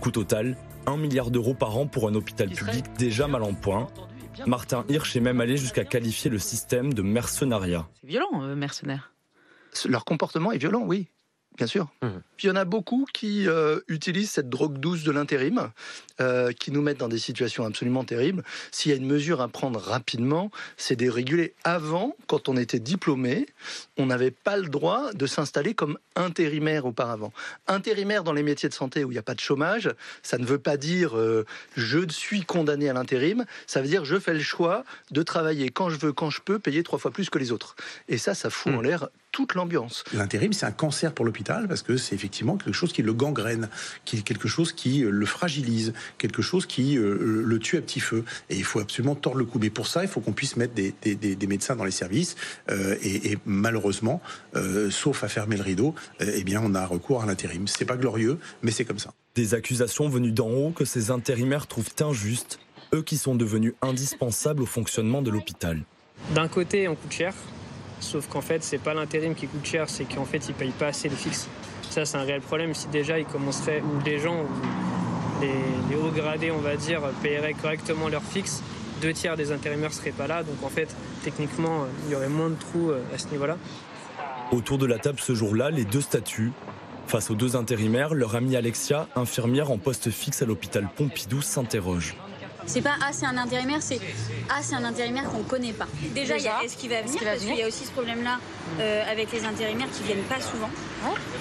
Coût 0.00 0.10
total, 0.10 0.56
1 0.86 0.96
milliard 0.96 1.30
d'euros 1.30 1.52
par 1.52 1.76
an 1.76 1.86
pour 1.86 2.08
un 2.08 2.14
hôpital 2.14 2.48
public 2.48 2.86
déjà 2.98 3.28
mal 3.28 3.42
en 3.42 3.52
point. 3.52 3.88
Martin 4.46 4.86
Hirsch 4.88 5.16
est 5.16 5.20
même 5.20 5.42
allé 5.42 5.58
jusqu'à 5.58 5.84
qualifier 5.84 6.30
le 6.30 6.38
système 6.38 6.94
de 6.94 7.02
mercenariat. 7.02 7.86
C'est 8.00 8.06
violent, 8.06 8.42
euh, 8.42 8.54
mercenaires. 8.56 9.12
Leur 9.86 10.06
comportement 10.06 10.52
est 10.52 10.58
violent, 10.58 10.82
oui. 10.86 11.08
Bien 11.56 11.68
sûr. 11.68 11.88
Puis 12.36 12.46
il 12.46 12.48
y 12.48 12.50
en 12.50 12.56
a 12.56 12.64
beaucoup 12.64 13.06
qui 13.12 13.46
euh, 13.46 13.78
utilisent 13.86 14.30
cette 14.30 14.48
drogue 14.48 14.78
douce 14.78 15.04
de 15.04 15.12
l'intérim, 15.12 15.70
euh, 16.20 16.50
qui 16.52 16.72
nous 16.72 16.82
mettent 16.82 16.98
dans 16.98 17.08
des 17.08 17.18
situations 17.18 17.64
absolument 17.64 18.02
terribles. 18.02 18.42
S'il 18.72 18.90
y 18.90 18.94
a 18.94 18.96
une 18.96 19.06
mesure 19.06 19.40
à 19.40 19.46
prendre 19.46 19.78
rapidement, 19.78 20.50
c'est 20.76 20.96
de 20.96 21.08
réguler. 21.08 21.54
Avant, 21.62 22.16
quand 22.26 22.48
on 22.48 22.56
était 22.56 22.80
diplômé, 22.80 23.46
on 23.96 24.06
n'avait 24.06 24.32
pas 24.32 24.56
le 24.56 24.66
droit 24.66 25.12
de 25.12 25.26
s'installer 25.26 25.74
comme 25.74 25.96
intérimaire 26.16 26.86
auparavant. 26.86 27.32
Intérimaire 27.68 28.24
dans 28.24 28.32
les 28.32 28.42
métiers 28.42 28.68
de 28.68 28.74
santé 28.74 29.04
où 29.04 29.12
il 29.12 29.14
n'y 29.14 29.18
a 29.18 29.22
pas 29.22 29.34
de 29.34 29.40
chômage, 29.40 29.90
ça 30.24 30.38
ne 30.38 30.44
veut 30.44 30.58
pas 30.58 30.76
dire 30.76 31.16
euh, 31.16 31.46
je 31.76 32.00
suis 32.08 32.42
condamné 32.42 32.88
à 32.88 32.94
l'intérim, 32.94 33.44
ça 33.68 33.80
veut 33.80 33.88
dire 33.88 34.04
je 34.04 34.18
fais 34.18 34.34
le 34.34 34.40
choix 34.40 34.84
de 35.12 35.22
travailler 35.22 35.70
quand 35.70 35.88
je 35.88 35.98
veux, 35.98 36.12
quand 36.12 36.30
je 36.30 36.40
peux, 36.40 36.58
payer 36.58 36.82
trois 36.82 36.98
fois 36.98 37.12
plus 37.12 37.30
que 37.30 37.38
les 37.38 37.52
autres. 37.52 37.76
Et 38.08 38.18
ça, 38.18 38.34
ça 38.34 38.50
fout 38.50 38.74
en 38.74 38.80
l'air 38.80 39.08
toute 39.34 39.54
l'ambiance. 39.56 40.04
L'intérim, 40.12 40.52
c'est 40.52 40.64
un 40.64 40.70
cancer 40.70 41.12
pour 41.12 41.24
l'hôpital 41.24 41.66
parce 41.66 41.82
que 41.82 41.96
c'est 41.96 42.14
effectivement 42.14 42.56
quelque 42.56 42.72
chose 42.72 42.92
qui 42.92 43.02
le 43.02 43.12
gangrène, 43.12 43.68
qui 44.04 44.22
quelque 44.22 44.46
chose 44.46 44.72
qui 44.72 45.02
euh, 45.02 45.10
le 45.10 45.26
fragilise, 45.26 45.92
quelque 46.18 46.40
chose 46.40 46.66
qui 46.66 46.96
euh, 46.96 47.42
le 47.44 47.58
tue 47.58 47.76
à 47.76 47.80
petit 47.82 47.98
feu. 47.98 48.24
Et 48.48 48.54
il 48.56 48.62
faut 48.62 48.78
absolument 48.78 49.16
tordre 49.16 49.38
le 49.40 49.44
cou. 49.44 49.58
Mais 49.60 49.70
pour 49.70 49.88
ça, 49.88 50.02
il 50.04 50.08
faut 50.08 50.20
qu'on 50.20 50.32
puisse 50.32 50.56
mettre 50.56 50.74
des, 50.74 50.94
des- 51.02 51.16
des- 51.16 51.34
des 51.34 51.46
médecins 51.48 51.74
dans 51.74 51.84
les 51.84 51.90
services. 51.90 52.36
Euh, 52.70 52.94
et, 53.02 53.32
et 53.32 53.38
malheureusement, 53.44 54.22
euh, 54.54 54.88
sauf 54.90 55.24
à 55.24 55.28
fermer 55.28 55.56
le 55.56 55.64
rideau, 55.64 55.96
euh, 56.20 56.30
eh 56.36 56.44
bien, 56.44 56.62
on 56.64 56.72
a 56.76 56.86
recours 56.86 57.22
à 57.24 57.26
l'intérim. 57.26 57.66
C'est 57.66 57.84
pas 57.86 57.96
glorieux, 57.96 58.38
mais 58.62 58.70
c'est 58.70 58.84
comme 58.84 59.00
ça. 59.00 59.12
Des 59.34 59.54
accusations 59.54 60.08
venues 60.08 60.30
d'en 60.30 60.48
haut 60.48 60.70
que 60.70 60.84
ces 60.84 61.10
intérimaires 61.10 61.66
trouvent 61.66 61.90
injustes, 62.00 62.60
eux 62.94 63.02
qui 63.02 63.16
sont 63.16 63.34
devenus 63.34 63.72
indispensables 63.82 64.62
au 64.62 64.66
fonctionnement 64.66 65.22
de 65.22 65.30
l'hôpital. 65.32 65.82
D'un 66.36 66.46
côté, 66.46 66.86
on 66.86 66.94
coûte 66.94 67.12
cher, 67.12 67.34
sauf 68.04 68.28
qu'en 68.28 68.40
fait, 68.40 68.62
c'est 68.62 68.78
pas 68.78 68.94
l'intérim 68.94 69.34
qui 69.34 69.46
coûte 69.46 69.64
cher, 69.64 69.88
c'est 69.88 70.04
qu'en 70.04 70.24
fait, 70.24 70.48
ils 70.48 70.54
payent 70.54 70.70
pas 70.70 70.88
assez 70.88 71.08
le 71.08 71.16
fixe. 71.16 71.48
Ça, 71.90 72.04
c'est 72.04 72.16
un 72.16 72.22
réel 72.22 72.40
problème. 72.40 72.74
Si 72.74 72.88
déjà 72.88 73.18
ils 73.18 73.24
commenceraient, 73.24 73.80
ou 73.80 74.02
les 74.04 74.18
gens, 74.18 74.42
ou 74.42 75.40
les, 75.40 75.50
les 75.90 75.96
hauts 75.96 76.10
gradés, 76.10 76.50
on 76.50 76.58
va 76.58 76.76
dire, 76.76 77.00
paieraient 77.22 77.54
correctement 77.54 78.08
leur 78.08 78.22
fixe, 78.22 78.62
deux 79.00 79.12
tiers 79.12 79.36
des 79.36 79.52
intérimaires 79.52 79.92
seraient 79.92 80.10
pas 80.10 80.26
là. 80.26 80.42
Donc 80.42 80.62
en 80.62 80.68
fait, 80.68 80.94
techniquement, 81.22 81.86
il 82.06 82.12
y 82.12 82.14
aurait 82.14 82.28
moins 82.28 82.50
de 82.50 82.54
trous 82.54 82.90
euh, 82.90 83.02
à 83.14 83.18
ce 83.18 83.28
niveau-là. 83.28 83.56
Autour 84.52 84.78
de 84.78 84.86
la 84.86 84.98
table 84.98 85.18
ce 85.20 85.34
jour-là, 85.34 85.70
les 85.70 85.84
deux 85.84 86.00
statuts. 86.00 86.52
Face 87.06 87.30
aux 87.30 87.34
deux 87.34 87.54
intérimaires, 87.54 88.14
leur 88.14 88.34
amie 88.34 88.56
Alexia, 88.56 89.08
infirmière 89.14 89.70
en 89.70 89.78
poste 89.78 90.10
fixe 90.10 90.40
à 90.42 90.46
l'hôpital 90.46 90.88
Pompidou, 90.96 91.42
s'interroge. 91.42 92.16
C'est 92.66 92.80
pas 92.82 92.94
ah 93.02 93.10
c'est 93.12 93.26
un 93.26 93.36
intérimaire, 93.36 93.82
c'est 93.82 94.00
ah 94.48 94.60
c'est 94.62 94.74
un 94.74 94.84
intérimaire 94.84 95.24
qu'on 95.30 95.42
connaît 95.42 95.72
pas. 95.72 95.86
Déjà, 96.14 96.36
il 96.38 96.44
y 96.44 96.48
a 96.48 96.62
est-ce 96.64 96.76
qu'il 96.76 96.90
va 96.90 97.02
venir 97.02 97.20
va 97.22 97.30
parce 97.30 97.44
qu'il 97.44 97.54
y 97.56 97.62
a 97.62 97.66
aussi 97.68 97.84
ce 97.84 97.90
problème-là 97.90 98.38
euh, 98.80 99.02
avec 99.10 99.32
les 99.32 99.44
intérimaires 99.44 99.88
qui 99.92 100.02
viennent 100.04 100.24
pas 100.24 100.40
souvent. 100.40 100.70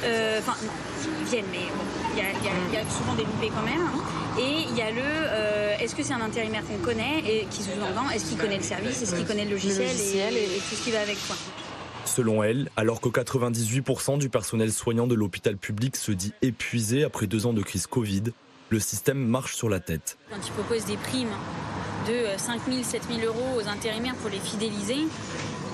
Euh, 0.04 0.40
Enfin, 0.40 0.56
non, 0.66 0.72
ils 1.22 1.26
viennent, 1.30 1.46
mais 1.52 1.60
bon, 1.60 1.84
il 2.14 2.20
y, 2.20 2.22
a- 2.22 2.32
il 2.32 2.46
y 2.46 2.50
il 2.70 2.74
y 2.74 2.78
a 2.78 2.90
souvent 2.90 3.14
des 3.14 3.24
loupés 3.24 3.50
quand 3.56 3.64
même. 3.64 3.88
Et 4.40 4.66
il 4.70 4.76
y 4.78 4.82
a 4.82 4.92
le 4.92 5.02
euh, 5.04 5.76
est-ce 5.80 5.96
que 5.96 6.04
c'est 6.04 6.14
un 6.14 6.22
intérimaire 6.22 6.64
qu'on 6.66 6.78
connaît 6.84 7.20
et 7.26 7.46
qui 7.52 7.62
sous-entend 7.64 8.10
est-ce 8.10 8.26
qu'il 8.26 8.38
connaît 8.38 8.58
le 8.58 8.64
service, 8.64 9.02
est-ce 9.02 9.16
qu'il 9.16 9.26
connaît 9.26 9.46
le 9.46 9.52
logiciel, 9.52 9.88
logiciel 9.88 10.34
et, 10.36 10.40
et- 10.40 10.44
et 10.58 10.60
tout 10.60 10.76
ce 10.76 10.84
qui 10.84 10.92
va 10.92 11.02
avec 11.02 11.18
quoi. 11.28 11.36
Selon 12.06 12.44
elle, 12.44 12.70
alors 12.76 13.00
que 13.00 13.08
98% 13.10 14.18
du 14.18 14.28
personnel 14.30 14.74
soignant 14.74 15.08
de 15.08 15.16
l'hôpital 15.16 15.56
public 15.56 15.96
se 15.96 16.12
dit 16.12 16.34
épuisé 16.42 17.04
après 17.06 17.28
deux 17.28 17.46
ans 17.46 17.54
de 17.54 17.62
crise 17.62 17.88
Covid, 17.88 18.24
le 18.74 18.80
système 18.80 19.20
marche 19.20 19.56
sur 19.56 19.70
la 19.70 19.80
tête. 19.80 20.18
Quand 20.32 20.38
ils 20.46 20.52
proposent 20.52 20.86
des 20.86 20.98
primes 20.98 21.30
de 22.08 22.26
5 22.38 22.62
000, 22.68 22.84
7 22.84 23.04
000 23.08 23.22
euros 23.26 23.62
aux 23.62 23.68
intérimaires 23.70 24.16
pour 24.16 24.30
les 24.32 24.40
fidéliser, 24.40 24.98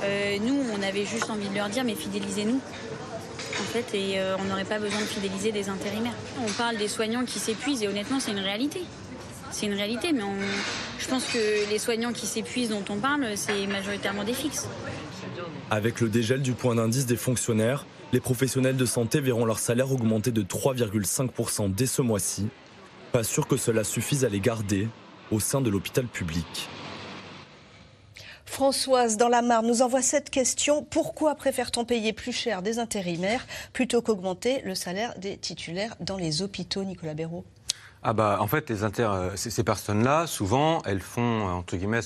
euh, 0.03 0.37
nous, 0.41 0.57
on 0.77 0.83
avait 0.83 1.05
juste 1.05 1.29
envie 1.29 1.47
de 1.47 1.55
leur 1.55 1.69
dire, 1.69 1.83
mais 1.85 1.95
fidélisez-nous. 1.95 2.59
En 2.59 3.63
fait, 3.63 3.85
et 3.93 4.19
euh, 4.19 4.35
on 4.39 4.43
n'aurait 4.45 4.65
pas 4.65 4.79
besoin 4.79 4.99
de 4.99 5.05
fidéliser 5.05 5.51
des 5.51 5.69
intérimaires. 5.69 6.13
On 6.45 6.51
parle 6.51 6.77
des 6.77 6.87
soignants 6.89 7.23
qui 7.25 7.39
s'épuisent, 7.39 7.83
et 7.83 7.87
honnêtement, 7.87 8.19
c'est 8.19 8.31
une 8.31 8.39
réalité. 8.39 8.81
C'est 9.51 9.65
une 9.65 9.73
réalité, 9.73 10.11
mais 10.13 10.23
on- 10.23 10.35
je 10.99 11.07
pense 11.07 11.23
que 11.25 11.69
les 11.71 11.79
soignants 11.79 12.13
qui 12.13 12.27
s'épuisent 12.27 12.69
dont 12.69 12.83
on 12.89 12.97
parle, 12.97 13.25
c'est 13.35 13.65
majoritairement 13.67 14.23
des 14.25 14.33
fixes. 14.33 14.67
Avec 15.71 16.01
le 16.01 16.09
dégel 16.09 16.41
du 16.41 16.51
point 16.53 16.75
d'indice 16.75 17.05
des 17.05 17.15
fonctionnaires, 17.17 17.85
les 18.11 18.19
professionnels 18.19 18.75
de 18.77 18.85
santé 18.85 19.19
verront 19.21 19.45
leur 19.45 19.59
salaire 19.59 19.91
augmenter 19.91 20.31
de 20.31 20.41
3,5% 20.41 21.69
dès 21.69 21.85
ce 21.85 22.01
mois-ci. 22.01 22.47
Pas 23.11 23.23
sûr 23.23 23.47
que 23.47 23.57
cela 23.57 23.83
suffise 23.83 24.23
à 24.23 24.29
les 24.29 24.39
garder 24.39 24.87
au 25.31 25.39
sein 25.39 25.61
de 25.61 25.69
l'hôpital 25.69 26.05
public. 26.05 26.69
Françoise, 28.45 29.17
dans 29.17 29.29
la 29.29 29.41
Marne, 29.41 29.67
nous 29.67 29.81
envoie 29.81 30.01
cette 30.01 30.29
question. 30.29 30.83
Pourquoi 30.83 31.35
préfère-t-on 31.35 31.85
payer 31.85 32.13
plus 32.13 32.31
cher 32.31 32.61
des 32.61 32.79
intérimaires 32.79 33.45
plutôt 33.73 34.01
qu'augmenter 34.01 34.61
le 34.63 34.73
salaire 34.75 35.17
des 35.19 35.37
titulaires 35.37 35.95
dans 35.99 36.17
les 36.17 36.41
hôpitaux, 36.41 36.83
Nicolas 36.83 37.13
Béraud? 37.13 37.45
Ah 38.01 38.13
bah 38.13 38.37
en 38.39 38.47
fait 38.47 38.69
les 38.69 38.83
inter 38.85 39.03
euh, 39.03 39.35
ces, 39.35 39.49
ces 39.49 39.63
personnes-là 39.63 40.25
souvent 40.25 40.81
elles 40.85 41.01
font 41.01 41.47
euh, 41.47 41.51
entre 41.51 41.75
guillemets 41.75 41.99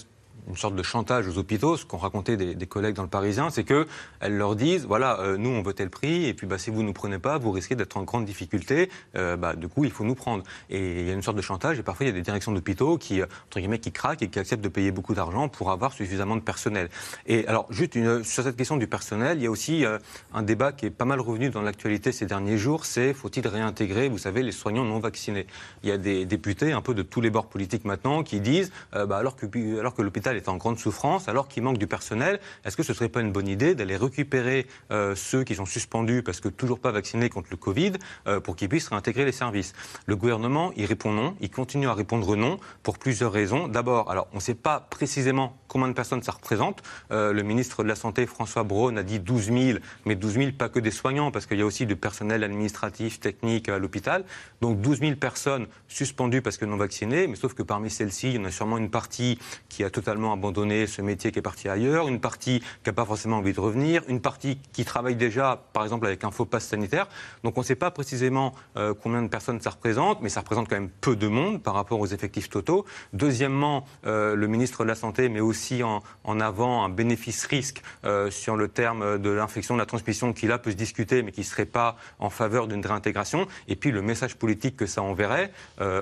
une 0.47 0.57
sorte 0.57 0.75
de 0.75 0.83
chantage 0.83 1.27
aux 1.27 1.37
hôpitaux, 1.37 1.77
ce 1.77 1.85
qu'ont 1.85 1.97
raconté 1.97 2.37
des, 2.37 2.67
collègues 2.67 2.95
dans 2.95 3.03
le 3.03 3.09
Parisien, 3.09 3.49
c'est 3.49 3.63
que 3.63 3.87
elles 4.19 4.37
leur 4.37 4.55
disent 4.55 4.85
voilà, 4.85 5.19
euh, 5.19 5.37
nous 5.37 5.49
on 5.49 5.61
veut 5.61 5.73
tel 5.73 5.89
prix, 5.89 6.25
et 6.25 6.33
puis 6.33 6.47
bah, 6.47 6.57
si 6.57 6.69
vous 6.69 6.81
ne 6.81 6.87
nous 6.87 6.93
prenez 6.93 7.19
pas, 7.19 7.37
vous 7.37 7.51
risquez 7.51 7.75
d'être 7.75 7.97
en 7.97 8.03
grande 8.03 8.25
difficulté. 8.25 8.89
euh, 9.15 9.37
bah, 9.37 9.55
du 9.55 9.67
coup, 9.67 9.85
il 9.85 9.91
faut 9.91 10.03
nous 10.03 10.15
prendre. 10.15 10.43
Et 10.69 11.01
il 11.01 11.07
y 11.07 11.09
a 11.09 11.13
une 11.13 11.21
sorte 11.21 11.37
de 11.37 11.41
chantage, 11.41 11.79
et 11.79 11.83
parfois 11.83 12.05
il 12.05 12.09
y 12.09 12.11
a 12.11 12.15
des 12.15 12.21
directions 12.21 12.51
d'hôpitaux 12.51 12.97
qui 12.97 13.21
euh, 13.21 13.25
entre 13.47 13.59
guillemets 13.59 13.79
qui 13.79 13.91
craquent 13.91 14.21
et 14.21 14.29
qui 14.29 14.39
acceptent 14.39 14.63
de 14.63 14.69
payer 14.69 14.91
beaucoup 14.91 15.13
d'argent 15.13 15.49
pour 15.49 15.71
avoir 15.71 15.93
suffisamment 15.93 16.35
de 16.35 16.41
personnel. 16.41 16.89
Et 17.27 17.47
alors 17.47 17.67
juste 17.69 17.93
sur 18.23 18.43
cette 18.43 18.55
question 18.55 18.77
du 18.77 18.87
personnel, 18.87 19.37
il 19.37 19.43
y 19.43 19.47
a 19.47 19.51
aussi 19.51 19.85
un 20.33 20.41
débat 20.41 20.71
qui 20.71 20.85
est 20.85 20.89
pas 20.89 21.05
mal 21.05 21.19
revenu 21.19 21.49
dans 21.49 21.61
l'actualité 21.61 22.11
ces 22.11 22.25
derniers 22.25 22.57
jours, 22.57 22.85
c'est 22.85 23.13
faut-il 23.13 23.47
réintégrer, 23.47 24.09
vous 24.09 24.17
savez, 24.17 24.41
les 24.41 24.51
soignants 24.51 24.85
non 24.85 24.99
vaccinés? 24.99 25.45
Il 25.83 25.89
y 25.89 25.91
a 25.91 25.97
des 25.97 26.25
députés 26.25 26.71
un 26.71 26.81
peu 26.81 26.93
de 26.93 27.01
tous 27.01 27.21
les 27.21 27.29
bords 27.29 27.47
politiques 27.47 27.85
maintenant 27.85 28.23
qui 28.23 28.39
disent 28.39 28.71
bah, 28.93 29.17
alors 29.17 29.35
que 29.35 29.45
alors 29.79 29.93
que 29.93 30.01
l'hôpital 30.01 30.32
est 30.37 30.49
en 30.49 30.57
grande 30.57 30.79
souffrance, 30.79 31.27
alors 31.27 31.47
qu'il 31.47 31.63
manque 31.63 31.77
du 31.77 31.87
personnel, 31.87 32.39
est-ce 32.65 32.77
que 32.77 32.83
ce 32.83 32.93
serait 32.93 33.09
pas 33.09 33.21
une 33.21 33.31
bonne 33.31 33.47
idée 33.47 33.75
d'aller 33.75 33.97
récupérer 33.97 34.67
euh, 34.91 35.15
ceux 35.15 35.43
qui 35.43 35.55
sont 35.55 35.65
suspendus 35.65 36.23
parce 36.23 36.39
que 36.39 36.49
toujours 36.49 36.79
pas 36.79 36.91
vaccinés 36.91 37.29
contre 37.29 37.47
le 37.51 37.57
Covid 37.57 37.93
euh, 38.27 38.39
pour 38.39 38.55
qu'ils 38.55 38.69
puissent 38.69 38.87
réintégrer 38.87 39.25
les 39.25 39.31
services? 39.31 39.73
Le 40.05 40.15
gouvernement, 40.15 40.71
il 40.75 40.85
répond 40.85 41.11
non, 41.11 41.35
il 41.41 41.49
continue 41.49 41.87
à 41.87 41.93
répondre 41.93 42.35
non 42.35 42.57
pour 42.83 42.97
plusieurs 42.97 43.31
raisons. 43.31 43.67
D'abord, 43.67 44.09
alors 44.09 44.27
on 44.33 44.37
ne 44.37 44.41
sait 44.41 44.55
pas 44.55 44.79
précisément 44.79 45.57
combien 45.67 45.87
de 45.87 45.93
personnes 45.93 46.23
ça 46.23 46.31
représente. 46.31 46.83
Euh, 47.11 47.33
le 47.33 47.43
ministre 47.43 47.83
de 47.83 47.87
la 47.87 47.95
Santé, 47.95 48.25
François 48.25 48.63
Braun, 48.63 48.97
a 48.97 49.03
dit 49.03 49.19
12 49.19 49.45
000, 49.45 49.79
mais 50.05 50.15
12 50.15 50.33
000 50.33 50.51
pas 50.57 50.69
que 50.69 50.79
des 50.79 50.91
soignants, 50.91 51.31
parce 51.31 51.45
qu'il 51.45 51.57
y 51.57 51.61
a 51.61 51.65
aussi 51.65 51.85
du 51.85 51.95
personnel 51.95 52.43
administratif, 52.43 53.19
technique 53.19 53.69
à 53.69 53.79
l'hôpital. 53.79 54.23
Donc 54.61 54.81
12 54.81 54.99
000 54.99 55.15
personnes 55.15 55.67
suspendues 55.87 56.41
parce 56.41 56.57
que 56.57 56.65
non 56.65 56.77
vaccinées, 56.77 57.27
mais 57.27 57.35
sauf 57.35 57.53
que 57.53 57.63
parmi 57.63 57.89
celles-ci, 57.89 58.29
il 58.29 58.35
y 58.35 58.39
en 58.39 58.45
a 58.45 58.51
sûrement 58.51 58.77
une 58.77 58.89
partie 58.89 59.39
qui 59.69 59.83
a 59.83 59.89
totalement 59.89 60.22
abandonné 60.31 60.87
ce 60.87 61.01
métier, 61.01 61.31
qui 61.31 61.39
est 61.39 61.43
partie 61.43 61.67
ailleurs, 61.67 62.07
une 62.07 62.21
partie 62.21 62.59
qui 62.59 62.89
n'a 62.89 62.93
pas 62.93 63.05
forcément 63.05 63.37
envie 63.37 63.53
de 63.53 63.59
revenir, 63.59 64.03
une 64.07 64.21
partie 64.21 64.59
qui 64.71 64.85
travaille 64.85 65.15
déjà, 65.15 65.63
par 65.73 65.83
exemple, 65.83 66.05
avec 66.05 66.23
un 66.23 66.31
faux 66.31 66.45
pass 66.45 66.65
sanitaire. 66.65 67.07
Donc 67.43 67.57
on 67.57 67.61
ne 67.61 67.65
sait 67.65 67.75
pas 67.75 67.91
précisément 67.91 68.53
euh, 68.77 68.93
combien 68.93 69.21
de 69.21 69.27
personnes 69.27 69.59
ça 69.59 69.71
représente, 69.71 70.21
mais 70.21 70.29
ça 70.29 70.41
représente 70.41 70.69
quand 70.69 70.75
même 70.75 70.89
peu 70.89 71.15
de 71.15 71.27
monde 71.27 71.61
par 71.61 71.73
rapport 71.73 71.99
aux 71.99 72.07
effectifs 72.07 72.49
totaux. 72.49 72.85
Deuxièmement, 73.11 73.85
euh, 74.05 74.35
le 74.35 74.47
ministre 74.47 74.83
de 74.83 74.87
la 74.87 74.95
Santé 74.95 75.27
met 75.29 75.39
aussi 75.39 75.83
en, 75.83 76.01
en 76.23 76.39
avant 76.39 76.83
un 76.83 76.89
bénéfice-risque 76.89 77.81
euh, 78.05 78.29
sur 78.31 78.55
le 78.55 78.67
terme 78.67 79.17
de 79.19 79.29
l'infection, 79.29 79.75
de 79.75 79.79
la 79.79 79.85
transmission, 79.85 80.33
qui 80.33 80.47
là 80.47 80.57
peut 80.57 80.71
se 80.71 80.75
discuter, 80.75 81.23
mais 81.23 81.31
qui 81.31 81.41
ne 81.41 81.45
serait 81.45 81.65
pas 81.65 81.97
en 82.19 82.29
faveur 82.29 82.67
d'une 82.67 82.85
réintégration. 82.85 83.47
Et 83.67 83.75
puis 83.75 83.91
le 83.91 84.01
message 84.01 84.35
politique 84.35 84.77
que 84.77 84.85
ça 84.85 85.01
enverrait 85.01 85.51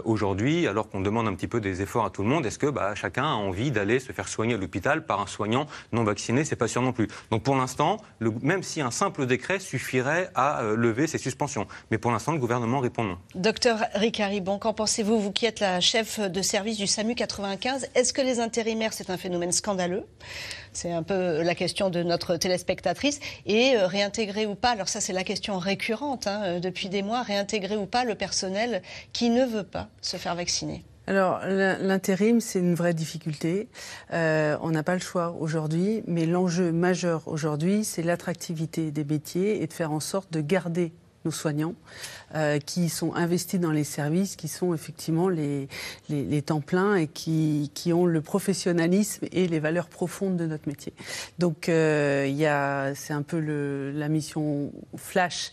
aujourd'hui, 0.03 0.67
alors 0.67 0.89
qu'on 0.89 1.01
demande 1.01 1.27
un 1.27 1.33
petit 1.33 1.47
peu 1.47 1.61
des 1.61 1.81
efforts 1.81 2.05
à 2.05 2.09
tout 2.09 2.23
le 2.23 2.29
monde, 2.29 2.45
est-ce 2.45 2.59
que 2.59 2.67
bah, 2.67 2.95
chacun 2.95 3.23
a 3.23 3.33
envie 3.33 3.71
d'aller 3.71 3.99
se 3.99 4.10
faire 4.13 4.27
soigner 4.27 4.55
à 4.55 4.57
l'hôpital 4.57 5.05
par 5.05 5.21
un 5.21 5.27
soignant 5.27 5.67
non 5.91 6.03
vacciné 6.03 6.45
C'est 6.45 6.55
pas 6.55 6.67
sûr 6.67 6.81
non 6.81 6.93
plus. 6.93 7.07
Donc 7.31 7.43
pour 7.43 7.55
l'instant, 7.55 7.97
même 8.41 8.63
si 8.63 8.81
un 8.81 8.91
simple 8.91 9.25
décret 9.25 9.59
suffirait 9.59 10.29
à 10.35 10.61
euh, 10.61 10.75
lever 10.75 11.07
ces 11.07 11.17
suspensions, 11.17 11.67
mais 11.89 11.97
pour 11.97 12.11
l'instant, 12.11 12.31
le 12.31 12.39
gouvernement 12.39 12.79
répond 12.79 13.03
non. 13.03 13.17
Docteur 13.35 13.79
Ricard 13.93 14.29
Ribon, 14.29 14.59
qu'en 14.59 14.73
pensez-vous, 14.73 15.19
vous 15.19 15.31
qui 15.31 15.45
êtes 15.45 15.59
la 15.59 15.79
chef 15.79 16.19
de 16.19 16.41
service 16.41 16.77
du 16.77 16.87
SAMU 16.87 17.15
95 17.15 17.89
Est-ce 17.95 18.13
que 18.13 18.21
les 18.21 18.39
intérimaires, 18.39 18.93
c'est 18.93 19.09
un 19.09 19.17
phénomène 19.17 19.51
scandaleux? 19.51 20.05
C'est 20.73 20.91
un 20.91 21.03
peu 21.03 21.41
la 21.41 21.55
question 21.55 21.89
de 21.89 22.03
notre 22.03 22.37
téléspectatrice. 22.37 23.19
Et 23.45 23.75
euh, 23.75 23.87
réintégrer 23.87 24.45
ou 24.45 24.55
pas, 24.55 24.71
alors 24.71 24.87
ça 24.87 25.01
c'est 25.01 25.13
la 25.13 25.23
question 25.23 25.57
récurrente 25.57 26.27
hein, 26.27 26.41
euh, 26.43 26.59
depuis 26.59 26.89
des 26.89 27.01
mois, 27.01 27.21
réintégrer 27.23 27.77
ou 27.77 27.85
pas 27.85 28.03
le 28.03 28.15
personnel 28.15 28.81
qui 29.13 29.29
ne 29.29 29.45
veut 29.45 29.63
pas 29.63 29.89
se 30.01 30.17
faire 30.17 30.35
vacciner? 30.35 30.83
Alors, 31.07 31.39
l'in- 31.45 31.77
l'intérim, 31.79 32.39
c'est 32.39 32.59
une 32.59 32.75
vraie 32.75 32.93
difficulté. 32.93 33.67
Euh, 34.13 34.55
on 34.61 34.69
n'a 34.69 34.83
pas 34.83 34.93
le 34.93 35.01
choix 35.01 35.35
aujourd'hui, 35.39 36.03
mais 36.07 36.25
l'enjeu 36.25 36.71
majeur 36.71 37.27
aujourd'hui, 37.27 37.83
c'est 37.83 38.03
l'attractivité 38.03 38.91
des 38.91 39.03
métiers 39.03 39.63
et 39.63 39.67
de 39.67 39.73
faire 39.73 39.91
en 39.91 39.99
sorte 39.99 40.31
de 40.31 40.41
garder 40.41 40.91
nos 41.25 41.31
soignants 41.31 41.75
euh, 42.35 42.59
qui 42.59 42.89
sont 42.89 43.13
investis 43.13 43.59
dans 43.59 43.71
les 43.71 43.83
services, 43.83 44.35
qui 44.35 44.47
sont 44.47 44.73
effectivement 44.73 45.29
les, 45.29 45.67
les, 46.09 46.41
temps 46.41 46.61
pleins 46.61 46.95
et 46.95 47.07
qui, 47.07 47.69
ont 47.93 48.05
le 48.05 48.21
professionnalisme 48.21 49.27
et 49.31 49.47
les 49.47 49.59
valeurs 49.59 49.87
profondes 49.87 50.37
de 50.37 50.45
notre 50.45 50.67
métier. 50.67 50.93
Donc, 51.39 51.69
euh, 51.69 52.27
il 52.27 52.45
a, 52.45 52.95
c'est 52.95 53.13
un 53.13 53.21
peu 53.21 53.39
la 53.93 54.09
mission 54.09 54.71
flash 54.97 55.51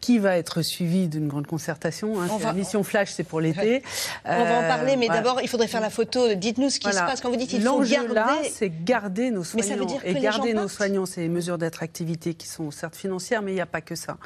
qui 0.00 0.18
va 0.18 0.36
être 0.36 0.62
suivi 0.62 1.08
d'une 1.08 1.28
grande 1.28 1.46
concertation. 1.46 2.20
Hein. 2.20 2.28
On 2.30 2.38
C'est 2.38 2.44
va- 2.44 2.48
La 2.50 2.58
mission 2.58 2.82
Flash, 2.82 3.10
c'est 3.12 3.24
pour 3.24 3.40
l'été. 3.40 3.82
On 4.24 4.30
va 4.44 4.58
en 4.58 4.62
Euh, 4.62 4.68
parler, 4.68 4.96
mais 4.96 5.06
voilà. 5.06 5.20
d'abord, 5.22 5.40
il 5.42 5.48
faudrait 5.48 5.66
faire 5.68 5.80
la 5.80 5.90
photo. 5.90 6.34
Dites-nous 6.34 6.70
ce 6.70 6.78
qui 6.80 6.88
Voilà. 6.88 7.00
se 7.00 7.10
passe 7.10 7.20
quand 7.20 7.30
vous 7.30 7.36
dites 7.36 7.50
qu'il 7.50 7.60
faut 7.62 7.66
L'enjeu 7.78 7.94
garder. 7.94 8.14
là, 8.14 8.36
c'est 8.50 8.70
garder 8.84 9.30
nos 9.30 9.40
Mais 9.40 9.44
soignants. 9.44 9.68
ça 9.68 9.76
veut 9.76 9.86
dire 9.86 10.02
que 10.02 10.06
et 10.08 10.14
les 10.14 10.20
garder 10.20 10.52
gens 10.52 10.62
nos 10.62 10.68
soignants, 10.68 11.06
c'est 11.06 11.20
les 11.20 11.28
mesures 11.28 11.58
d'attractivité 11.58 12.34
qui 12.34 12.46
sont 12.48 12.70
certes 12.70 12.96
financières, 12.96 13.42
mais 13.42 13.52
il 13.52 13.56
n'y 13.56 13.60
a 13.60 13.66
pas 13.66 13.80
que 13.80 13.94
ça. 13.94 14.16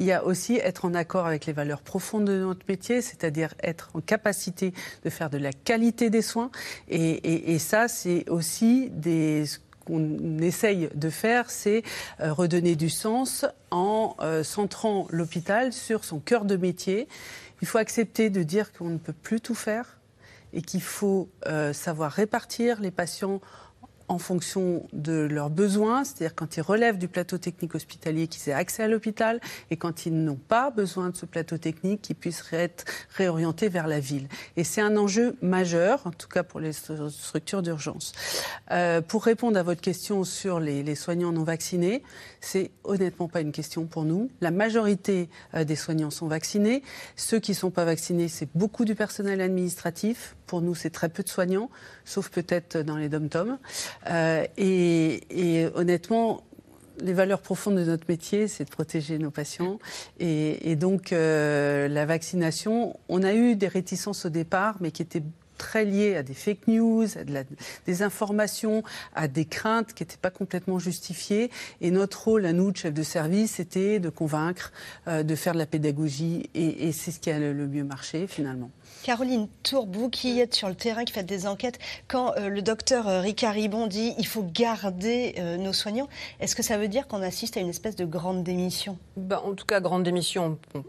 Il 0.00 0.06
y 0.06 0.12
a 0.12 0.24
aussi 0.24 0.56
être 0.56 0.84
en 0.84 0.94
accord 0.94 1.26
avec 1.26 1.46
les 1.46 1.52
valeurs 1.52 1.80
profondes 1.82 2.24
de 2.24 2.38
notre 2.40 2.64
métier, 2.68 3.02
c'est-à-dire 3.02 3.54
être 3.62 3.90
en 3.94 4.00
capacité 4.00 4.72
de 5.04 5.10
faire 5.10 5.30
de 5.30 5.38
la 5.38 5.52
qualité 5.52 6.10
des 6.10 6.22
soins. 6.22 6.50
Et, 6.88 7.00
et- 7.00 7.54
et 7.54 7.58
ça, 7.58 7.88
c'est 7.88 8.28
aussi 8.28 8.88
des 8.92 9.44
qu'on 9.84 10.38
essaye 10.38 10.88
de 10.94 11.10
faire, 11.10 11.50
c'est 11.50 11.82
euh, 12.20 12.32
redonner 12.32 12.76
du 12.76 12.90
sens 12.90 13.46
en 13.70 14.16
euh, 14.20 14.42
centrant 14.42 15.06
l'hôpital 15.10 15.72
sur 15.72 16.04
son 16.04 16.18
cœur 16.18 16.44
de 16.44 16.56
métier. 16.56 17.08
Il 17.62 17.68
faut 17.68 17.78
accepter 17.78 18.30
de 18.30 18.42
dire 18.42 18.72
qu'on 18.72 18.90
ne 18.90 18.98
peut 18.98 19.12
plus 19.12 19.40
tout 19.40 19.54
faire 19.54 19.98
et 20.52 20.62
qu'il 20.62 20.82
faut 20.82 21.28
euh, 21.46 21.72
savoir 21.72 22.12
répartir 22.12 22.80
les 22.80 22.90
patients 22.90 23.40
en 24.08 24.18
fonction 24.18 24.86
de 24.92 25.28
leurs 25.30 25.50
besoins, 25.50 26.04
c'est-à-dire 26.04 26.34
quand 26.34 26.56
ils 26.56 26.60
relèvent 26.62 26.98
du 26.98 27.08
plateau 27.08 27.38
technique 27.38 27.74
hospitalier, 27.74 28.26
qu'ils 28.26 28.50
aient 28.50 28.54
accès 28.54 28.82
à 28.82 28.88
l'hôpital, 28.88 29.40
et 29.70 29.76
quand 29.76 30.06
ils 30.06 30.14
n'ont 30.14 30.36
pas 30.36 30.70
besoin 30.70 31.10
de 31.10 31.16
ce 31.16 31.26
plateau 31.26 31.58
technique, 31.58 32.02
qu'ils 32.02 32.16
puissent 32.16 32.44
être 32.52 32.84
réorientés 33.16 33.68
vers 33.68 33.86
la 33.86 34.00
ville. 34.00 34.28
Et 34.56 34.64
c'est 34.64 34.80
un 34.80 34.96
enjeu 34.96 35.36
majeur, 35.42 36.06
en 36.06 36.10
tout 36.10 36.28
cas 36.28 36.42
pour 36.42 36.60
les 36.60 36.72
stru- 36.72 37.10
structures 37.10 37.62
d'urgence. 37.62 38.12
Euh, 38.70 39.00
pour 39.00 39.24
répondre 39.24 39.58
à 39.58 39.62
votre 39.62 39.80
question 39.80 40.24
sur 40.24 40.60
les, 40.60 40.82
les 40.82 40.94
soignants 40.94 41.32
non 41.32 41.44
vaccinés, 41.44 42.02
c'est 42.40 42.70
honnêtement 42.84 43.28
pas 43.28 43.40
une 43.40 43.52
question 43.52 43.86
pour 43.86 44.04
nous. 44.04 44.30
La 44.40 44.50
majorité 44.50 45.28
euh, 45.54 45.64
des 45.64 45.76
soignants 45.76 46.10
sont 46.10 46.28
vaccinés. 46.28 46.82
Ceux 47.16 47.40
qui 47.40 47.52
ne 47.52 47.56
sont 47.56 47.70
pas 47.70 47.84
vaccinés, 47.84 48.28
c'est 48.28 48.48
beaucoup 48.54 48.84
du 48.84 48.94
personnel 48.94 49.40
administratif. 49.40 50.36
Pour 50.46 50.60
nous, 50.60 50.74
c'est 50.74 50.90
très 50.90 51.08
peu 51.08 51.22
de 51.22 51.28
soignants, 51.28 51.70
sauf 52.04 52.28
peut-être 52.28 52.78
dans 52.78 52.96
les 52.96 53.08
dom-toms. 53.08 53.58
Euh, 54.10 54.44
et, 54.56 55.66
honnêtement, 55.74 56.42
les 57.00 57.12
valeurs 57.12 57.40
profondes 57.40 57.76
de 57.76 57.84
notre 57.84 58.04
métier, 58.08 58.46
c'est 58.48 58.64
de 58.64 58.70
protéger 58.70 59.18
nos 59.18 59.30
patients. 59.30 59.78
Et, 60.20 60.76
donc, 60.76 61.12
euh, 61.12 61.88
la 61.88 62.06
vaccination, 62.06 62.98
on 63.08 63.22
a 63.22 63.34
eu 63.34 63.56
des 63.56 63.68
réticences 63.68 64.26
au 64.26 64.30
départ, 64.30 64.76
mais 64.80 64.90
qui 64.90 65.02
étaient 65.02 65.22
très 65.56 65.84
liées 65.84 66.16
à 66.16 66.22
des 66.22 66.34
fake 66.34 66.66
news, 66.66 67.06
à 67.16 67.24
de 67.24 67.32
la 67.32 67.44
désinformation, 67.86 68.82
à 69.14 69.28
des 69.28 69.44
craintes 69.44 69.94
qui 69.94 70.02
n'étaient 70.02 70.16
pas 70.20 70.30
complètement 70.30 70.78
justifiées. 70.78 71.50
Et 71.80 71.90
notre 71.90 72.24
rôle, 72.24 72.46
à 72.46 72.52
nous, 72.52 72.72
de 72.72 72.76
chef 72.76 72.92
de 72.92 73.02
service, 73.02 73.52
c'était 73.52 73.98
de 74.00 74.08
convaincre, 74.08 74.72
euh, 75.08 75.22
de 75.22 75.34
faire 75.34 75.52
de 75.52 75.58
la 75.58 75.66
pédagogie. 75.66 76.50
Et, 76.54 76.92
c'est 76.92 77.10
ce 77.10 77.20
qui 77.20 77.30
a 77.30 77.38
le 77.38 77.66
mieux 77.66 77.84
marché, 77.84 78.26
finalement. 78.26 78.70
Caroline 79.04 79.48
Tourbe, 79.62 79.94
vous 79.94 80.08
qui 80.08 80.40
êtes 80.40 80.54
sur 80.54 80.66
le 80.66 80.74
terrain, 80.74 81.04
qui 81.04 81.12
faites 81.12 81.26
des 81.26 81.46
enquêtes, 81.46 81.78
quand 82.08 82.32
euh, 82.38 82.48
le 82.48 82.62
docteur 82.62 83.06
euh, 83.06 83.20
Ricard 83.20 83.52
Ribon 83.52 83.86
dit 83.86 84.14
il 84.16 84.26
faut 84.26 84.42
garder 84.42 85.34
euh, 85.38 85.58
nos 85.58 85.74
soignants, 85.74 86.08
est-ce 86.40 86.56
que 86.56 86.62
ça 86.62 86.78
veut 86.78 86.88
dire 86.88 87.06
qu'on 87.06 87.20
assiste 87.20 87.58
à 87.58 87.60
une 87.60 87.68
espèce 87.68 87.96
de 87.96 88.06
grande 88.06 88.42
démission? 88.42 88.96
Ben, 89.18 89.42
en 89.44 89.52
tout 89.52 89.66
cas, 89.66 89.80
grande 89.80 90.04
démission, 90.04 90.58
on, 90.74 90.82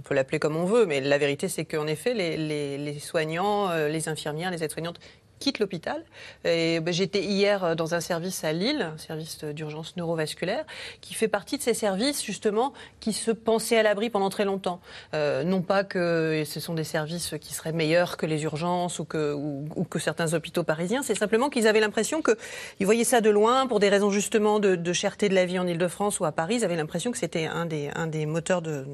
peut 0.00 0.14
l'appeler 0.14 0.38
comme 0.38 0.56
on 0.56 0.64
veut, 0.64 0.86
mais 0.86 1.02
la 1.02 1.18
vérité, 1.18 1.46
c'est 1.48 1.66
qu'en 1.66 1.86
effet, 1.86 2.14
les, 2.14 2.38
les- 2.38 2.78
les 2.78 2.98
soignants, 2.98 3.68
euh, 3.68 3.88
les 3.88 4.08
infirmières, 4.08 4.50
les 4.50 4.64
aides-soignantes 4.64 4.98
quittent 5.38 5.58
l'hôpital. 5.58 6.04
Ben, 6.44 6.82
j'étais 6.92 7.22
hier 7.22 7.64
euh, 7.64 7.74
dans 7.74 7.94
un 7.94 8.00
service 8.00 8.44
à 8.44 8.52
Lille, 8.52 8.82
un 8.94 8.98
service 8.98 9.44
d'urgence 9.44 9.96
neurovasculaire, 9.96 10.64
qui 11.00 11.14
fait 11.14 11.28
partie 11.28 11.58
de 11.58 11.62
ces 11.62 11.74
services 11.74 12.24
justement 12.24 12.72
qui 13.00 13.12
se 13.12 13.30
pensaient 13.30 13.78
à 13.78 13.82
l'abri 13.82 14.10
pendant 14.10 14.30
très 14.30 14.44
longtemps. 14.44 14.80
Euh, 15.14 15.44
non 15.44 15.62
pas 15.62 15.84
que 15.84 16.42
ce 16.46 16.60
sont 16.60 16.74
des 16.74 16.84
services 16.84 17.34
qui 17.40 17.54
seraient 17.54 17.72
meilleurs 17.72 18.16
que 18.16 18.26
les 18.26 18.42
urgences 18.44 18.98
ou 18.98 19.04
que, 19.04 19.98
certains 19.98 20.34
hôpitaux 20.34 20.62
parisiens, 20.62 21.02
c'est 21.02 21.14
simplement 21.14 21.50
qu'ils 21.50 21.66
avaient 21.66 21.80
l'impression 21.80 22.22
qu'ils 22.22 22.86
voyaient 22.86 23.04
ça 23.04 23.20
de 23.20 23.30
loin 23.30 23.66
pour 23.66 23.80
des 23.80 23.88
raisons 23.88 24.10
justement 24.10 24.60
de, 24.60 24.76
de 24.76 24.92
cherté 24.92 25.28
de 25.28 25.34
la 25.34 25.44
vie 25.44 25.58
en 25.58 25.66
Ile-de-France 25.66 26.20
ou 26.20 26.24
à 26.24 26.32
Paris. 26.32 26.56
Ils 26.56 26.64
avaient 26.64 26.76
l'impression 26.76 27.10
que 27.10 27.18
c'était 27.18 27.46
un 27.46 27.66
des, 27.66 28.26
moteurs 28.26 28.62
de, 28.62 28.86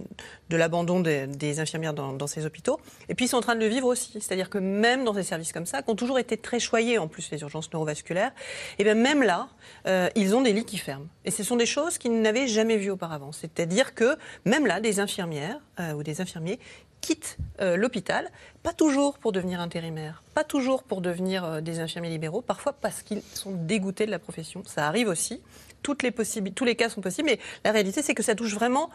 l'abandon 0.50 1.00
des, 1.00 1.26
des 1.26 1.60
infirmières 1.60 1.94
dans, 1.94 2.12
dans 2.12 2.26
ces 2.26 2.46
hôpitaux. 2.46 2.80
Et 3.08 3.14
puis 3.14 3.26
ils 3.26 3.28
sont 3.28 3.36
en 3.36 3.42
train 3.42 3.54
de 3.54 3.60
le 3.60 3.66
vivre 3.66 3.86
aussi. 3.86 4.12
C'est-à-dire 4.14 4.50
que 4.50 4.58
même 4.58 5.04
dans 5.04 5.12
des 5.12 5.22
services 5.22 5.52
comme 5.52 5.66
ça, 5.66 5.82
qui 5.82 5.90
ont 5.90 5.94
toujours 5.94 6.18
été 6.18 6.33
très 6.36 6.60
choyés 6.60 6.98
en 6.98 7.08
plus 7.08 7.30
les 7.30 7.40
urgences 7.40 7.72
neurovasculaires, 7.72 8.32
et 8.78 8.84
bien 8.84 8.94
même 8.94 9.22
là, 9.22 9.48
euh, 9.86 10.08
ils 10.14 10.34
ont 10.34 10.42
des 10.42 10.52
lits 10.52 10.64
qui 10.64 10.78
ferment. 10.78 11.06
Et 11.24 11.30
ce 11.30 11.42
sont 11.42 11.56
des 11.56 11.66
choses 11.66 11.98
qu'ils 11.98 12.20
n'avaient 12.20 12.48
jamais 12.48 12.76
vues 12.76 12.90
auparavant. 12.90 13.32
C'est-à-dire 13.32 13.94
que 13.94 14.16
même 14.44 14.66
là, 14.66 14.80
des 14.80 15.00
infirmières 15.00 15.60
euh, 15.80 15.92
ou 15.92 16.02
des 16.02 16.20
infirmiers 16.20 16.58
quittent 17.00 17.36
euh, 17.60 17.76
l'hôpital, 17.76 18.30
pas 18.62 18.72
toujours 18.72 19.18
pour 19.18 19.32
devenir 19.32 19.60
intérimaires, 19.60 20.22
pas 20.32 20.44
toujours 20.44 20.82
pour 20.82 21.00
devenir 21.00 21.60
des 21.60 21.80
infirmiers 21.80 22.08
libéraux, 22.08 22.40
parfois 22.40 22.72
parce 22.72 23.02
qu'ils 23.02 23.22
sont 23.34 23.52
dégoûtés 23.52 24.06
de 24.06 24.10
la 24.10 24.18
profession. 24.18 24.62
Ça 24.64 24.86
arrive 24.86 25.08
aussi. 25.08 25.42
Toutes 25.84 26.02
les 26.02 26.10
tous 26.12 26.64
les 26.64 26.74
cas 26.74 26.88
sont 26.88 27.00
possibles, 27.02 27.28
mais 27.30 27.38
la 27.64 27.70
réalité, 27.70 28.00
c'est 28.02 28.14
que 28.14 28.22
ça 28.22 28.34
touche 28.34 28.54
vraiment. 28.54 28.90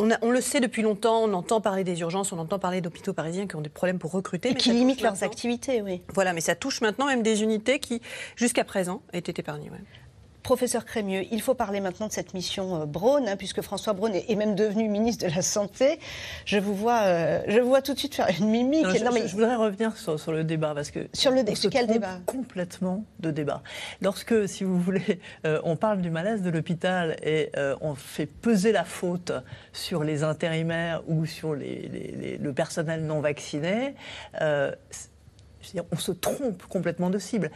On, 0.00 0.10
a- 0.10 0.18
on 0.22 0.30
le 0.32 0.40
sait 0.40 0.58
depuis 0.60 0.82
longtemps, 0.82 1.22
on 1.22 1.32
entend 1.34 1.60
parler 1.60 1.84
des 1.84 2.00
urgences, 2.00 2.32
on 2.32 2.38
entend 2.38 2.58
parler 2.58 2.80
d'hôpitaux 2.80 3.12
parisiens 3.14 3.46
qui 3.46 3.54
ont 3.56 3.60
des 3.60 3.68
problèmes 3.70 3.98
pour 4.00 4.10
recruter. 4.10 4.50
Et 4.50 4.54
mais 4.54 4.58
qui 4.60 4.72
limitent 4.72 5.02
leurs 5.02 5.22
activités, 5.22 5.80
oui. 5.82 6.02
Voilà, 6.12 6.32
mais 6.32 6.40
ça 6.40 6.54
touche 6.56 6.80
maintenant 6.80 7.06
même 7.06 7.22
des 7.22 7.42
unités 7.44 7.78
qui, 7.78 8.02
jusqu'à 8.36 8.64
présent, 8.64 9.02
étaient 9.12 9.40
épargnées. 9.40 9.70
ouais. 9.70 9.78
Professeur 10.42 10.84
Crémieux, 10.84 11.24
il 11.30 11.40
faut 11.40 11.54
parler 11.54 11.80
maintenant 11.80 12.08
de 12.08 12.12
cette 12.12 12.34
mission 12.34 12.82
euh, 12.82 12.86
Braun, 12.86 13.26
hein, 13.28 13.36
puisque 13.36 13.60
François 13.62 13.92
Braun 13.92 14.12
est, 14.12 14.34
même 14.34 14.54
devenu 14.54 14.88
ministre 14.88 15.26
de 15.28 15.32
la 15.34 15.42
Santé. 15.42 15.98
Je 16.46 16.58
vous 16.58 16.74
vois, 16.74 17.00
euh, 17.02 17.40
je 17.46 17.60
vous 17.60 17.68
vois 17.68 17.82
tout 17.82 17.94
de 17.94 17.98
suite 17.98 18.14
faire 18.14 18.28
une 18.38 18.48
mimique. 18.48 18.84
Non, 18.84 18.94
je, 18.94 19.04
Non, 19.04 19.12
mais- 19.12 19.28
je- 19.28 19.34
voudrais 19.36 19.54
revenir 19.54 19.96
sur, 19.96 20.18
sur 20.18 20.32
le 20.32 20.42
débat 20.44 20.74
parce 20.74 20.90
que 20.90 21.08
Sur 21.12 21.30
le 21.30 21.42
dé- 21.44 21.52
on 21.52 21.54
se 21.54 21.68
quel 21.68 21.86
débat? 21.86 22.18
complètement 22.26 23.04
de 23.20 23.30
débat. 23.30 23.62
Lorsque, 24.00 24.48
si 24.48 24.64
vous 24.64 24.80
voulez, 24.80 25.20
euh, 25.46 25.60
on 25.64 25.76
parle 25.76 26.00
du 26.02 26.10
malaise 26.10 26.42
de 26.42 26.50
l'hôpital 26.50 27.16
et 27.22 27.50
euh, 27.56 27.76
on 27.80 27.94
fait 27.94 28.26
peser 28.26 28.72
la 28.72 28.84
faute 28.84 29.32
sur 29.72 30.02
les 30.02 30.24
intérimaires 30.24 31.02
ou 31.06 31.24
sur 31.26 31.54
les- 31.54 31.88
les- 31.88 32.14
les- 32.20 32.38
le 32.38 32.52
personnel 32.52 33.04
non 33.04 33.20
vacciné. 33.20 33.94
Dire, 35.70 35.84
on 35.92 35.96
se 35.96 36.12
trompe 36.12 36.62
complètement 36.64 37.08
de 37.10 37.18
cible. 37.18 37.50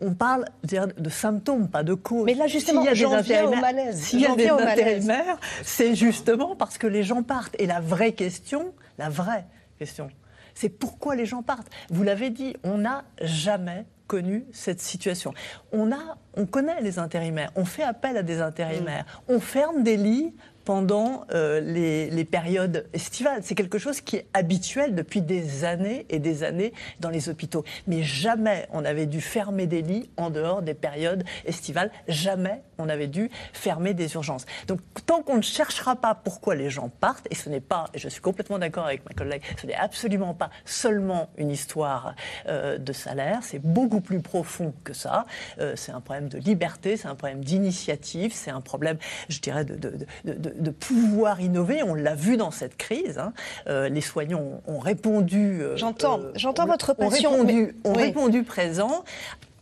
On 0.00 0.14
parle 0.14 0.46
de 0.64 1.08
symptômes, 1.10 1.68
pas 1.68 1.82
de 1.84 1.94
causes. 1.94 2.24
Mais 2.26 2.34
là, 2.34 2.46
justement, 2.48 2.82
S'il 2.82 2.88
y 3.00 3.04
a 3.04 3.08
des 3.08 3.14
intérimaires- 3.14 3.60
malaise. 3.60 3.96
S'il 4.02 4.20
y 4.20 4.26
a 4.26 4.34
des 4.34 4.48
intérimaires, 4.48 5.38
c'est 5.62 5.94
justement 5.94 6.56
parce 6.56 6.78
que 6.78 6.86
les 6.86 7.02
gens 7.04 7.22
partent. 7.22 7.54
Et 7.58 7.66
la 7.66 7.80
vraie 7.80 8.12
question, 8.12 8.72
la 8.98 9.08
vraie 9.08 9.44
question, 9.78 10.08
c'est 10.54 10.68
pourquoi 10.68 11.14
les 11.14 11.26
gens 11.26 11.42
partent? 11.42 11.68
Vous 11.90 12.02
l'avez 12.02 12.30
dit, 12.30 12.56
on 12.64 12.78
n'a 12.78 13.04
jamais 13.20 13.84
connu 14.08 14.44
cette 14.52 14.80
situation. 14.80 15.32
On, 15.72 15.90
a, 15.92 16.18
on 16.34 16.44
connaît 16.44 16.82
les 16.82 16.98
intérimaires, 16.98 17.50
on 17.56 17.64
fait 17.64 17.82
appel 17.82 18.16
à 18.18 18.22
des 18.22 18.42
intérimaires, 18.42 19.04
Mm. 19.28 19.32
on 19.34 19.40
ferme 19.40 19.82
des 19.82 19.96
lits 19.96 20.34
pendant 20.64 21.24
euh, 21.32 21.60
les, 21.60 22.10
les 22.10 22.24
périodes 22.24 22.86
estivales. 22.92 23.40
C'est 23.42 23.54
quelque 23.54 23.78
chose 23.78 24.00
qui 24.00 24.16
est 24.16 24.26
habituel 24.34 24.94
depuis 24.94 25.22
des 25.22 25.64
années 25.64 26.06
et 26.08 26.18
des 26.18 26.42
années 26.42 26.72
dans 27.00 27.10
les 27.10 27.28
hôpitaux. 27.28 27.64
Mais 27.86 28.02
jamais 28.02 28.66
on 28.72 28.84
avait 28.84 29.06
dû 29.06 29.20
fermer 29.20 29.66
des 29.66 29.82
lits 29.82 30.10
en 30.16 30.30
dehors 30.30 30.62
des 30.62 30.74
périodes 30.74 31.24
estivales. 31.44 31.90
Jamais 32.08 32.62
on 32.82 32.88
avait 32.88 33.06
dû 33.06 33.30
fermer 33.52 33.94
des 33.94 34.14
urgences. 34.14 34.44
Donc 34.66 34.80
tant 35.06 35.22
qu'on 35.22 35.36
ne 35.36 35.42
cherchera 35.42 35.96
pas 35.96 36.14
pourquoi 36.14 36.54
les 36.54 36.70
gens 36.70 36.88
partent, 36.88 37.26
et 37.30 37.34
ce 37.34 37.48
n'est 37.48 37.60
pas, 37.60 37.86
et 37.94 37.98
je 37.98 38.08
suis 38.08 38.20
complètement 38.20 38.58
d'accord 38.58 38.86
avec 38.86 39.04
ma 39.08 39.14
collègue, 39.14 39.42
ce 39.60 39.66
n'est 39.66 39.74
absolument 39.74 40.34
pas 40.34 40.50
seulement 40.64 41.28
une 41.36 41.50
histoire 41.50 42.14
euh, 42.48 42.78
de 42.78 42.92
salaire, 42.92 43.38
c'est 43.42 43.58
beaucoup 43.60 44.00
plus 44.00 44.20
profond 44.20 44.74
que 44.84 44.92
ça. 44.92 45.26
Euh, 45.58 45.74
c'est 45.76 45.92
un 45.92 46.00
problème 46.00 46.28
de 46.28 46.38
liberté, 46.38 46.96
c'est 46.96 47.08
un 47.08 47.14
problème 47.14 47.44
d'initiative, 47.44 48.32
c'est 48.34 48.50
un 48.50 48.60
problème, 48.60 48.98
je 49.28 49.40
dirais, 49.40 49.64
de, 49.64 49.74
de- 49.76 49.96
de- 50.24 50.32
de- 50.34 50.54
de 50.58 50.70
pouvoir 50.70 51.40
innover. 51.40 51.82
On 51.82 51.94
l'a 51.94 52.14
vu 52.14 52.36
dans 52.36 52.50
cette 52.50 52.76
crise. 52.76 53.18
hein. 53.18 53.32
Euh, 53.68 53.88
les 53.88 54.00
soignants 54.00 54.40
ont, 54.66 54.74
ont 54.74 54.78
répondu. 54.78 55.62
J'entends, 55.76 56.20
j'entends 56.34 56.64
ont- 56.64 56.66
votre 56.68 56.90
ont 56.92 56.94
passion, 57.10 57.30
répondu, 57.32 57.74
mais- 57.84 57.90
ont 57.90 57.94
oui. 57.94 58.02
répondu 58.02 58.42
présent. 58.42 59.04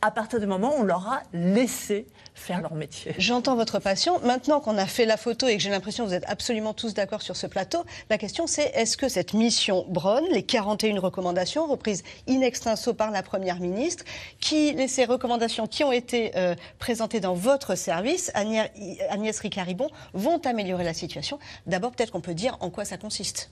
À 0.03 0.11
partir 0.11 0.41
du 0.41 0.47
moment 0.47 0.75
où 0.77 0.81
on 0.81 0.83
leur 0.85 1.07
a 1.12 1.23
laissé 1.35 2.07
faire 2.35 2.61
leur 2.61 2.74
métier. 2.74 3.14
J'entends 3.18 3.57
votre 3.57 3.78
passion. 3.78 4.18
Maintenant 4.20 4.61
qu'on 4.61 4.78
a 4.78 4.87
fait 4.87 5.05
la 5.07 5.16
photo 5.16 5.47
et 5.47 5.57
que 5.57 5.62
j'ai 5.62 5.70
l'impression 5.70 6.05
que 6.05 6.09
vous 6.11 6.14
êtes 6.14 6.28
absolument 6.28 6.72
tous 6.74 6.95
d'accord 6.95 7.22
sur 7.22 7.37
ce 7.37 7.47
plateau, 7.47 7.85
la 8.09 8.18
question 8.18 8.47
c'est 8.47 8.70
est-ce 8.74 8.97
que 8.97 9.09
cette 9.09 9.35
mission 9.35 9.85
Braun, 9.89 10.22
les 10.33 10.43
41 10.43 11.01
recommandations 11.01 11.66
reprises 11.66 12.03
in 12.28 12.41
extenso 12.41 12.95
par 12.95 13.11
la 13.11 13.22
Première 13.22 13.61
ministre, 13.61 14.05
qui, 14.41 14.72
les- 14.72 14.89
ces 14.89 15.05
recommandations 15.05 15.66
qui 15.66 15.85
ont 15.85 15.93
été 15.93 16.33
euh, 16.37 16.55
présentées 16.78 17.20
dans 17.20 17.35
votre 17.35 17.74
service, 17.74 18.31
Agnès, 18.35 18.70
Agnès 19.11 19.39
Ricard-Ribon, 19.39 19.89
vont 20.14 20.39
améliorer 20.47 20.85
la 20.85 20.95
situation 20.95 21.39
D'abord, 21.66 21.93
peut-être 21.93 22.11
qu'on 22.11 22.20
peut 22.20 22.35
dire 22.35 22.57
en 22.61 22.70
quoi 22.70 22.85
ça 22.85 22.97
consiste. 22.97 23.51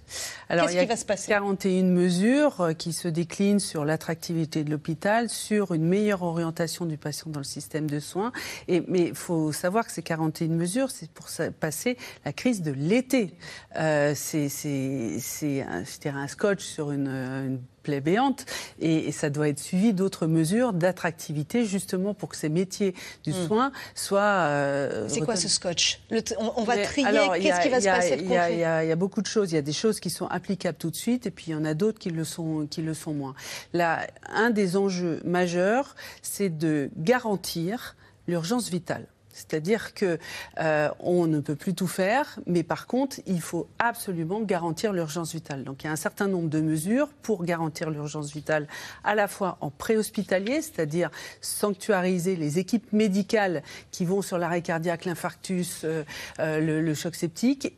Alors, 0.49 0.65
Qu'est-ce 0.67 0.75
il 0.75 0.77
y 0.77 0.81
a 0.81 0.83
qui 0.85 0.89
va 0.89 0.97
se 0.97 1.05
passer? 1.05 1.29
41 1.29 1.83
mesures 1.85 2.61
euh, 2.61 2.73
qui 2.73 2.93
se 2.93 3.09
déclinent 3.09 3.61
sur 3.61 3.85
l'attractivité 3.85 4.65
de 4.65 4.71
l'hôpital, 4.71 5.29
sur 5.29 5.73
une 5.75 5.85
meilleure 5.85 6.23
orientation 6.23 6.87
du 6.87 6.97
patient 6.97 7.27
dans 7.31 7.41
le 7.41 7.45
système 7.45 7.89
de 7.89 8.01
soins 8.01 8.33
Et, 8.69 8.83
mais 8.87 9.09
il 9.09 9.15
faut 9.15 9.53
savoir 9.53 9.87
que 9.87 9.93
ces 9.93 10.03
41 10.03 10.49
mesures, 10.49 10.91
c'est 10.91 11.11
pour 11.11 11.27
passer 11.59 11.97
la 12.25 12.33
crise 12.33 12.63
de 12.63 12.73
l'été. 12.73 13.35
Euh, 13.77 14.13
c'est 14.15 15.65
un, 15.67 16.17
un 16.17 16.29
scotch 16.29 16.63
sur 16.63 16.93
une, 16.93 17.09
une 17.09 17.61
plaie 17.83 18.01
béante 18.01 18.45
et, 18.81 19.13
ça 19.13 19.31
doit 19.31 19.49
être 19.49 19.59
suivi 19.59 19.93
d'autres 19.93 20.27
mesures 20.27 20.73
d'attractivité 20.73 21.65
justement 21.65 22.15
pour 22.15 22.29
que 22.29 22.37
ces 22.37 22.49
métiers 22.49 22.95
du 23.25 23.31
hmm. 23.31 23.47
soin 23.47 23.73
soient. 23.95 24.21
Euh, 24.21 25.07
c'est 25.09 25.21
quoi 25.21 25.37
ce 25.37 25.49
scotch? 25.49 26.01
On, 26.39 26.63
va 26.63 26.77
trier. 26.79 27.07
Qu'est-ce 27.41 27.61
qui 27.63 27.69
va 27.69 27.81
se 27.81 27.87
passer 27.87 28.17
de 28.17 28.23
concret 28.23 28.55
Il 28.55 28.61
y, 28.61 28.65
a 28.93 28.97
beaucoup 28.97 29.23
de 29.23 29.27
choses. 29.27 29.51
Il 29.53 29.55
y 29.55 29.59
a 29.59 29.63
des 29.63 29.73
choses 29.73 30.01
qui 30.01 30.11
sont 30.11 30.27
applicables 30.27 30.79
tout 30.79 30.91
de 30.91 30.97
suite 30.97 31.27
et 31.27 31.31
puis 31.31 31.47
il 31.49 31.53
y 31.53 31.55
en 31.55 31.65
a 31.65 31.75
d'autres 31.75 31.99
qui 31.99 32.11
le 32.11 32.25
sont, 32.25 32.67
qui 32.71 32.83
le 32.83 32.95
sont 32.95 33.15
moins. 33.15 33.35
Là, 33.73 34.07
un 34.29 34.51
des 34.51 34.77
enjeux 34.77 35.21
majeurs, 35.25 35.97
c'est 36.23 36.51
de 36.51 36.91
garantir 36.97 37.97
l'urgence 38.29 38.71
vitale. 38.71 39.07
C'est-à-dire 39.39 39.95
que 39.95 40.19
euh, 40.59 40.89
on 40.99 41.27
ne 41.27 41.39
peut 41.39 41.55
plus 41.55 41.75
tout 41.75 41.87
faire, 41.87 42.41
mais 42.47 42.65
par 42.65 42.87
contre, 42.87 43.21
il 43.27 43.41
faut 43.41 43.69
absolument 43.79 44.41
garantir 44.41 44.93
l'urgence 44.93 45.33
vitale. 45.33 45.63
Donc 45.63 45.85
il 45.85 45.87
y 45.87 45.91
a 45.91 45.93
un 45.93 45.97
certain 45.97 46.27
nombre 46.27 46.49
de 46.49 46.61
mesures 46.61 47.09
pour 47.23 47.45
garantir 47.45 47.91
l'urgence 47.91 48.33
vitale, 48.33 48.67
à 49.05 49.15
la 49.15 49.29
fois 49.29 49.57
en 49.61 49.71
préhospitalier, 49.71 50.61
c'est-à-dire 50.61 51.11
sanctuariser 51.41 52.35
les 52.35 52.59
équipes 52.59 52.93
médicales 52.93 53.63
qui 53.93 54.05
vont 54.05 54.23
sur 54.23 54.39
l'arrêt 54.39 54.63
cardiaque, 54.63 55.05
l'infarctus, 55.05 55.83
euh, 55.85 56.03
euh, 56.41 56.61
le, 56.61 56.81
le 56.81 56.95
choc 56.95 57.15
septique, 57.15 57.77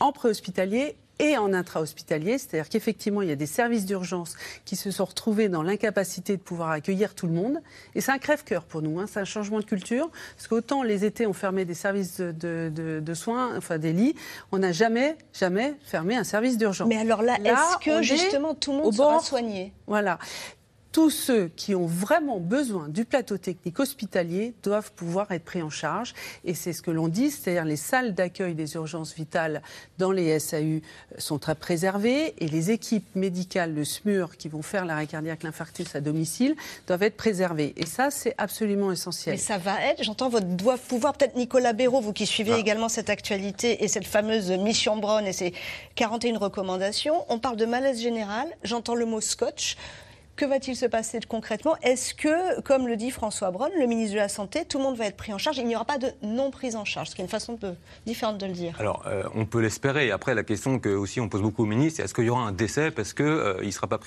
en 0.00 0.10
préhospitalier 0.10 0.96
et 1.18 1.36
en 1.36 1.52
intra-hospitalier, 1.52 2.38
c'est-à-dire 2.38 2.68
qu'effectivement, 2.68 3.22
il 3.22 3.28
y 3.28 3.32
a 3.32 3.36
des 3.36 3.46
services 3.46 3.86
d'urgence 3.86 4.34
qui 4.64 4.76
se 4.76 4.90
sont 4.90 5.04
retrouvés 5.04 5.48
dans 5.48 5.62
l'incapacité 5.62 6.36
de 6.36 6.42
pouvoir 6.42 6.70
accueillir 6.70 7.14
tout 7.14 7.26
le 7.26 7.32
monde. 7.32 7.58
Et 7.94 8.00
c'est 8.00 8.12
un 8.12 8.18
crève-cœur 8.18 8.64
pour 8.64 8.82
nous, 8.82 8.98
hein. 8.98 9.06
c'est 9.08 9.20
un 9.20 9.24
changement 9.24 9.58
de 9.58 9.64
culture, 9.64 10.10
parce 10.36 10.48
qu'autant 10.48 10.82
les 10.82 11.04
étés 11.04 11.26
ont 11.26 11.32
fermé 11.32 11.64
des 11.64 11.74
services 11.74 12.20
de, 12.20 13.14
soins, 13.14 13.56
enfin 13.56 13.78
des 13.78 13.92
lits, 13.92 14.14
on 14.50 14.58
n'a 14.58 14.72
jamais, 14.72 15.16
jamais 15.32 15.74
fermé 15.84 16.16
un 16.16 16.24
service 16.24 16.58
d'urgence. 16.58 16.88
Mais 16.88 16.98
alors 16.98 17.22
là, 17.22 17.36
est-ce 17.44 17.78
que 17.78 18.02
justement 18.02 18.54
tout 18.54 18.72
le 18.72 18.78
monde 18.78 18.94
sera 18.94 19.20
soigné? 19.20 19.72
Voilà 19.86 20.18
tous 20.92 21.08
ceux 21.08 21.48
qui 21.56 21.74
ont 21.74 21.86
vraiment 21.86 22.38
besoin 22.38 22.88
du 22.88 23.06
plateau 23.06 23.38
technique 23.38 23.80
hospitalier 23.80 24.52
doivent 24.62 24.92
pouvoir 24.92 25.32
être 25.32 25.44
pris 25.44 25.62
en 25.62 25.70
charge. 25.70 26.12
Et 26.44 26.52
c'est 26.54 26.74
ce 26.74 26.82
que 26.82 26.90
l'on 26.90 27.08
dit, 27.08 27.30
c'est-à-dire 27.30 27.64
les 27.64 27.76
salles 27.76 28.14
d'accueil 28.14 28.54
des 28.54 28.74
urgences 28.74 29.14
vitales 29.14 29.62
dans 29.98 30.12
les 30.12 30.38
SAU 30.38 30.80
sont 31.16 31.38
très 31.38 31.54
préservées 31.54 32.34
et 32.38 32.46
les 32.46 32.70
équipes 32.70 33.06
médicales, 33.14 33.74
le 33.74 33.84
SMUR, 33.84 34.36
qui 34.36 34.48
vont 34.48 34.60
faire 34.60 34.84
l'arrêt 34.84 35.06
cardiaque, 35.06 35.42
l'infarctus 35.42 35.94
à 35.96 36.00
domicile, 36.02 36.54
doivent 36.86 37.02
être 37.02 37.16
préservées. 37.16 37.72
Et 37.76 37.86
ça, 37.86 38.10
c'est 38.10 38.34
absolument 38.36 38.92
essentiel. 38.92 39.36
Mais 39.36 39.40
ça 39.40 39.56
va 39.56 39.82
être, 39.82 40.04
j'entends 40.04 40.28
votre 40.28 40.46
doigt 40.46 40.76
pouvoir, 40.76 41.14
peut-être 41.14 41.36
Nicolas 41.36 41.72
Béraud, 41.72 42.02
vous 42.02 42.12
qui 42.12 42.26
suivez 42.26 42.52
ah. 42.52 42.58
également 42.58 42.90
cette 42.90 43.08
actualité 43.08 43.82
et 43.82 43.88
cette 43.88 44.06
fameuse 44.06 44.50
mission 44.50 44.98
Brown 44.98 45.26
et 45.26 45.32
ses 45.32 45.54
41 45.94 46.38
recommandations. 46.38 47.24
On 47.30 47.38
parle 47.38 47.56
de 47.56 47.64
malaise 47.64 48.00
général, 48.02 48.46
j'entends 48.62 48.94
le 48.94 49.06
mot 49.06 49.22
scotch. 49.22 49.76
Que 50.42 50.48
va-t-il 50.48 50.74
se 50.74 50.86
passer 50.86 51.20
concrètement? 51.28 51.76
Est-ce 51.82 52.14
que, 52.14 52.60
comme 52.62 52.88
le 52.88 52.96
dit 52.96 53.12
François 53.12 53.52
Braun, 53.52 53.70
le 53.78 53.86
ministre 53.86 54.14
de 54.14 54.18
la 54.18 54.28
Santé, 54.28 54.64
tout 54.64 54.78
le 54.78 54.82
monde 54.82 54.96
va 54.96 55.06
être 55.06 55.16
pris 55.16 55.32
en 55.32 55.38
charge? 55.38 55.58
Il 55.58 55.66
n'y 55.68 55.76
aura 55.76 55.84
pas 55.84 55.98
de 55.98 56.08
non-prise 56.20 56.74
en 56.74 56.84
charge, 56.84 57.10
ce 57.10 57.14
qui 57.14 57.20
est 57.20 57.24
une 57.24 57.30
façon 57.30 57.56
peu 57.56 57.74
différente 58.06 58.38
de 58.38 58.46
le 58.46 58.52
dire. 58.52 58.74
Alors, 58.80 59.04
euh, 59.06 59.22
on 59.36 59.46
peut 59.46 59.60
l'espérer. 59.60 60.10
Après, 60.10 60.34
la 60.34 60.42
question 60.42 60.80
que 60.80 60.88
aussi 60.88 61.20
on 61.20 61.28
pose 61.28 61.42
beaucoup 61.42 61.62
au 61.62 61.66
ministre, 61.66 61.98
c'est 61.98 62.02
est-ce 62.02 62.12
qu'il 62.12 62.24
y 62.24 62.28
aura 62.28 62.42
un 62.42 62.50
décès 62.50 62.90
parce 62.90 63.12
qu'il 63.12 63.24
euh, 63.24 63.70
sera 63.70 63.86
pas 63.86 64.00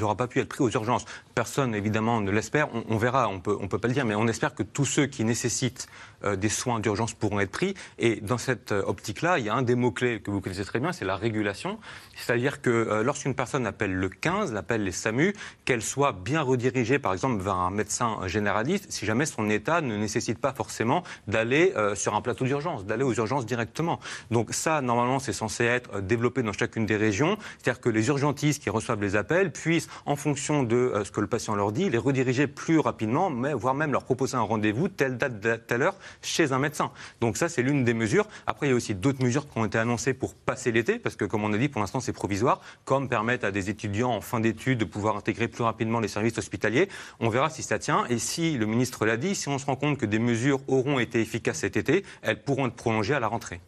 n'aura 0.00 0.14
pas 0.14 0.28
pu 0.28 0.40
être 0.40 0.48
pris 0.48 0.64
aux 0.64 0.70
urgences? 0.70 1.04
Personne, 1.34 1.74
évidemment, 1.74 2.22
ne 2.22 2.30
l'espère. 2.30 2.68
On, 2.88 2.96
verra, 2.96 3.28
on 3.28 3.40
peut, 3.40 3.58
on 3.60 3.68
peut 3.68 3.78
pas 3.78 3.88
le 3.88 3.92
dire, 3.92 4.06
mais 4.06 4.14
on 4.14 4.28
espère 4.28 4.54
que 4.54 4.62
tous 4.62 4.86
ceux 4.86 5.04
qui 5.04 5.24
nécessitent 5.24 5.88
des 6.24 6.48
soins 6.48 6.80
d'urgence 6.80 7.14
pourront 7.14 7.40
être 7.40 7.50
pris. 7.50 7.74
Et 7.98 8.20
dans 8.20 8.38
cette 8.38 8.72
optique-là, 8.72 9.38
il 9.38 9.44
y 9.44 9.48
a 9.48 9.54
un 9.54 9.62
des 9.62 9.74
mots-clés 9.74 10.20
que 10.20 10.30
vous 10.30 10.40
connaissez 10.40 10.64
très 10.64 10.80
bien, 10.80 10.92
c'est 10.92 11.04
la 11.04 11.16
régulation. 11.16 11.78
C'est-à-dire 12.16 12.60
que 12.62 13.02
lorsqu'une 13.04 13.34
personne 13.34 13.66
appelle 13.66 13.94
le 13.94 14.08
15, 14.08 14.54
appelle 14.54 14.84
les 14.84 14.92
SAMU, 14.92 15.34
qu'elle 15.64 15.82
soit 15.82 16.12
bien 16.12 16.42
redirigée, 16.42 16.98
par 16.98 17.12
exemple, 17.12 17.42
vers 17.42 17.56
un 17.56 17.70
médecin 17.70 18.18
généraliste, 18.26 18.86
si 18.90 19.06
jamais 19.06 19.26
son 19.26 19.48
état 19.50 19.80
ne 19.80 19.96
nécessite 19.96 20.38
pas 20.38 20.52
forcément 20.52 21.02
d'aller 21.28 21.72
euh, 21.76 21.94
sur 21.94 22.14
un 22.14 22.20
plateau 22.20 22.44
d'urgence, 22.44 22.84
d'aller 22.84 23.04
aux 23.04 23.14
urgences 23.14 23.46
directement. 23.46 24.00
Donc 24.30 24.52
ça, 24.52 24.80
normalement, 24.80 25.18
c'est 25.18 25.32
censé 25.32 25.64
être 25.64 26.00
développé 26.00 26.42
dans 26.42 26.52
chacune 26.52 26.86
des 26.86 26.96
régions, 26.96 27.36
c'est-à-dire 27.58 27.80
que 27.80 27.88
les 27.88 28.08
urgentistes 28.08 28.62
qui 28.62 28.70
reçoivent 28.70 29.00
les 29.00 29.16
appels 29.16 29.52
puissent, 29.52 29.88
en 30.06 30.16
fonction 30.16 30.62
de 30.62 30.76
euh, 30.76 31.04
ce 31.04 31.10
que 31.10 31.20
le 31.20 31.26
patient 31.26 31.54
leur 31.54 31.72
dit, 31.72 31.90
les 31.90 31.98
rediriger 31.98 32.46
plus 32.46 32.78
rapidement, 32.78 33.30
mais 33.30 33.54
voire 33.54 33.74
même 33.74 33.92
leur 33.92 34.04
proposer 34.04 34.36
un 34.36 34.42
rendez-vous 34.42 34.88
telle 34.88 35.16
date, 35.16 35.66
telle 35.66 35.82
heure 35.82 35.96
chez 36.22 36.52
un 36.52 36.58
médecin. 36.58 36.90
Donc 37.20 37.36
ça, 37.36 37.48
c'est 37.48 37.62
l'une 37.62 37.84
des 37.84 37.94
mesures. 37.94 38.26
Après, 38.46 38.66
il 38.66 38.70
y 38.70 38.72
a 38.72 38.76
aussi 38.76 38.94
d'autres 38.94 39.22
mesures 39.22 39.48
qui 39.48 39.58
ont 39.58 39.64
été 39.64 39.78
annoncées 39.78 40.14
pour 40.14 40.34
passer 40.34 40.72
l'été, 40.72 40.98
parce 40.98 41.16
que 41.16 41.24
comme 41.24 41.44
on 41.44 41.52
a 41.52 41.58
dit, 41.58 41.68
pour 41.68 41.80
l'instant, 41.80 42.00
c'est 42.00 42.12
provisoire, 42.12 42.60
comme 42.84 43.08
permettre 43.08 43.44
à 43.44 43.50
des 43.50 43.70
étudiants 43.70 44.10
en 44.10 44.20
fin 44.20 44.40
d'études 44.40 44.78
de 44.78 44.84
pouvoir 44.84 45.16
intégrer 45.16 45.48
plus 45.48 45.64
rapidement 45.64 46.00
les 46.00 46.08
services 46.08 46.38
hospitaliers. 46.38 46.88
On 47.20 47.28
verra 47.28 47.50
si 47.50 47.62
ça 47.62 47.78
tient. 47.78 48.06
Et 48.08 48.18
si, 48.18 48.56
le 48.56 48.66
ministre 48.66 49.06
l'a 49.06 49.16
dit, 49.16 49.34
si 49.34 49.48
on 49.48 49.58
se 49.58 49.66
rend 49.66 49.76
compte 49.76 49.98
que 49.98 50.06
des 50.06 50.18
mesures 50.18 50.60
auront 50.68 50.98
été 50.98 51.20
efficaces 51.20 51.58
cet 51.58 51.76
été, 51.76 52.04
elles 52.22 52.42
pourront 52.42 52.66
être 52.66 52.74
prolongées 52.74 53.14
à 53.14 53.20
la 53.20 53.28
rentrée. 53.28 53.60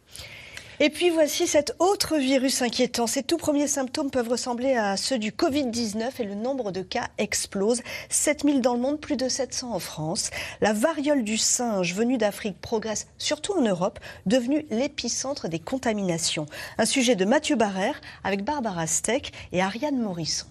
Et 0.81 0.89
puis 0.89 1.09
voici 1.09 1.45
cet 1.45 1.75
autre 1.79 2.15
virus 2.15 2.61
inquiétant. 2.61 3.05
Ces 3.05 3.21
tout 3.21 3.35
premiers 3.35 3.67
symptômes 3.67 4.09
peuvent 4.09 4.29
ressembler 4.29 4.75
à 4.75 4.95
ceux 4.95 5.19
du 5.19 5.31
Covid-19 5.31 6.11
et 6.19 6.23
le 6.23 6.35
nombre 6.35 6.71
de 6.71 6.81
cas 6.81 7.09
explose. 7.17 7.81
7000 8.09 8.61
dans 8.61 8.75
le 8.75 8.79
monde, 8.79 9.01
plus 9.01 9.17
de 9.17 9.27
700 9.27 9.73
en 9.73 9.79
France. 9.79 10.29
La 10.61 10.71
variole 10.71 11.25
du 11.25 11.37
singe 11.37 11.93
venue 11.93 12.17
d'Afrique 12.17 12.61
progresse 12.61 13.07
surtout 13.17 13.51
en 13.57 13.61
Europe, 13.61 13.99
devenue 14.25 14.65
l'épicentre 14.69 15.49
des 15.49 15.59
contaminations. 15.59 16.45
Un 16.77 16.85
sujet 16.85 17.17
de 17.17 17.25
Mathieu 17.25 17.57
Barrère 17.57 17.99
avec 18.23 18.45
Barbara 18.45 18.87
Steck 18.87 19.33
et 19.51 19.61
Ariane 19.61 19.99
Morisson. 19.99 20.47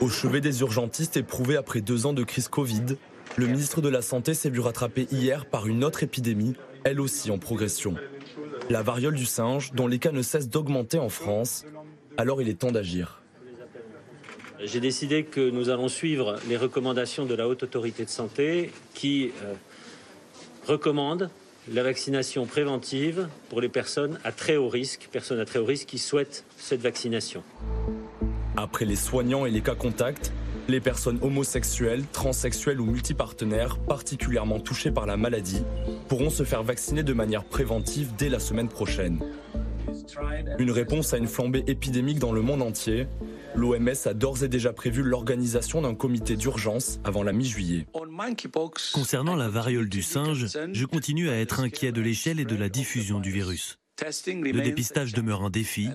Au 0.00 0.08
chevet 0.08 0.40
des 0.40 0.60
urgentistes 0.60 1.16
éprouvés 1.16 1.56
après 1.56 1.80
deux 1.80 2.06
ans 2.06 2.12
de 2.12 2.24
crise 2.24 2.48
Covid, 2.48 2.96
le 3.36 3.46
ministre 3.46 3.80
de 3.80 3.88
la 3.88 4.02
Santé 4.02 4.32
s'est 4.34 4.50
vu 4.50 4.60
rattraper 4.60 5.08
hier 5.10 5.46
par 5.46 5.66
une 5.66 5.82
autre 5.82 6.02
épidémie, 6.02 6.54
elle 6.84 7.00
aussi 7.00 7.30
en 7.30 7.38
progression. 7.38 7.94
La 8.70 8.82
variole 8.82 9.14
du 9.14 9.26
singe, 9.26 9.72
dont 9.72 9.86
les 9.86 9.98
cas 9.98 10.12
ne 10.12 10.22
cessent 10.22 10.48
d'augmenter 10.48 10.98
en 10.98 11.08
France. 11.08 11.64
Alors 12.16 12.40
il 12.40 12.48
est 12.48 12.60
temps 12.60 12.70
d'agir. 12.70 13.22
J'ai 14.62 14.80
décidé 14.80 15.24
que 15.24 15.50
nous 15.50 15.68
allons 15.68 15.88
suivre 15.88 16.36
les 16.48 16.56
recommandations 16.56 17.26
de 17.26 17.34
la 17.34 17.48
Haute 17.48 17.64
Autorité 17.64 18.04
de 18.04 18.10
Santé 18.10 18.70
qui 18.94 19.32
euh, 19.42 19.54
recommande 20.66 21.28
la 21.72 21.82
vaccination 21.82 22.46
préventive 22.46 23.28
pour 23.48 23.60
les 23.60 23.68
personnes 23.68 24.18
à 24.22 24.32
très 24.32 24.56
haut 24.56 24.68
risque, 24.68 25.08
personnes 25.10 25.40
à 25.40 25.44
très 25.44 25.58
haut 25.58 25.64
risque 25.64 25.88
qui 25.88 25.98
souhaitent 25.98 26.44
cette 26.56 26.80
vaccination. 26.80 27.42
Après 28.56 28.84
les 28.84 28.96
soignants 28.96 29.44
et 29.44 29.50
les 29.50 29.60
cas 29.60 29.74
contacts, 29.74 30.32
les 30.68 30.80
personnes 30.80 31.18
homosexuelles, 31.22 32.04
transsexuelles 32.12 32.80
ou 32.80 32.86
multipartenaires 32.86 33.78
particulièrement 33.78 34.60
touchées 34.60 34.90
par 34.90 35.06
la 35.06 35.16
maladie 35.16 35.62
pourront 36.08 36.30
se 36.30 36.44
faire 36.44 36.62
vacciner 36.62 37.02
de 37.02 37.12
manière 37.12 37.44
préventive 37.44 38.12
dès 38.16 38.28
la 38.28 38.38
semaine 38.38 38.68
prochaine. 38.68 39.20
Une 40.58 40.70
réponse 40.70 41.12
à 41.12 41.18
une 41.18 41.26
flambée 41.26 41.64
épidémique 41.66 42.18
dans 42.18 42.32
le 42.32 42.42
monde 42.42 42.62
entier, 42.62 43.06
l'OMS 43.54 43.90
a 44.06 44.14
d'ores 44.14 44.42
et 44.42 44.48
déjà 44.48 44.72
prévu 44.72 45.02
l'organisation 45.02 45.82
d'un 45.82 45.94
comité 45.94 46.36
d'urgence 46.36 47.00
avant 47.04 47.22
la 47.22 47.32
mi-juillet. 47.32 47.86
Concernant 48.92 49.36
la 49.36 49.48
variole 49.48 49.88
du 49.88 50.02
singe, 50.02 50.46
je 50.72 50.84
continue 50.86 51.28
à 51.28 51.36
être 51.38 51.60
inquiet 51.60 51.92
de 51.92 52.00
l'échelle 52.00 52.40
et 52.40 52.44
de 52.44 52.56
la 52.56 52.68
diffusion 52.68 53.20
du 53.20 53.30
virus. 53.30 53.78
Le 54.00 54.60
dépistage 54.60 55.12
demeure 55.12 55.42
un 55.42 55.50
défi 55.50 55.88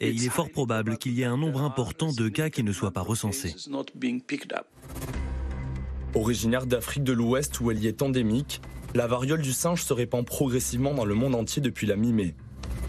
et 0.00 0.10
il 0.10 0.24
est 0.24 0.30
fort 0.30 0.50
probable 0.50 0.96
qu'il 0.96 1.12
y 1.12 1.20
ait 1.20 1.26
un 1.26 1.36
nombre 1.36 1.60
important 1.62 2.10
de 2.10 2.28
cas 2.28 2.48
qui 2.48 2.62
ne 2.62 2.72
soient 2.72 2.92
pas 2.92 3.02
recensés. 3.02 3.54
Originaire 6.14 6.66
d'Afrique 6.66 7.04
de 7.04 7.12
l'Ouest 7.12 7.60
où 7.60 7.70
elle 7.70 7.78
y 7.78 7.88
est 7.88 8.00
endémique, 8.00 8.62
la 8.94 9.06
variole 9.06 9.42
du 9.42 9.52
singe 9.52 9.82
se 9.82 9.92
répand 9.92 10.24
progressivement 10.24 10.94
dans 10.94 11.04
le 11.04 11.14
monde 11.14 11.34
entier 11.34 11.60
depuis 11.60 11.86
la 11.86 11.96
mi-mai, 11.96 12.34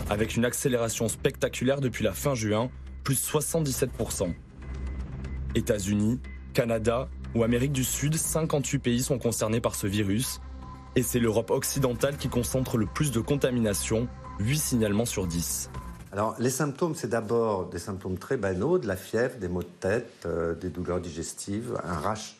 avec 0.10 0.38
une 0.38 0.46
accélération 0.46 1.10
spectaculaire 1.10 1.82
depuis 1.82 2.06
la 2.06 2.14
fin 2.14 2.34
juin, 2.34 2.70
plus 3.04 3.16
77%. 3.16 4.34
États-Unis, 5.56 6.20
Canada 6.54 7.10
ou 7.36 7.44
Amérique 7.44 7.74
du 7.74 7.84
Sud, 7.84 8.16
58 8.16 8.80
pays 8.80 9.04
sont 9.04 9.20
concernés 9.20 9.62
par 9.62 9.76
ce 9.76 9.88
virus, 9.88 10.40
et 10.96 11.04
c'est 11.04 11.20
l'Europe 11.20 11.52
occidentale 11.52 12.18
qui 12.18 12.30
concentre 12.30 12.78
le 12.78 12.86
plus 12.86 13.12
de 13.12 13.20
contamination 13.20 14.08
8 14.40 14.58
signalements 14.58 15.06
sur 15.06 15.28
10. 15.28 15.70
Alors, 16.12 16.36
les 16.40 16.50
symptômes, 16.50 16.96
c'est 16.96 17.10
d'abord 17.10 17.70
des 17.70 17.80
symptômes 17.80 18.18
très 18.18 18.38
banaux, 18.38 18.78
de 18.78 18.88
la 18.88 18.96
fièvre, 18.96 19.38
des 19.38 19.48
maux 19.48 19.64
de 19.64 19.68
tête, 19.80 20.24
euh, 20.26 20.54
des 20.56 20.70
douleurs 20.70 21.00
digestives, 21.00 21.80
un 21.84 21.94
rash, 21.94 22.38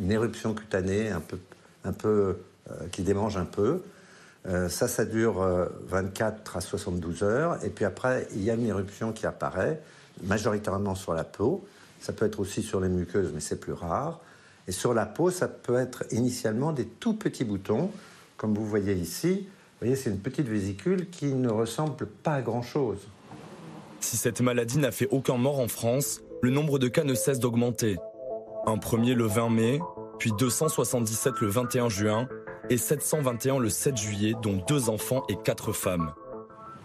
une 0.00 0.10
éruption 0.10 0.52
cutanée 0.52 1.10
un 1.10 1.20
peu, 1.20 1.38
un 1.84 1.92
peu 1.92 2.38
euh, 2.70 2.86
qui 2.92 3.02
démange 3.02 3.36
un 3.36 3.44
peu. 3.44 3.82
Euh, 4.46 4.68
ça, 4.68 4.88
ça 4.88 5.04
dure 5.04 5.46
24 5.86 6.56
à 6.56 6.60
72 6.60 7.22
heures. 7.22 7.64
Et 7.64 7.70
puis 7.70 7.84
après, 7.84 8.26
il 8.34 8.42
y 8.42 8.50
a 8.50 8.54
une 8.54 8.66
éruption 8.66 9.12
qui 9.12 9.26
apparaît, 9.26 9.80
majoritairement 10.22 10.94
sur 10.94 11.14
la 11.14 11.24
peau. 11.24 11.66
Ça 12.00 12.12
peut 12.12 12.26
être 12.26 12.40
aussi 12.40 12.62
sur 12.62 12.80
les 12.80 12.88
muqueuses, 12.88 13.32
mais 13.32 13.40
c'est 13.40 13.60
plus 13.60 13.72
rare. 13.72 14.20
Et 14.66 14.72
sur 14.72 14.92
la 14.92 15.06
peau, 15.06 15.30
ça 15.30 15.48
peut 15.48 15.78
être 15.78 16.04
initialement 16.10 16.72
des 16.72 16.86
tout 16.86 17.14
petits 17.14 17.44
boutons, 17.44 17.90
comme 18.36 18.54
vous 18.54 18.66
voyez 18.66 18.94
ici. 18.94 19.46
Vous 19.80 19.88
voyez, 19.88 19.96
c'est 19.96 20.10
une 20.10 20.20
petite 20.20 20.48
vésicule 20.48 21.10
qui 21.10 21.26
ne 21.26 21.50
ressemble 21.50 22.06
pas 22.06 22.34
à 22.34 22.42
grand-chose. 22.42 23.08
Si 24.00 24.16
cette 24.16 24.40
maladie 24.40 24.78
n'a 24.78 24.92
fait 24.92 25.08
aucun 25.10 25.36
mort 25.36 25.58
en 25.58 25.68
France, 25.68 26.20
le 26.42 26.50
nombre 26.50 26.78
de 26.78 26.88
cas 26.88 27.04
ne 27.04 27.14
cesse 27.14 27.40
d'augmenter. 27.40 27.96
Un 28.66 28.78
premier 28.78 29.14
le 29.14 29.24
20 29.24 29.50
mai, 29.50 29.80
puis 30.18 30.32
277 30.38 31.40
le 31.40 31.48
21 31.48 31.88
juin 31.88 32.28
et 32.70 32.78
721 32.78 33.58
le 33.58 33.68
7 33.68 33.96
juillet, 33.96 34.34
dont 34.42 34.62
deux 34.68 34.88
enfants 34.88 35.24
et 35.28 35.36
quatre 35.42 35.72
femmes. 35.72 36.12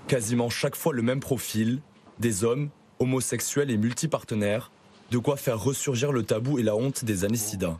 Quasiment 0.07 0.49
chaque 0.49 0.75
fois 0.75 0.93
le 0.93 1.01
même 1.01 1.19
profil, 1.19 1.81
des 2.19 2.43
hommes, 2.43 2.69
homosexuels 2.99 3.69
et 3.69 3.77
multipartenaires, 3.77 4.71
de 5.11 5.17
quoi 5.17 5.37
faire 5.37 5.61
ressurgir 5.61 6.11
le 6.11 6.23
tabou 6.23 6.59
et 6.59 6.63
la 6.63 6.75
honte 6.75 7.05
des 7.05 7.23
années 7.23 7.37
sida. 7.37 7.79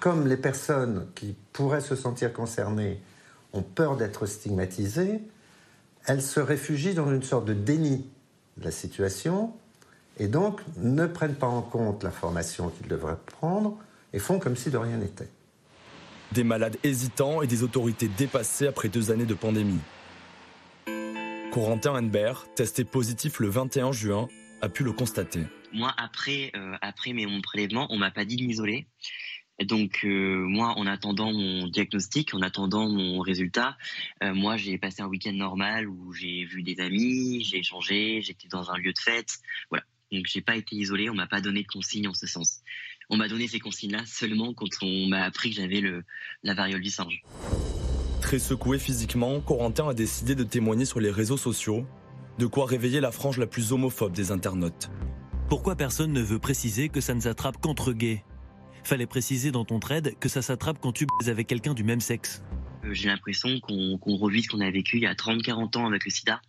Comme 0.00 0.26
les 0.26 0.36
personnes 0.36 1.06
qui 1.14 1.36
pourraient 1.52 1.80
se 1.80 1.96
sentir 1.96 2.32
concernées 2.32 3.00
ont 3.56 3.62
peur 3.62 3.96
d'être 3.96 4.26
stigmatisées, 4.26 5.20
elles 6.06 6.22
se 6.22 6.40
réfugient 6.40 6.94
dans 6.94 7.10
une 7.12 7.22
sorte 7.22 7.44
de 7.44 7.54
déni 7.54 8.06
de 8.56 8.64
la 8.64 8.70
situation 8.70 9.52
et 10.18 10.28
donc 10.28 10.60
ne 10.76 11.06
prennent 11.06 11.34
pas 11.34 11.46
en 11.46 11.62
compte 11.62 12.02
l'information 12.02 12.70
qu'ils 12.70 12.88
devraient 12.88 13.18
prendre 13.26 13.76
et 14.12 14.18
font 14.18 14.38
comme 14.38 14.56
si 14.56 14.70
de 14.70 14.78
rien 14.78 14.96
n'était. 14.96 15.28
Des 16.32 16.44
malades 16.44 16.76
hésitants 16.82 17.42
et 17.42 17.46
des 17.46 17.62
autorités 17.62 18.08
dépassées 18.08 18.66
après 18.66 18.88
deux 18.88 19.10
années 19.10 19.26
de 19.26 19.34
pandémie. 19.34 19.80
Corentin 21.52 21.94
Henbert, 21.94 22.46
testé 22.54 22.84
positif 22.84 23.40
le 23.40 23.48
21 23.48 23.92
juin, 23.92 24.28
a 24.60 24.68
pu 24.68 24.84
le 24.84 24.92
constater. 24.92 25.40
Moi, 25.72 25.92
après, 25.96 26.50
euh, 26.56 26.74
après 26.80 27.12
mes, 27.12 27.26
mon 27.26 27.40
prélèvement, 27.40 27.86
on 27.90 27.98
m'a 27.98 28.10
pas 28.10 28.24
dit 28.24 28.36
de 28.36 28.44
m'isoler. 28.44 28.86
Donc 29.64 30.00
euh, 30.04 30.44
moi, 30.46 30.74
en 30.76 30.86
attendant 30.86 31.32
mon 31.32 31.66
diagnostic, 31.68 32.34
en 32.34 32.42
attendant 32.42 32.88
mon 32.88 33.20
résultat, 33.20 33.76
euh, 34.22 34.34
moi 34.34 34.56
j'ai 34.56 34.76
passé 34.76 35.00
un 35.00 35.06
week-end 35.06 35.32
normal 35.32 35.88
où 35.88 36.12
j'ai 36.12 36.44
vu 36.44 36.62
des 36.62 36.78
amis, 36.80 37.42
j'ai 37.42 37.58
échangé, 37.58 38.20
j'étais 38.20 38.48
dans 38.48 38.70
un 38.70 38.76
lieu 38.76 38.92
de 38.92 38.98
fête, 38.98 39.38
voilà. 39.70 39.84
Donc 40.12 40.26
j'ai 40.26 40.42
pas 40.42 40.56
été 40.56 40.76
isolé, 40.76 41.08
on 41.10 41.14
m'a 41.14 41.26
pas 41.26 41.40
donné 41.40 41.62
de 41.62 41.68
consignes 41.68 42.08
en 42.08 42.14
ce 42.14 42.26
sens. 42.26 42.60
On 43.08 43.16
m'a 43.16 43.28
donné 43.28 43.48
ces 43.48 43.58
consignes-là 43.58 44.02
seulement 44.04 44.52
quand 44.52 44.68
on 44.82 45.06
m'a 45.06 45.22
appris 45.22 45.50
que 45.50 45.56
j'avais 45.56 45.80
le 45.80 46.04
la 46.42 46.54
variole 46.54 46.82
du 46.82 46.90
singe. 46.90 47.22
Très 48.20 48.38
secoué 48.38 48.78
physiquement, 48.78 49.40
Corentin 49.40 49.88
a 49.88 49.94
décidé 49.94 50.34
de 50.34 50.44
témoigner 50.44 50.84
sur 50.84 51.00
les 51.00 51.10
réseaux 51.10 51.36
sociaux, 51.36 51.86
de 52.38 52.46
quoi 52.46 52.66
réveiller 52.66 53.00
la 53.00 53.10
frange 53.10 53.38
la 53.38 53.46
plus 53.46 53.72
homophobe 53.72 54.12
des 54.12 54.32
internautes. 54.32 54.90
Pourquoi 55.48 55.76
personne 55.76 56.12
ne 56.12 56.20
veut 56.20 56.40
préciser 56.40 56.88
que 56.88 57.00
ça 57.00 57.14
ne 57.14 57.20
s'attrape 57.20 57.60
qu'entre 57.60 57.92
gays? 57.92 58.24
Fallait 58.86 59.06
préciser 59.06 59.50
dans 59.50 59.64
ton 59.64 59.80
trade 59.80 60.14
que 60.20 60.28
ça 60.28 60.42
s'attrape 60.42 60.78
quand 60.80 60.92
tu 60.92 61.06
baises 61.06 61.28
avec 61.28 61.48
quelqu'un 61.48 61.74
du 61.74 61.82
même 61.82 61.98
sexe. 61.98 62.44
Euh, 62.84 62.94
j'ai 62.94 63.08
l'impression 63.08 63.58
qu'on 63.58 63.98
revit 64.16 64.44
ce 64.44 64.48
qu'on 64.48 64.60
a 64.60 64.70
vécu 64.70 64.98
il 64.98 65.02
y 65.02 65.06
a 65.06 65.14
30-40 65.14 65.76
ans 65.76 65.86
avec 65.86 66.04
le 66.04 66.10
sida. 66.12 66.40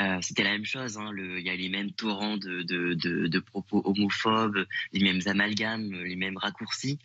Euh, 0.00 0.18
c'était 0.22 0.42
la 0.42 0.50
même 0.50 0.64
chose. 0.64 0.98
Hein, 0.98 1.12
le, 1.12 1.38
il 1.38 1.46
y 1.46 1.50
a 1.50 1.54
les 1.54 1.68
mêmes 1.68 1.92
torrents 1.92 2.36
de, 2.36 2.62
de, 2.62 2.94
de, 2.94 3.28
de, 3.28 3.38
propos 3.38 3.80
homophobes, 3.84 4.66
les 4.92 5.00
mêmes 5.00 5.20
amalgames, 5.26 5.92
les 5.92 6.16
mêmes 6.16 6.36
raccourcis. 6.36 6.98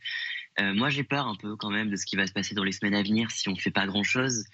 Euh, 0.60 0.74
moi, 0.74 0.90
j'ai 0.90 1.04
peur 1.04 1.28
un 1.28 1.36
peu 1.36 1.56
quand 1.56 1.70
même 1.70 1.92
de 1.92 1.96
ce 1.96 2.08
qui 2.08 2.16
va 2.16 2.26
se 2.26 2.34
passer 2.34 2.56
dans 2.56 2.64
les 2.64 2.72
semaines 2.72 2.96
à 2.96 3.04
venir 3.04 3.30
si 3.30 3.48
on 3.48 3.52
ne 3.52 3.60
fait 3.60 3.70
pas 3.70 3.86
grand-chose. 3.86 4.46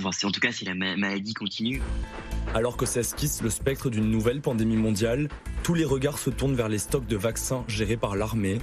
Enfin, 0.00 0.26
en 0.26 0.30
tout 0.30 0.40
cas, 0.40 0.52
si 0.52 0.64
la 0.64 0.74
maladie 0.74 1.34
continue. 1.34 1.82
Alors 2.54 2.78
que 2.78 2.86
s'esquisse 2.86 3.42
le 3.42 3.50
spectre 3.50 3.90
d'une 3.90 4.10
nouvelle 4.10 4.40
pandémie 4.40 4.76
mondiale, 4.76 5.28
tous 5.62 5.74
les 5.74 5.84
regards 5.84 6.18
se 6.18 6.30
tournent 6.30 6.56
vers 6.56 6.70
les 6.70 6.78
stocks 6.78 7.06
de 7.06 7.16
vaccins 7.16 7.66
gérés 7.68 7.98
par 7.98 8.16
l'armée, 8.16 8.58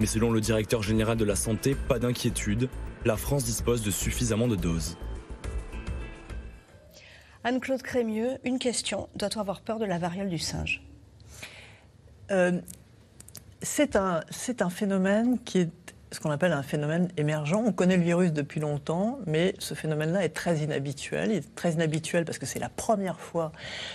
mais 0.00 0.06
selon 0.06 0.30
le 0.30 0.40
directeur 0.40 0.82
général 0.82 1.16
de 1.16 1.24
la 1.24 1.36
santé, 1.36 1.74
pas 1.74 1.98
d'inquiétude, 1.98 2.68
la 3.04 3.16
France 3.16 3.44
dispose 3.44 3.82
de 3.82 3.90
suffisamment 3.90 4.48
de 4.48 4.56
doses. 4.56 4.96
Anne-Claude 7.44 7.82
Crémieux, 7.82 8.38
une 8.44 8.58
question. 8.58 9.08
Doit-on 9.16 9.40
avoir 9.40 9.60
peur 9.62 9.78
de 9.78 9.84
la 9.84 9.98
variole 9.98 10.28
du 10.28 10.38
singe? 10.38 10.82
Euh, 12.30 12.60
C'est 13.60 13.96
un, 13.96 14.20
un 14.60 14.70
phénomène 14.70 15.38
qui 15.40 15.58
est 15.58 15.70
ce 16.12 16.20
qu'on 16.20 16.30
appelle 16.30 16.52
un 16.52 16.62
phénomène 16.62 17.08
émergent. 17.16 17.56
On 17.64 17.72
connaît 17.72 17.96
le 17.96 18.02
virus 18.02 18.32
depuis 18.32 18.60
longtemps, 18.60 19.18
mais 19.26 19.54
ce 19.58 19.74
phénomène-là 19.74 20.24
est 20.24 20.30
très 20.34 20.58
inhabituel. 20.58 21.30
Il 21.30 21.36
est 21.38 21.54
très 21.54 21.72
inhabituel 21.72 22.24
parce 22.24 22.38
que 22.38 22.46
c'est 22.46 22.58
la 22.58 22.68
première 22.68 23.18
fois 23.18 23.50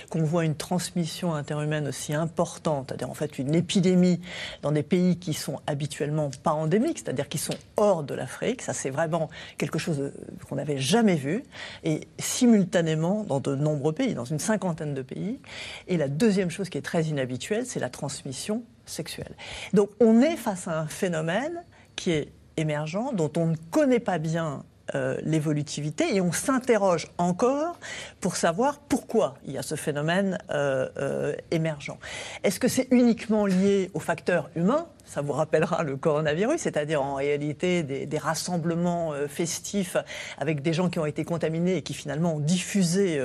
qu'on 0.09 0.23
voit 0.23 0.43
une 0.43 0.55
transmission 0.55 1.33
interhumaine 1.33 1.87
aussi 1.87 2.13
importante, 2.13 2.87
c'est-à-dire 2.89 3.09
en 3.09 3.13
fait 3.13 3.37
une 3.37 3.53
épidémie 3.53 4.19
dans 4.63 4.71
des 4.71 4.83
pays 4.83 5.17
qui 5.17 5.33
sont 5.33 5.59
habituellement 5.67 6.31
pas 6.43 6.53
endémiques, 6.53 6.99
c'est-à-dire 6.99 7.29
qui 7.29 7.37
sont 7.37 7.55
hors 7.77 8.03
de 8.03 8.15
l'Afrique. 8.15 8.61
Ça, 8.61 8.73
c'est 8.73 8.89
vraiment 8.89 9.29
quelque 9.57 9.79
chose 9.79 10.11
qu'on 10.49 10.55
n'avait 10.55 10.79
jamais 10.79 11.15
vu, 11.15 11.43
et 11.83 12.07
simultanément 12.17 13.23
dans 13.23 13.39
de 13.39 13.55
nombreux 13.55 13.93
pays, 13.93 14.15
dans 14.15 14.25
une 14.25 14.39
cinquantaine 14.39 14.93
de 14.93 15.01
pays. 15.03 15.39
Et 15.87 15.97
la 15.97 16.07
deuxième 16.07 16.49
chose 16.49 16.69
qui 16.69 16.77
est 16.77 16.81
très 16.81 17.03
inhabituelle, 17.03 17.65
c'est 17.65 17.79
la 17.79 17.89
transmission 17.89 18.63
sexuelle. 18.85 19.35
Donc 19.73 19.89
on 19.99 20.21
est 20.21 20.35
face 20.35 20.67
à 20.67 20.79
un 20.79 20.87
phénomène 20.87 21.63
qui 21.97 22.11
est 22.11 22.31
émergent, 22.55 23.11
dont 23.13 23.31
on 23.35 23.47
ne 23.47 23.55
connaît 23.71 23.99
pas 23.99 24.19
bien 24.19 24.63
euh, 24.95 25.17
l'évolutivité 25.23 26.15
et 26.15 26.21
on 26.21 26.31
s'interroge 26.31 27.07
encore 27.17 27.77
pour 28.21 28.37
savoir 28.37 28.79
pourquoi 28.79 29.35
il 29.45 29.51
y 29.51 29.57
a 29.57 29.61
ce 29.61 29.75
phénomène 29.75 30.37
euh, 30.49 30.87
euh, 30.97 31.35
émergent. 31.51 31.97
Est-ce 32.45 32.57
que 32.57 32.69
c'est 32.69 32.87
uniquement 32.91 33.45
lié 33.45 33.91
au 33.93 33.99
facteur 33.99 34.49
humain 34.55 34.87
ça 35.03 35.21
vous 35.21 35.31
rappellera 35.31 35.83
le 35.83 35.95
coronavirus, 35.95 36.59
c'est-à-dire 36.59 37.01
en 37.01 37.15
réalité 37.15 37.81
des, 37.81 38.17
rassemblements 38.17 39.13
festifs 39.29 39.95
avec 40.37 40.61
des 40.61 40.73
gens 40.73 40.89
qui 40.89 40.99
ont 40.99 41.05
été 41.05 41.23
contaminés 41.23 41.77
et 41.77 41.81
qui 41.81 41.93
finalement 41.93 42.35
ont 42.35 42.39
diffusé 42.41 43.17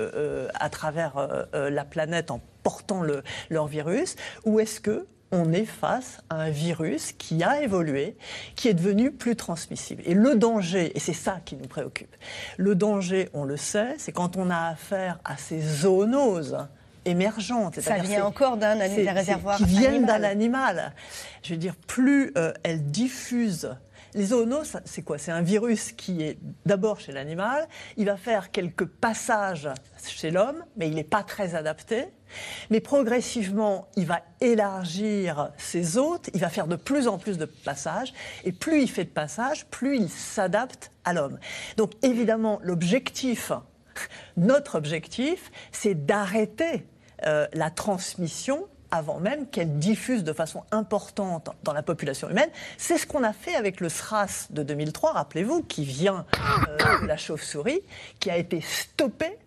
à 0.54 0.70
travers 0.70 1.48
la 1.52 1.84
planète 1.84 2.30
en 2.30 2.40
portant 2.62 3.02
le, 3.02 3.24
leur 3.50 3.66
virus, 3.66 4.14
ou 4.44 4.60
est-ce 4.60 4.78
que 4.78 5.08
on 5.32 5.52
est 5.52 5.64
face 5.64 6.18
à 6.30 6.36
un 6.36 6.50
virus 6.50 7.12
qui 7.12 7.42
a 7.42 7.62
évolué, 7.62 8.16
qui 8.54 8.68
est 8.68 8.74
devenu 8.74 9.10
plus 9.10 9.34
transmissible. 9.34 10.02
Et 10.06 10.14
le 10.14 10.36
danger, 10.36 10.92
et 10.94 11.00
c'est 11.00 11.14
ça 11.14 11.40
qui 11.44 11.56
nous 11.56 11.66
préoccupe, 11.66 12.14
le 12.58 12.74
danger, 12.74 13.30
on 13.32 13.44
le 13.44 13.56
sait, 13.56 13.94
c'est 13.98 14.12
quand 14.12 14.36
on 14.36 14.50
a 14.50 14.68
affaire 14.68 15.18
à 15.24 15.36
ces 15.36 15.60
zoonoses 15.60 16.58
émergentes. 17.04 17.80
Ça 17.80 17.96
vient 17.98 18.26
encore 18.26 18.56
d'un 18.56 18.76
réservoir 18.78 19.56
qui 19.56 19.64
viennent 19.64 20.04
d'un 20.04 20.22
animal. 20.22 20.92
Je 21.42 21.54
veux 21.54 21.58
dire, 21.58 21.74
plus 21.86 22.32
euh, 22.36 22.52
elles 22.62 22.84
diffusent 22.84 23.74
les 24.14 24.26
zoonoses, 24.26 24.78
c'est 24.84 25.02
quoi? 25.02 25.18
C'est 25.18 25.32
un 25.32 25.42
virus 25.42 25.92
qui 25.92 26.22
est 26.22 26.38
d'abord 26.66 27.00
chez 27.00 27.12
l'animal, 27.12 27.66
il 27.96 28.06
va 28.06 28.16
faire 28.16 28.50
quelques 28.50 28.84
passages 28.84 29.68
chez 30.04 30.30
l'homme, 30.30 30.64
mais 30.76 30.88
il 30.88 30.94
n'est 30.94 31.04
pas 31.04 31.22
très 31.22 31.54
adapté. 31.54 32.06
Mais 32.70 32.80
progressivement, 32.80 33.88
il 33.96 34.06
va 34.06 34.22
élargir 34.40 35.50
ses 35.58 35.98
hôtes, 35.98 36.30
il 36.34 36.40
va 36.40 36.48
faire 36.48 36.66
de 36.66 36.76
plus 36.76 37.08
en 37.08 37.18
plus 37.18 37.38
de 37.38 37.44
passages, 37.44 38.12
et 38.44 38.52
plus 38.52 38.82
il 38.82 38.90
fait 38.90 39.04
de 39.04 39.10
passages, 39.10 39.66
plus 39.66 39.96
il 39.96 40.08
s'adapte 40.08 40.92
à 41.04 41.12
l'homme. 41.12 41.38
Donc 41.76 41.92
évidemment, 42.02 42.58
l'objectif, 42.62 43.52
notre 44.36 44.76
objectif, 44.76 45.50
c'est 45.72 46.06
d'arrêter 46.06 46.86
euh, 47.26 47.46
la 47.52 47.70
transmission 47.70 48.66
avant 48.92 49.18
même 49.18 49.48
qu'elle 49.48 49.78
diffuse 49.78 50.22
de 50.22 50.32
façon 50.32 50.62
importante 50.70 51.50
dans 51.64 51.72
la 51.72 51.82
population 51.82 52.30
humaine. 52.30 52.50
C'est 52.76 52.98
ce 52.98 53.06
qu'on 53.06 53.24
a 53.24 53.32
fait 53.32 53.56
avec 53.56 53.80
le 53.80 53.88
SRAS 53.88 54.48
de 54.50 54.62
2003, 54.62 55.14
rappelez-vous, 55.14 55.62
qui 55.62 55.84
vient 55.84 56.26
euh, 56.36 57.00
de 57.00 57.06
la 57.06 57.16
chauve-souris, 57.16 57.80
qui 58.20 58.30
a 58.30 58.36
été 58.36 58.60
stoppé 58.60 59.38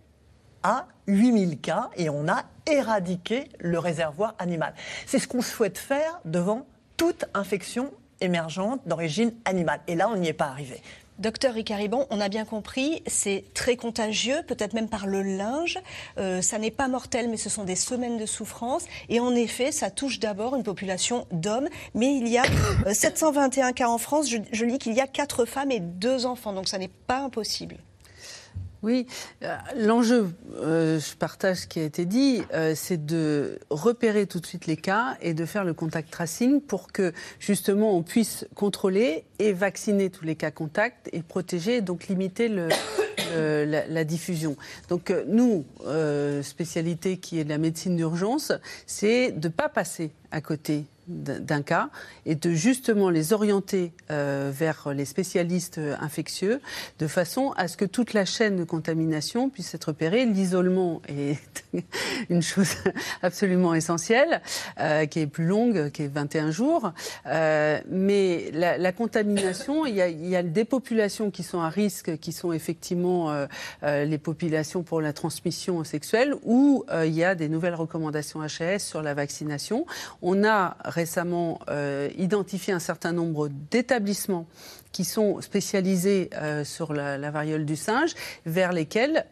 à 0.64 0.88
8000 1.08 1.62
cas 1.62 1.92
et 1.96 2.10
on 2.10 2.28
a 2.28 2.44
éradiqué 2.66 3.50
le 3.60 3.78
réservoir 3.78 4.34
animal. 4.40 4.74
C'est 5.06 5.20
ce 5.20 5.28
qu'on 5.28 5.44
souhaite 5.44 5.78
faire 5.78 6.20
devant 6.26 6.66
toute 6.98 7.26
infection 7.36 7.92
émergente 8.20 8.82
d'origine 8.88 9.34
animale. 9.46 9.82
Et 9.88 9.96
là, 9.96 10.10
on 10.10 10.18
n'y 10.18 10.30
est 10.30 10.34
pas 10.34 10.48
arrivé. 10.48 10.82
Docteur 11.18 11.54
Ricaribon, 11.54 12.08
on 12.10 12.20
a 12.20 12.28
bien 12.28 12.44
compris, 12.44 13.02
c'est 13.08 13.46
très 13.54 13.78
contagieux, 13.78 14.42
peut-être 14.48 14.74
même 14.74 14.90
par 14.90 15.08
le 15.08 15.22
linge. 15.22 15.80
Euh, 16.18 16.42
ça 16.42 16.60
n'est 16.60 16.72
pas 16.72 16.90
mortel, 16.90 17.30
mais 17.30 17.38
ce 17.38 17.50
sont 17.50 17.64
des 17.64 17.78
semaines 17.78 18.18
de 18.18 18.26
souffrance. 18.26 18.84
Et 19.08 19.22
en 19.22 19.34
effet, 19.34 19.72
ça 19.72 19.90
touche 19.90 20.20
d'abord 20.20 20.58
une 20.58 20.64
population 20.64 21.26
d'hommes. 21.32 21.70
Mais 21.94 22.18
il 22.18 22.28
y 22.28 22.38
a 22.38 22.44
721 22.92 23.70
euh, 23.70 23.72
cas 23.72 23.88
en 23.88 23.98
France. 23.98 24.30
Je, 24.30 24.38
je 24.52 24.66
lis 24.66 24.78
qu'il 24.78 24.94
y 24.94 25.00
a 25.00 25.08
4 25.08 25.46
femmes 25.46 25.72
et 25.72 25.80
2 25.80 26.26
enfants. 26.26 26.52
Donc 26.52 26.68
ça 26.68 26.78
n'est 26.78 26.92
pas 27.08 27.20
impossible. 27.20 27.78
Oui, 28.86 29.08
euh, 29.42 29.58
l'enjeu, 29.78 30.30
euh, 30.58 31.00
je 31.00 31.16
partage 31.16 31.62
ce 31.62 31.68
qui 31.68 31.80
a 31.80 31.84
été 31.84 32.06
dit, 32.06 32.44
euh, 32.54 32.74
c'est 32.76 33.04
de 33.04 33.58
repérer 33.72 34.28
tout 34.28 34.40
de 34.40 34.46
suite 34.46 34.68
les 34.68 34.78
cas 34.78 35.18
et 35.24 35.34
de 35.34 35.44
faire 35.48 35.64
le 35.64 35.74
contact 35.74 36.12
tracing 36.12 36.62
pour 36.62 36.92
que 36.92 37.12
justement 37.40 37.98
on 37.98 38.04
puisse 38.04 38.46
contrôler 38.54 39.24
et 39.40 39.54
vacciner 39.54 40.12
tous 40.12 40.24
les 40.24 40.36
cas 40.36 40.52
contacts 40.52 41.10
et 41.14 41.24
protéger, 41.24 41.82
donc 41.82 42.10
limiter 42.10 42.48
la, 43.36 44.04
diffusion. 44.04 44.56
Donc 44.88 45.12
nous, 45.26 45.66
spécialité 46.44 47.18
qui 47.18 47.40
est 47.40 47.44
de 47.44 47.50
la 47.50 47.58
médecine 47.58 47.96
d'urgence, 47.96 48.52
c'est 48.86 49.32
de 49.32 49.48
ne 49.48 49.52
pas 49.52 49.68
passer 49.68 50.12
à 50.30 50.42
côté 50.42 50.86
d'un 51.08 51.62
cas 51.62 51.90
et 52.26 52.36
de 52.36 52.52
justement 52.52 53.10
les 53.10 53.34
orienter 53.34 53.92
euh, 54.12 54.52
vers 54.54 54.94
les 54.94 55.06
spécialistes 55.06 55.80
infectieux 56.00 56.62
de 57.00 57.08
façon 57.08 57.54
à 57.58 57.68
ce 57.68 57.78
que 57.78 57.86
toute 57.86 58.14
la 58.14 58.26
chaîne 58.26 58.56
de 58.56 58.64
contamination 58.64 59.50
puisse 59.50 59.74
être 59.76 59.86
repérée. 59.86 60.26
L'isolement 60.26 61.02
est 61.08 61.40
une 62.30 62.42
chose 62.42 62.76
absolument 63.22 63.74
essentielle, 63.74 64.42
euh, 64.80 65.06
qui 65.06 65.20
est 65.20 65.28
plus 65.28 65.46
longue, 65.46 65.92
qui 65.92 66.04
est 66.04 66.08
21 66.08 66.52
jours. 66.52 66.92
Euh, 67.28 67.80
mais 67.90 68.52
la, 68.52 68.92
contamination, 68.92 69.86
il 69.86 69.96
y, 69.96 70.36
a, 70.36 70.44
des 70.44 70.66
populations 70.66 71.32
qui 71.32 71.44
sont 71.44 71.60
à 71.60 71.70
risque, 71.70 72.18
qui 72.18 72.32
sont 72.32 72.52
effectivement 72.54 73.46
les 73.84 74.18
populations 74.18 74.84
pour 74.84 75.02
la 75.02 75.12
transmission 75.12 75.84
sexuelle, 75.84 76.36
où 76.44 76.86
il 77.04 77.14
y 77.14 77.24
a 77.24 77.36
des 77.36 77.50
nouvelles 77.50 77.76
recommandations 77.76 78.42
HAS 78.42 78.80
sur 78.80 79.02
la 79.02 79.14
vaccination. 79.14 79.86
On 80.22 80.44
a 80.44 80.78
récemment 80.96 81.60
euh, 81.70 82.10
identifié 82.18 82.74
un 82.74 82.80
certain 82.80 83.12
nombre 83.12 83.50
d'établissements 83.70 84.48
qui 84.92 85.04
sont 85.04 85.42
spécialisés 85.42 86.30
euh, 86.34 86.64
sur 86.64 86.94
la, 86.94 87.18
la 87.18 87.30
variole 87.32 87.66
du 87.66 87.76
singe, 87.76 88.14
vers 88.46 88.72
lesquels 88.72 89.26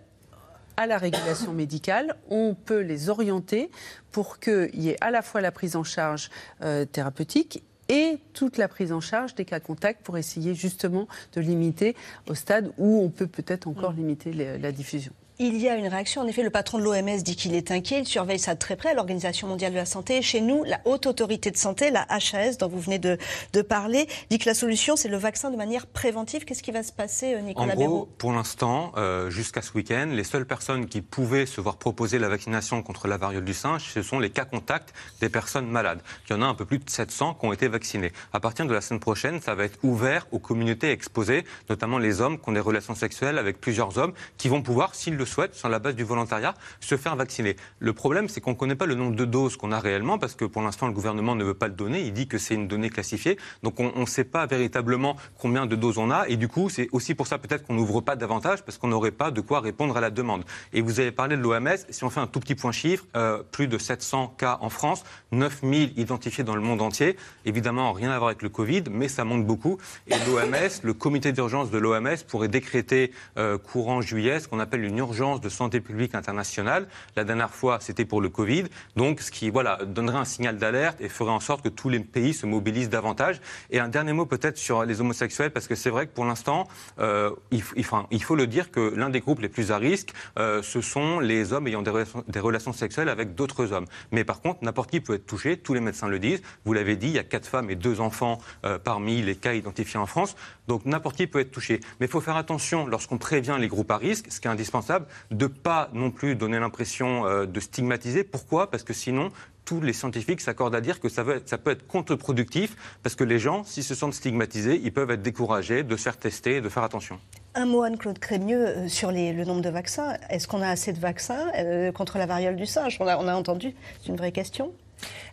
à 0.75 0.87
la 0.87 0.97
régulation 0.97 1.53
médicale, 1.53 2.15
on 2.29 2.53
peut 2.55 2.81
les 2.81 3.09
orienter 3.09 3.69
pour 4.11 4.39
qu'il 4.39 4.69
y 4.81 4.89
ait 4.89 4.97
à 5.01 5.09
la 5.11 5.21
fois 5.21 5.39
la 5.41 5.51
prise 5.51 5.75
en 5.75 5.83
charge 5.83 6.29
euh, 6.63 6.83
thérapeutique 6.85 7.63
et 7.89 8.17
toute 8.33 8.57
la 8.57 8.67
prise 8.67 8.91
en 8.91 8.99
charge 9.01 9.35
des 9.35 9.45
cas 9.45 9.59
contacts 9.59 10.03
pour 10.03 10.17
essayer 10.17 10.55
justement 10.55 11.07
de 11.33 11.41
limiter 11.41 11.95
au 12.27 12.33
stade 12.33 12.71
où 12.77 13.01
on 13.01 13.09
peut 13.09 13.27
peut-être 13.27 13.67
encore 13.67 13.91
limiter 13.93 14.33
les- 14.33 14.57
la 14.57 14.71
diffusion. 14.71 15.13
Il 15.39 15.57
y 15.57 15.67
a 15.67 15.75
une 15.75 15.87
réaction. 15.87 16.21
En 16.21 16.27
effet, 16.27 16.43
le 16.43 16.51
patron 16.51 16.77
de 16.77 16.83
l'OMS 16.83 17.23
dit 17.23 17.35
qu'il 17.35 17.55
est 17.55 17.71
inquiet. 17.71 17.99
Il 17.99 18.05
surveille 18.05 18.37
ça 18.37 18.53
de 18.53 18.59
très 18.59 18.75
près, 18.75 18.93
l'Organisation 18.93 19.47
mondiale 19.47 19.71
de 19.71 19.77
la 19.77 19.85
santé. 19.85 20.21
Chez 20.21 20.41
nous, 20.41 20.63
la 20.63 20.79
haute 20.85 21.07
autorité 21.07 21.49
de 21.49 21.57
santé, 21.57 21.89
la 21.89 22.05
HAS, 22.07 22.57
dont 22.59 22.67
vous 22.67 22.79
venez 22.79 22.99
de, 22.99 23.17
de 23.51 23.61
parler, 23.63 24.07
dit 24.29 24.37
que 24.37 24.47
la 24.47 24.53
solution, 24.53 24.95
c'est 24.95 25.07
le 25.09 25.17
vaccin 25.17 25.49
de 25.49 25.57
manière 25.57 25.87
préventive. 25.87 26.45
Qu'est-ce 26.45 26.61
qui 26.61 26.71
va 26.71 26.83
se 26.83 26.91
passer, 26.91 27.33
euh, 27.33 27.39
En 27.39 27.43
Nicolas 27.43 27.75
gros, 27.75 27.83
Béraud? 27.83 28.09
pour 28.19 28.31
l'instant, 28.31 28.91
euh, 28.97 29.31
jusqu'à 29.31 29.63
ce 29.63 29.73
week-end, 29.73 30.09
les 30.11 30.23
seules 30.23 30.45
personnes 30.45 30.85
qui 30.85 31.01
pouvaient 31.01 31.47
se 31.47 31.59
voir 31.61 31.77
proposer 31.77 32.19
la 32.19 32.29
vaccination 32.29 32.83
contre 32.83 33.07
la 33.07 33.17
variole 33.17 33.43
du 33.43 33.55
singe, 33.55 33.89
ce 33.91 34.03
sont 34.03 34.19
les 34.19 34.29
cas 34.29 34.45
contacts 34.45 34.93
des 35.19 35.29
personnes 35.29 35.67
malades. 35.67 36.01
Il 36.29 36.33
y 36.33 36.35
en 36.35 36.43
a 36.43 36.45
un 36.45 36.53
peu 36.53 36.65
plus 36.65 36.77
de 36.77 36.87
700 36.87 37.33
qui 37.39 37.45
ont 37.47 37.53
été 37.53 37.67
vaccinés. 37.67 38.13
À 38.33 38.39
partir 38.39 38.67
de 38.67 38.73
la 38.73 38.81
semaine 38.81 38.99
prochaine, 38.99 39.41
ça 39.41 39.55
va 39.55 39.63
être 39.63 39.79
ouvert 39.81 40.27
aux 40.31 40.39
communautés 40.39 40.91
exposées, 40.91 41.43
notamment 41.69 41.97
les 41.97 42.21
hommes 42.21 42.39
qui 42.39 42.49
ont 42.49 42.53
des 42.53 42.59
relations 42.59 42.93
sexuelles 42.93 43.39
avec 43.39 43.59
plusieurs 43.59 43.97
hommes, 43.97 44.13
qui 44.37 44.47
vont 44.47 44.61
pouvoir, 44.61 44.93
s'ils 44.93 45.15
le 45.15 45.22
souhaitent, 45.25 45.55
sur 45.55 45.69
la 45.69 45.79
base 45.79 45.95
du 45.95 46.03
volontariat, 46.03 46.53
se 46.79 46.97
faire 46.97 47.15
vacciner. 47.15 47.55
Le 47.79 47.93
problème, 47.93 48.29
c'est 48.29 48.41
qu'on 48.41 48.51
ne 48.51 48.55
connaît 48.55 48.75
pas 48.75 48.85
le 48.85 48.95
nombre 48.95 49.15
de 49.15 49.25
doses 49.25 49.57
qu'on 49.57 49.71
a 49.71 49.79
réellement, 49.79 50.17
parce 50.17 50.35
que 50.35 50.45
pour 50.45 50.61
l'instant, 50.61 50.87
le 50.87 50.93
gouvernement 50.93 51.35
ne 51.35 51.43
veut 51.43 51.53
pas 51.53 51.67
le 51.67 51.73
donner. 51.73 52.01
Il 52.01 52.13
dit 52.13 52.27
que 52.27 52.37
c'est 52.37 52.55
une 52.55 52.67
donnée 52.67 52.89
classifiée. 52.89 53.37
Donc 53.63 53.79
on 53.79 53.99
ne 53.99 54.05
sait 54.05 54.23
pas 54.23 54.45
véritablement 54.45 55.15
combien 55.37 55.65
de 55.65 55.75
doses 55.75 55.97
on 55.97 56.11
a. 56.11 56.27
Et 56.27 56.37
du 56.37 56.47
coup, 56.47 56.69
c'est 56.69 56.89
aussi 56.91 57.15
pour 57.15 57.27
ça 57.27 57.37
peut-être 57.37 57.65
qu'on 57.65 57.73
n'ouvre 57.73 58.01
pas 58.01 58.15
davantage, 58.15 58.63
parce 58.63 58.77
qu'on 58.77 58.87
n'aurait 58.87 59.11
pas 59.11 59.31
de 59.31 59.41
quoi 59.41 59.59
répondre 59.59 59.95
à 59.97 60.01
la 60.01 60.09
demande. 60.09 60.43
Et 60.73 60.81
vous 60.81 60.99
avez 60.99 61.11
parlé 61.11 61.37
de 61.37 61.41
l'OMS. 61.41 61.77
Si 61.89 62.03
on 62.03 62.09
fait 62.09 62.19
un 62.19 62.27
tout 62.27 62.39
petit 62.39 62.55
point 62.55 62.71
chiffre, 62.71 63.05
euh, 63.15 63.43
plus 63.51 63.67
de 63.67 63.77
700 63.77 64.35
cas 64.37 64.57
en 64.61 64.69
France, 64.69 65.03
9000 65.31 65.93
identifiés 65.97 66.43
dans 66.43 66.55
le 66.55 66.61
monde 66.61 66.81
entier. 66.81 67.17
Évidemment, 67.45 67.91
rien 67.93 68.11
à 68.11 68.17
voir 68.17 68.29
avec 68.29 68.41
le 68.41 68.49
Covid, 68.49 68.83
mais 68.91 69.07
ça 69.07 69.23
monte 69.23 69.45
beaucoup. 69.45 69.77
Et 70.07 70.15
l'OMS, 70.27 70.69
le 70.83 70.93
comité 70.93 71.31
d'urgence 71.31 71.71
de 71.71 71.77
l'OMS, 71.77 72.17
pourrait 72.27 72.47
décréter 72.47 73.11
euh, 73.37 73.57
courant 73.57 74.01
juillet 74.01 74.39
ce 74.39 74.47
qu'on 74.47 74.59
appelle 74.59 74.83
une 74.83 74.97
urgence 74.97 75.12
de 75.13 75.49
santé 75.49 75.79
publique 75.79 76.15
internationale. 76.15 76.87
La 77.15 77.23
dernière 77.23 77.51
fois, 77.51 77.77
c'était 77.79 78.05
pour 78.05 78.19
le 78.19 78.29
Covid. 78.29 78.65
Donc, 78.95 79.21
ce 79.21 79.31
qui 79.31 79.49
voilà, 79.49 79.77
donnerait 79.85 80.17
un 80.17 80.25
signal 80.25 80.57
d'alerte 80.57 80.99
et 81.01 81.07
ferait 81.07 81.31
en 81.31 81.39
sorte 81.39 81.61
que 81.61 81.69
tous 81.69 81.89
les 81.89 81.99
pays 81.99 82.33
se 82.33 82.45
mobilisent 82.45 82.89
davantage. 82.89 83.39
Et 83.69 83.79
un 83.79 83.89
dernier 83.89 84.13
mot 84.13 84.25
peut-être 84.25 84.57
sur 84.57 84.85
les 84.85 85.01
homosexuels, 85.01 85.51
parce 85.51 85.67
que 85.67 85.75
c'est 85.75 85.91
vrai 85.91 86.07
que 86.07 86.13
pour 86.13 86.25
l'instant, 86.25 86.67
euh, 86.99 87.31
il, 87.51 87.63
faut 87.63 88.35
le 88.35 88.47
dire 88.47 88.71
que 88.71 88.93
l'un 88.95 89.09
des 89.09 89.19
groupes 89.19 89.39
les 89.39 89.49
plus 89.49 89.71
à 89.71 89.77
risque, 89.77 90.13
euh, 90.39 90.63
ce 90.63 90.81
sont 90.81 91.19
les 91.19 91.53
hommes 91.53 91.67
ayant 91.67 91.83
des 91.83 91.91
relations, 91.91 92.23
des 92.27 92.39
relations 92.39 92.73
sexuelles 92.73 93.09
avec 93.09 93.35
d'autres 93.35 93.71
hommes. 93.71 93.85
Mais 94.11 94.23
par 94.23 94.41
contre, 94.41 94.63
n'importe 94.63 94.89
qui 94.89 94.99
peut 94.99 95.13
être 95.13 95.27
touché, 95.27 95.57
tous 95.57 95.73
les 95.73 95.79
médecins 95.79 96.07
le 96.07 96.19
disent. 96.19 96.41
Vous 96.65 96.73
l'avez 96.73 96.95
dit, 96.95 97.07
il 97.07 97.13
y 97.13 97.19
a 97.19 97.23
quatre 97.23 97.47
femmes 97.47 97.69
et 97.69 97.75
deux 97.75 98.01
enfants 98.01 98.39
euh, 98.65 98.79
parmi 98.79 99.21
les 99.21 99.35
cas 99.35 99.53
identifiés 99.53 99.99
en 99.99 100.07
France. 100.07 100.35
Donc 100.67 100.85
n'importe 100.85 101.17
qui 101.17 101.27
peut 101.27 101.39
être 101.39 101.51
touché. 101.51 101.79
Mais 101.99 102.07
il 102.07 102.09
faut 102.09 102.21
faire 102.21 102.37
attention 102.37 102.87
lorsqu'on 102.87 103.17
prévient 103.17 103.57
les 103.59 103.67
groupes 103.67 103.91
à 103.91 103.97
risque, 103.97 104.27
ce 104.29 104.39
qui 104.39 104.47
est 104.47 104.51
indispensable, 104.51 105.02
de 105.31 105.47
pas 105.47 105.89
non 105.93 106.11
plus 106.11 106.35
donner 106.35 106.59
l'impression 106.59 107.25
euh, 107.25 107.45
de 107.45 107.59
stigmatiser. 107.59 108.23
Pourquoi? 108.23 108.69
Parce 108.71 108.83
que 108.83 108.93
sinon, 108.93 109.29
tous 109.65 109.79
les 109.79 109.93
scientifiques 109.93 110.41
s'accordent 110.41 110.75
à 110.75 110.81
dire 110.81 110.99
que 110.99 111.07
ça, 111.07 111.23
veut 111.23 111.37
être- 111.37 111.47
ça 111.47 111.57
peut 111.57 111.71
être 111.71 111.87
contre-productif, 111.87 112.75
parce 113.01 113.15
que 113.15 113.23
les 113.23 113.39
gens, 113.39 113.63
s'ils 113.63 113.83
se 113.85 113.95
sentent 113.95 114.13
stigmatisés, 114.13 114.79
ils 114.83 114.91
peuvent 114.91 115.11
être 115.11 115.21
découragés 115.21 115.83
de 115.83 115.95
se 115.95 116.03
faire 116.03 116.17
tester 116.17 116.57
et 116.57 116.61
de 116.61 116.67
faire 116.69 116.83
attention. 116.83 117.19
Un 117.55 117.65
mot, 117.65 117.83
Anne-Claude 117.83 118.19
Crémieux, 118.19 118.67
euh, 118.67 118.87
sur 118.87 119.11
les- 119.11 119.31
le 119.31 119.45
nombre 119.45 119.61
de 119.61 119.69
vaccins. 119.69 120.17
Est-ce 120.29 120.47
qu'on 120.47 120.61
a 120.61 120.67
assez 120.67 120.91
de 120.91 120.99
vaccins 120.99 121.51
euh, 121.57 121.91
contre 121.91 122.17
la 122.17 122.25
variole 122.25 122.55
du 122.55 122.65
singe? 122.65 122.97
On 122.99 123.07
a, 123.07 123.17
on 123.17 123.27
a 123.27 123.33
entendu, 123.35 123.73
c'est 124.01 124.09
une 124.09 124.17
vraie 124.17 124.31
question. 124.31 124.73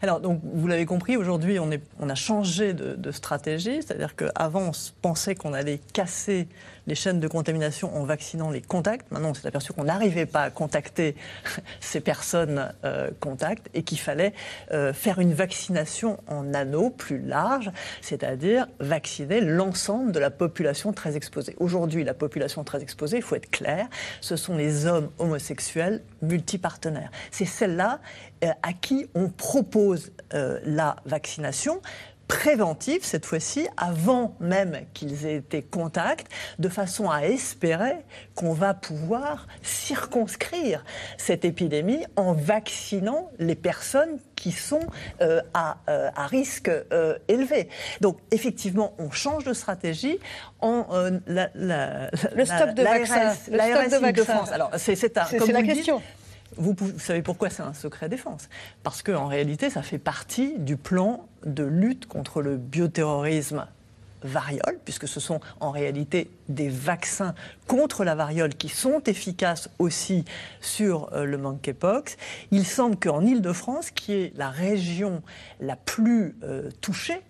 Alors, 0.02 0.20
donc, 0.20 0.40
vous 0.42 0.66
l'avez 0.66 0.86
compris, 0.86 1.16
aujourd'hui, 1.16 1.58
on, 1.60 2.08
a 2.08 2.14
changé 2.14 2.72
de, 2.72 2.96
de 2.96 3.10
stratégie. 3.12 3.82
C'est-à-dire 3.82 4.16
qu'avant, 4.16 4.68
on 4.68 4.72
pensait 5.00 5.34
qu'on 5.36 5.52
allait 5.52 5.80
casser 5.92 6.48
les 6.86 6.94
chaînes 6.94 7.20
de 7.20 7.28
contamination 7.28 7.94
en 7.96 8.04
vaccinant 8.04 8.50
les 8.50 8.60
contacts. 8.60 9.10
Maintenant, 9.10 9.30
on 9.30 9.34
s'est 9.34 9.46
aperçu 9.46 9.72
qu'on 9.72 9.84
n'arrivait 9.84 10.26
pas 10.26 10.42
à 10.42 10.50
contacter 10.50 11.14
ces 11.80 12.00
personnes 12.00 12.72
euh, 12.84 13.10
contacts 13.20 13.68
et 13.74 13.82
qu'il 13.82 13.98
fallait 13.98 14.32
euh, 14.72 14.92
faire 14.92 15.18
une 15.18 15.32
vaccination 15.32 16.18
en 16.26 16.54
anneau 16.54 16.90
plus 16.90 17.20
large, 17.20 17.70
c'est-à-dire 18.00 18.66
vacciner 18.78 19.40
l'ensemble 19.40 20.12
de 20.12 20.18
la 20.18 20.30
population 20.30 20.92
très 20.92 21.16
exposée. 21.16 21.56
Aujourd'hui, 21.58 22.04
la 22.04 22.14
population 22.14 22.64
très 22.64 22.82
exposée, 22.82 23.18
il 23.18 23.22
faut 23.22 23.36
être 23.36 23.50
clair, 23.50 23.88
ce 24.20 24.36
sont 24.36 24.56
les 24.56 24.86
hommes 24.86 25.10
homosexuels 25.18 26.02
multipartenaires. 26.22 27.10
C'est 27.30 27.44
celle-là 27.44 28.00
euh, 28.44 28.48
à 28.62 28.72
qui 28.72 29.06
on 29.14 29.28
propose 29.28 30.12
la 30.32 30.94
vaccination 31.06 31.80
préventive 32.30 33.04
cette 33.04 33.26
fois-ci, 33.26 33.66
avant 33.76 34.36
même 34.40 34.82
qu'ils 34.94 35.26
aient 35.26 35.36
été 35.36 35.62
contacts, 35.62 36.28
de 36.60 36.68
façon 36.68 37.10
à 37.10 37.22
espérer 37.24 37.96
qu'on 38.36 38.52
va 38.52 38.72
pouvoir 38.72 39.48
circonscrire 39.62 40.84
cette 41.18 41.44
épidémie 41.44 42.04
en 42.16 42.32
vaccinant 42.32 43.30
les 43.38 43.56
personnes 43.56 44.18
qui 44.36 44.52
sont 44.52 44.80
euh, 45.20 45.40
à, 45.54 45.78
euh, 45.88 46.08
à 46.14 46.26
risque 46.26 46.70
euh, 46.70 47.18
élevé. 47.28 47.68
Donc 48.00 48.18
effectivement, 48.30 48.94
on 48.98 49.10
change 49.10 49.44
de 49.44 49.52
stratégie 49.52 50.18
en 50.60 50.86
euh, 50.92 51.10
la, 51.26 51.50
la- 51.54 52.10
Le 52.34 52.44
stock 52.44 52.74
de 52.74 52.82
vaccins. 52.82 53.34
L'ARS 53.50 53.84
de 53.86 53.96
vaccins. 53.96 54.06
Île-de-France. 54.08 54.52
Alors 54.52 54.70
c'est 54.76 55.18
un- 55.18 55.24
comme 55.38 55.50
la 55.50 55.62
dites, 55.62 55.74
question. 55.74 56.00
Vous, 56.56 56.74
savez 56.98 57.22
pourquoi 57.22 57.50
c'est 57.50 57.62
un 57.62 57.74
secret 57.74 58.08
défense? 58.08 58.48
Parce 58.82 59.02
qu'en 59.02 59.26
réalité, 59.26 59.70
ça 59.70 59.82
fait 59.82 59.98
partie 59.98 60.58
du 60.58 60.76
plan 60.76 61.26
de 61.44 61.64
lutte 61.64 62.06
contre 62.06 62.42
le 62.42 62.56
bioterrorisme 62.56 63.66
variole, 64.22 64.78
puisque 64.84 65.08
ce 65.08 65.20
sont 65.20 65.40
en 65.60 65.70
réalité 65.70 66.30
des 66.48 66.68
vaccins 66.68 67.34
contre 67.66 68.04
la 68.04 68.14
variole 68.14 68.54
qui 68.54 68.68
sont 68.68 69.02
efficaces 69.04 69.70
aussi 69.78 70.24
sur 70.60 71.12
euh, 71.12 71.24
le 71.24 71.38
monkeypox. 71.38 72.16
Il 72.50 72.66
semble 72.66 72.96
qu'en 72.96 73.24
Ile-de-France, 73.24 73.90
qui 73.90 74.12
est 74.12 74.36
la 74.36 74.50
région 74.50 75.22
la 75.60 75.76
plus 75.76 76.36
euh, 76.42 76.70
touchée, 76.80 77.22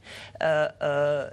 euh, 0.42 0.68
euh, 0.82 1.30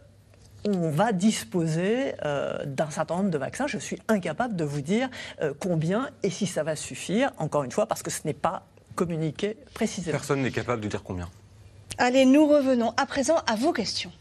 on 0.76 0.90
va 0.90 1.12
disposer 1.12 2.14
euh, 2.26 2.58
d'un 2.66 2.90
certain 2.90 3.18
nombre 3.18 3.30
de 3.30 3.38
vaccins. 3.38 3.68
Je 3.68 3.78
suis 3.78 3.98
incapable 4.08 4.56
de 4.56 4.64
vous 4.64 4.82
dire 4.82 5.10
euh, 5.42 5.54
combien 5.60 6.10
et 6.24 6.30
si 6.30 6.46
ça 6.48 6.64
va 6.64 6.76
suffire, 6.76 7.32
encore 7.38 7.64
une 7.64 7.72
fois, 7.72 7.86
parce 7.86 8.04
que 8.04 8.12
ce 8.12 8.22
n'est 8.26 8.34
pas 8.34 8.64
communiqué 8.96 9.58
précisément. 9.74 10.18
Personne 10.18 10.42
n'est 10.42 10.52
capable 10.52 10.82
de 10.82 10.88
dire 10.88 11.04
combien. 11.04 11.30
Allez, 11.98 12.26
nous 12.26 12.48
revenons 12.48 12.94
à 12.98 13.06
présent 13.06 13.38
à 13.48 13.56
vos 13.56 13.74
questions. 13.74 14.12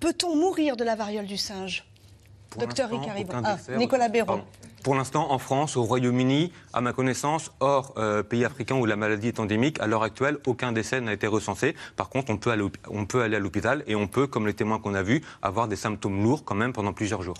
Peut-on 0.00 0.36
mourir 0.36 0.76
de 0.76 0.84
la 0.84 0.94
variole 0.94 1.26
du 1.26 1.36
singe? 1.36 1.84
Pour 2.50 2.62
Docteur 2.62 2.90
ah, 2.92 3.56
Nicolas. 3.76 4.08
Béraud. 4.08 4.40
Pour 4.86 4.94
l'instant, 4.94 5.32
en 5.32 5.38
France, 5.38 5.76
au 5.76 5.82
Royaume-Uni, 5.82 6.52
à 6.72 6.80
ma 6.80 6.92
connaissance, 6.92 7.50
hors 7.58 7.92
euh, 7.98 8.22
pays 8.22 8.44
africains 8.44 8.76
où 8.76 8.86
la 8.86 8.94
maladie 8.94 9.26
est 9.26 9.40
endémique, 9.40 9.80
à 9.80 9.88
l'heure 9.88 10.04
actuelle, 10.04 10.38
aucun 10.46 10.70
décès 10.70 11.00
n'a 11.00 11.12
été 11.12 11.26
recensé. 11.26 11.74
Par 11.96 12.08
contre, 12.08 12.30
on 12.30 12.36
peut 12.36 12.52
aller, 12.52 12.62
on 12.88 13.04
peut 13.04 13.22
aller 13.22 13.34
à 13.34 13.40
l'hôpital 13.40 13.82
et 13.88 13.96
on 13.96 14.06
peut, 14.06 14.28
comme 14.28 14.46
les 14.46 14.54
témoins 14.54 14.78
qu'on 14.78 14.94
a 14.94 15.02
vus, 15.02 15.22
avoir 15.42 15.66
des 15.66 15.74
symptômes 15.74 16.22
lourds 16.22 16.44
quand 16.44 16.54
même 16.54 16.72
pendant 16.72 16.92
plusieurs 16.92 17.22
jours. 17.22 17.34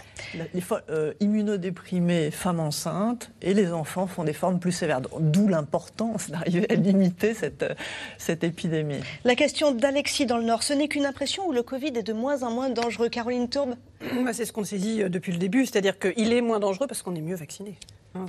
Les 0.55 0.61
fois 0.61 0.81
euh, 0.91 1.13
immunodéprimées, 1.21 2.33
femmes 2.33 2.59
enceintes 2.59 3.31
et 3.41 3.55
les 3.55 3.71
enfants 3.73 4.09
font 4.09 4.25
des 4.25 4.33
formes 4.33 4.59
plus 4.59 4.73
sévères. 4.73 5.03
D'où 5.21 5.47
l'importance 5.47 6.31
d'arriver 6.31 6.67
à 6.69 6.75
limiter 6.75 7.33
cette, 7.33 7.63
euh, 7.63 7.75
cette 8.19 8.43
épidémie. 8.43 8.99
La 9.23 9.37
question 9.37 9.71
d'Alexis 9.71 10.27
dans 10.27 10.39
le 10.39 10.45
Nord, 10.45 10.65
ce 10.65 10.73
n'est 10.73 10.89
qu'une 10.89 11.07
impression 11.07 11.47
ou 11.47 11.53
le 11.53 11.63
Covid 11.63 11.93
est 11.95 12.03
de 12.03 12.13
moins 12.13 12.43
en 12.43 12.51
moins 12.51 12.71
dangereux 12.71 13.09
Caroline 13.09 13.49
Tourbe 13.49 13.77
bah, 14.25 14.33
C'est 14.33 14.47
ce 14.47 14.53
qu'on 14.53 14.65
s'est 14.65 14.79
dit 14.79 15.05
depuis 15.05 15.31
le 15.31 15.39
début, 15.39 15.65
c'est-à-dire 15.65 16.01
qu'il 16.01 16.33
est 16.33 16.41
moins 16.41 16.59
dangereux 16.59 16.89
parce 16.89 17.03
qu'on 17.03 17.15
est 17.15 17.21
mieux 17.21 17.36
vacciné. 17.37 17.79
Hein, 18.15 18.27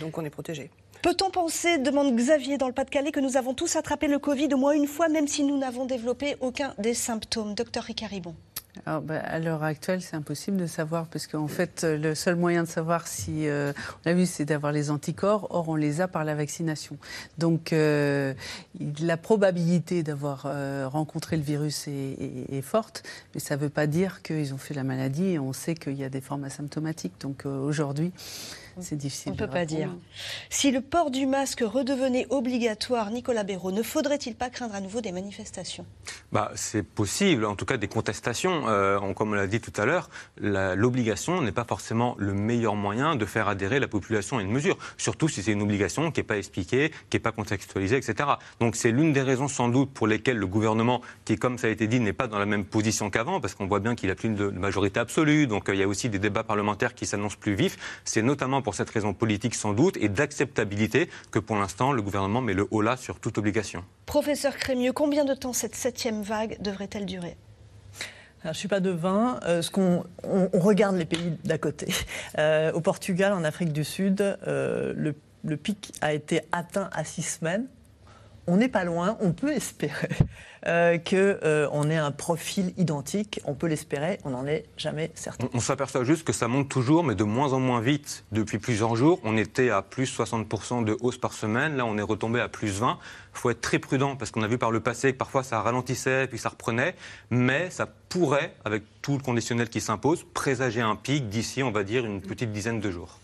donc 0.00 0.16
on 0.18 0.24
est 0.24 0.30
protégé. 0.30 0.70
Peut-on 1.02 1.30
penser, 1.30 1.78
demande 1.78 2.14
Xavier 2.16 2.56
dans 2.56 2.66
le 2.66 2.72
Pas-de-Calais, 2.72 3.12
que 3.12 3.20
nous 3.20 3.36
avons 3.36 3.52
tous 3.52 3.76
attrapé 3.76 4.06
le 4.06 4.18
Covid 4.18 4.48
au 4.54 4.56
moins 4.56 4.72
une 4.72 4.86
fois, 4.86 5.08
même 5.08 5.28
si 5.28 5.44
nous 5.44 5.58
n'avons 5.58 5.84
développé 5.84 6.36
aucun 6.40 6.74
des 6.78 6.94
symptômes? 6.94 7.54
Docteur 7.54 7.82
Ricaribon. 7.82 8.34
Alors, 8.86 9.02
bah, 9.02 9.20
à 9.20 9.38
l'heure 9.38 9.62
actuelle, 9.62 10.02
c'est 10.02 10.16
impossible 10.16 10.56
de 10.56 10.66
savoir, 10.66 11.06
parce 11.06 11.28
qu'en 11.28 11.46
fait, 11.46 11.84
le 11.84 12.14
seul 12.14 12.34
moyen 12.34 12.64
de 12.64 12.68
savoir 12.68 13.06
si, 13.06 13.48
euh, 13.48 13.72
on 14.04 14.08
l'a 14.08 14.14
vu, 14.14 14.26
c'est 14.26 14.44
d'avoir 14.44 14.72
les 14.72 14.90
anticorps. 14.90 15.46
Or, 15.50 15.68
on 15.68 15.76
les 15.76 16.00
a 16.00 16.08
par 16.08 16.24
la 16.24 16.34
vaccination. 16.34 16.96
Donc, 17.38 17.72
euh, 17.72 18.34
la 19.00 19.16
probabilité 19.16 20.02
d'avoir 20.02 20.46
euh, 20.46 20.88
rencontré 20.88 21.36
le 21.36 21.42
virus 21.42 21.86
est, 21.86 22.46
est 22.50 22.62
forte, 22.62 23.04
mais 23.34 23.40
ça 23.40 23.56
ne 23.56 23.60
veut 23.60 23.68
pas 23.68 23.86
dire 23.86 24.22
qu'ils 24.22 24.52
ont 24.52 24.58
fait 24.58 24.74
la 24.74 24.84
maladie. 24.84 25.26
Et 25.26 25.38
on 25.38 25.52
sait 25.52 25.74
qu'il 25.74 25.94
y 25.94 26.04
a 26.04 26.08
des 26.08 26.20
formes 26.20 26.44
asymptomatiques. 26.44 27.20
Donc, 27.20 27.46
aujourd'hui, 27.46 28.12
c'est 28.80 28.96
difficile. 28.96 29.32
On 29.32 29.34
ne 29.34 29.38
peut 29.38 29.48
pas 29.48 29.64
dire. 29.64 29.90
Si 30.50 30.70
le 30.70 30.80
port 30.80 31.10
du 31.10 31.26
masque 31.26 31.62
redevenait 31.64 32.26
obligatoire, 32.30 33.10
Nicolas 33.10 33.44
Béraud, 33.44 33.72
ne 33.72 33.82
faudrait-il 33.82 34.34
pas 34.34 34.50
craindre 34.50 34.74
à 34.74 34.80
nouveau 34.80 35.00
des 35.00 35.12
manifestations? 35.12 35.86
Bah, 36.32 36.50
C'est 36.54 36.82
possible, 36.82 37.44
en 37.44 37.56
tout 37.56 37.64
cas 37.64 37.76
des 37.76 37.88
contestations. 37.88 38.68
Euh, 38.68 39.12
comme 39.14 39.32
on 39.32 39.34
l'a 39.34 39.46
dit 39.46 39.60
tout 39.60 39.72
à 39.80 39.84
l'heure, 39.84 40.08
l'obligation 40.38 41.42
n'est 41.42 41.52
pas 41.52 41.64
forcément 41.64 42.14
le 42.18 42.34
meilleur 42.34 42.74
moyen 42.74 43.16
de 43.16 43.24
faire 43.26 43.48
adhérer 43.48 43.80
la 43.80 43.88
population 43.88 44.38
à 44.38 44.42
une 44.42 44.50
mesure, 44.50 44.78
surtout 44.96 45.28
si 45.28 45.42
c'est 45.42 45.52
une 45.52 45.62
obligation 45.62 46.10
qui 46.10 46.20
n'est 46.20 46.24
pas 46.24 46.38
expliquée, 46.38 46.90
qui 47.10 47.16
n'est 47.16 47.20
pas 47.20 47.32
contextualisée, 47.32 47.96
etc. 47.96 48.28
Donc 48.60 48.76
c'est 48.76 48.90
l'une 48.90 49.12
des 49.12 49.22
raisons 49.22 49.48
sans 49.48 49.68
doute 49.68 49.90
pour 49.92 50.06
lesquelles 50.06 50.38
le 50.38 50.46
gouvernement, 50.46 51.00
qui 51.24 51.36
comme 51.36 51.58
ça 51.58 51.68
a 51.68 51.70
été 51.70 51.86
dit, 51.86 52.00
n'est 52.00 52.12
pas 52.12 52.26
dans 52.26 52.38
la 52.38 52.46
même 52.46 52.64
position 52.64 53.10
qu'avant, 53.10 53.40
parce 53.40 53.54
qu'on 53.54 53.66
voit 53.66 53.80
bien 53.80 53.94
qu'il 53.94 54.10
a 54.10 54.14
plus 54.14 54.30
de 54.30 54.48
majorité 54.48 55.00
absolue, 55.00 55.46
donc 55.46 55.68
euh, 55.68 55.74
il 55.74 55.80
y 55.80 55.82
a 55.82 55.88
aussi 55.88 56.08
des 56.08 56.18
débats 56.18 56.44
parlementaires 56.44 56.94
qui 56.94 57.06
s'annoncent 57.06 57.36
plus 57.38 57.54
vifs. 57.54 57.76
C'est 58.04 58.22
notamment 58.22 58.62
pour 58.64 58.74
cette 58.74 58.90
raison 58.90 59.14
politique 59.14 59.54
sans 59.54 59.72
doute 59.72 59.96
et 59.98 60.08
d'acceptabilité 60.08 61.08
que 61.30 61.38
pour 61.38 61.56
l'instant 61.56 61.92
le 61.92 62.02
gouvernement 62.02 62.40
met 62.40 62.54
le 62.54 62.66
haut 62.72 62.82
là 62.82 62.96
sur 62.96 63.20
toute 63.20 63.38
obligation. 63.38 63.84
Professeur 64.06 64.56
Crémieux, 64.56 64.92
combien 64.92 65.24
de 65.24 65.34
temps 65.34 65.52
cette 65.52 65.76
septième 65.76 66.22
vague 66.22 66.60
devrait-elle 66.60 67.06
durer? 67.06 67.36
Je 68.44 68.50
ne 68.50 68.54
suis 68.54 68.68
pas 68.68 68.80
devin. 68.80 69.40
Euh, 69.44 69.62
ce 69.62 69.70
qu'on, 69.70 70.04
on, 70.22 70.58
regarde 70.58 70.96
les 70.96 71.06
pays 71.06 71.38
d'à 71.44 71.58
côté. 71.58 71.86
Euh, 72.38 72.72
au 72.72 72.80
Portugal, 72.80 73.32
en 73.32 73.44
Afrique 73.44 73.72
du 73.72 73.84
Sud, 73.84 74.20
euh, 74.20 74.92
le, 74.96 75.14
le, 75.44 75.56
pic 75.56 75.92
a 76.00 76.12
été 76.12 76.40
atteint 76.50 76.90
à 76.92 77.04
six 77.04 77.22
semaines. 77.22 77.66
On 78.46 78.56
n'est 78.58 78.68
pas 78.68 78.84
loin, 78.84 79.16
on 79.20 79.32
peut 79.32 79.52
espérer 79.52 80.08
euh, 80.66 80.98
qu'on 80.98 81.14
euh, 81.16 81.90
ait 81.90 81.96
un 81.96 82.10
profil 82.10 82.74
identique. 82.76 83.40
On 83.44 83.54
peut 83.54 83.66
l'espérer, 83.66 84.18
on 84.24 84.30
n'en 84.30 84.46
est 84.46 84.64
jamais 84.76 85.10
certain. 85.14 85.48
On, 85.54 85.60
s'aperçoit 85.60 86.04
juste 86.04 86.24
que 86.24 86.32
ça 86.32 86.46
monte 86.46 86.68
toujours, 86.68 87.04
mais 87.04 87.14
de 87.14 87.24
moins 87.24 87.52
en 87.54 87.60
moins 87.60 87.80
vite. 87.80 88.24
Depuis 88.32 88.58
plusieurs 88.58 88.96
jours, 88.96 89.18
on 89.24 89.36
était 89.36 89.70
à 89.70 89.80
plus 89.82 90.14
60% 90.14 90.84
de 90.84 90.96
hausse 91.00 91.16
par 91.16 91.32
semaine. 91.32 91.76
Là, 91.76 91.86
on 91.86 91.96
est 91.96 92.02
retombé 92.02 92.40
à 92.40 92.48
plus 92.48 92.80
20. 92.80 92.98
Il 93.34 93.38
faut 93.38 93.50
être 93.50 93.60
très 93.60 93.78
prudent 93.78 94.16
parce 94.16 94.30
qu'on 94.30 94.42
a 94.42 94.48
vu 94.48 94.58
par 94.58 94.70
le 94.70 94.80
passé 94.80 95.12
que 95.12 95.18
parfois 95.18 95.42
ça 95.42 95.60
ralentissait 95.62 96.26
puis 96.26 96.38
ça 96.38 96.50
reprenait. 96.50 96.94
Mais 97.30 97.70
ça 97.70 97.86
pourrait, 98.08 98.54
avec 98.64 98.82
tout 99.00 99.12
le 99.12 99.22
conditionnel 99.22 99.68
qui 99.70 99.80
s'impose, 99.80 100.24
présager 100.34 100.82
un 100.82 100.96
pic 100.96 101.28
d'ici, 101.28 101.62
on 101.62 101.70
va 101.70 101.82
dire, 101.82 102.04
une 102.04 102.20
petite 102.20 102.52
dizaine 102.52 102.80
de 102.80 102.90
jours. 102.90 103.18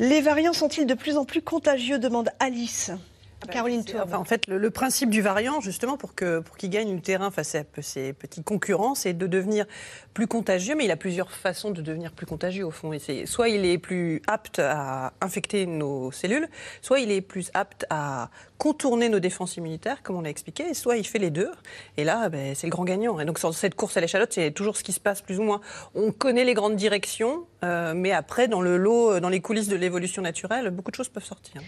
Les 0.00 0.20
variants 0.20 0.52
sont-ils 0.52 0.86
de 0.86 0.94
plus 0.94 1.16
en 1.16 1.24
plus 1.24 1.42
contagieux? 1.42 1.98
demande 1.98 2.30
Alice. 2.38 2.92
Ah 3.40 3.46
bah, 3.46 3.52
Caroline 3.52 3.84
en 4.12 4.24
fait, 4.24 4.48
le, 4.48 4.70
principe 4.70 5.10
du 5.10 5.22
variant, 5.22 5.60
justement, 5.60 5.96
pour 5.96 6.16
qu'il 6.16 6.40
pour 6.44 6.56
gagne 6.68 6.94
du 6.94 7.00
terrain 7.00 7.30
face 7.30 7.54
à 7.54 7.62
ses 7.82 8.12
petits 8.12 8.42
concurrents, 8.42 8.96
c'est 8.96 9.12
de 9.12 9.26
devenir 9.28 9.66
plus 10.12 10.26
contagieux. 10.26 10.74
Mais 10.76 10.86
il 10.86 10.90
a 10.90 10.96
plusieurs 10.96 11.30
façons 11.30 11.70
de 11.70 11.80
devenir 11.80 12.12
plus 12.12 12.26
contagieux, 12.26 12.64
au 12.64 12.72
fond. 12.72 12.92
Et 12.92 13.26
soit 13.26 13.48
il 13.48 13.64
est 13.64 13.78
plus 13.78 14.22
apte 14.26 14.58
à 14.58 15.12
infecter 15.20 15.66
nos 15.66 16.10
cellules, 16.10 16.48
soit 16.82 16.98
il 16.98 17.12
est 17.12 17.20
plus 17.20 17.50
apte 17.54 17.86
à 17.90 18.30
contourner 18.58 19.08
nos 19.08 19.20
défenses 19.20 19.56
immunitaires, 19.56 20.02
comme 20.02 20.16
on 20.16 20.22
l'a 20.22 20.30
expliqué, 20.30 20.74
soit 20.74 20.96
il 20.96 21.06
fait 21.06 21.20
les 21.20 21.30
deux. 21.30 21.52
Et 21.96 22.02
là, 22.02 22.28
ben, 22.28 22.56
c'est 22.56 22.66
le 22.66 22.72
grand 22.72 22.84
gagnant. 22.84 23.20
Et 23.20 23.24
donc, 23.24 23.38
sur 23.38 23.54
cette 23.54 23.76
course 23.76 23.96
à 23.96 24.00
l'échalote, 24.00 24.32
c'est 24.32 24.50
toujours 24.50 24.76
ce 24.76 24.82
qui 24.82 24.92
se 24.92 25.00
passe, 25.00 25.22
plus 25.22 25.38
ou 25.38 25.44
moins. 25.44 25.60
On 25.94 26.10
connaît 26.10 26.44
les 26.44 26.54
grandes 26.54 26.76
directions, 26.76 27.46
euh, 27.62 27.94
mais 27.94 28.10
après, 28.10 28.48
dans 28.48 28.60
le 28.60 28.76
lot, 28.76 29.20
dans 29.20 29.28
les 29.28 29.40
coulisses 29.40 29.68
de 29.68 29.76
l'évolution 29.76 30.22
naturelle, 30.22 30.70
beaucoup 30.70 30.90
de 30.90 30.96
choses 30.96 31.08
peuvent 31.08 31.24
sortir. 31.24 31.62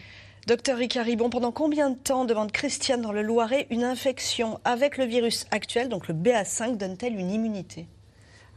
Docteur 0.47 0.78
Ricaribon, 0.78 1.28
pendant 1.28 1.53
combien 1.53 1.91
de 1.91 1.99
temps, 1.99 2.24
demande 2.24 2.51
Christiane 2.51 3.03
dans 3.03 3.12
le 3.12 3.22
Loiret, 3.22 3.66
une 3.70 3.84
infection 3.84 4.59
avec 4.64 4.97
le 4.97 5.05
virus 5.05 5.47
actuel, 5.51 5.88
donc 5.88 6.09
le 6.09 6.14
BA5, 6.14 6.76
donne-t-elle 6.78 7.14
une 7.14 7.30
immunité? 7.30 7.86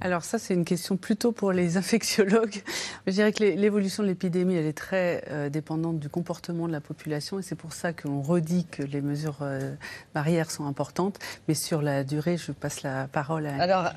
Alors 0.03 0.25
ça, 0.25 0.37
c'est 0.37 0.53
une 0.53 0.65
question 0.65 0.97
plutôt 0.97 1.31
pour 1.31 1.53
les 1.53 1.77
infectiologues. 1.83 2.61
Je 3.07 3.13
dirais 3.13 3.31
que 3.31 3.41
l'évolution 3.41 4.03
de 4.03 4.09
l'épidémie, 4.09 4.55
elle 4.55 4.65
est 4.65 4.77
très 4.77 5.23
euh, 5.29 5.49
dépendante 5.49 5.97
du 5.97 6.09
comportement 6.09 6.67
de 6.67 6.73
la 6.73 6.81
population 6.81 7.39
et 7.39 7.41
c'est 7.41 7.55
pour 7.55 7.71
ça 7.71 7.93
qu'on 7.93 8.21
redit 8.21 8.65
que 8.69 8.83
les 8.83 8.99
mesures 8.99 9.39
euh, 9.41 9.73
barrières 10.13 10.51
sont 10.51 10.65
importantes. 10.65 11.19
Mais 11.47 11.53
sur 11.53 11.81
la 11.81 12.03
durée, 12.03 12.35
je 12.35 12.51
passe 12.51 12.83
la 12.83 13.07
parole 13.07 13.47
à 13.47 13.55
Alors, 13.61 13.89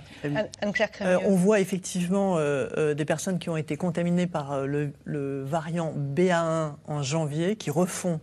Anne-Claire 0.60 0.90
euh, 1.00 1.18
On 1.24 1.34
voit 1.34 1.58
effectivement 1.58 2.36
des 2.36 3.04
personnes 3.04 3.40
qui 3.40 3.50
ont 3.50 3.56
été 3.56 3.76
contaminées 3.76 4.28
par 4.28 4.64
le, 4.64 4.92
le 5.04 5.42
variant 5.42 5.92
BA1 5.96 6.74
en 6.86 7.02
janvier 7.02 7.56
qui 7.56 7.70
refont 7.70 8.20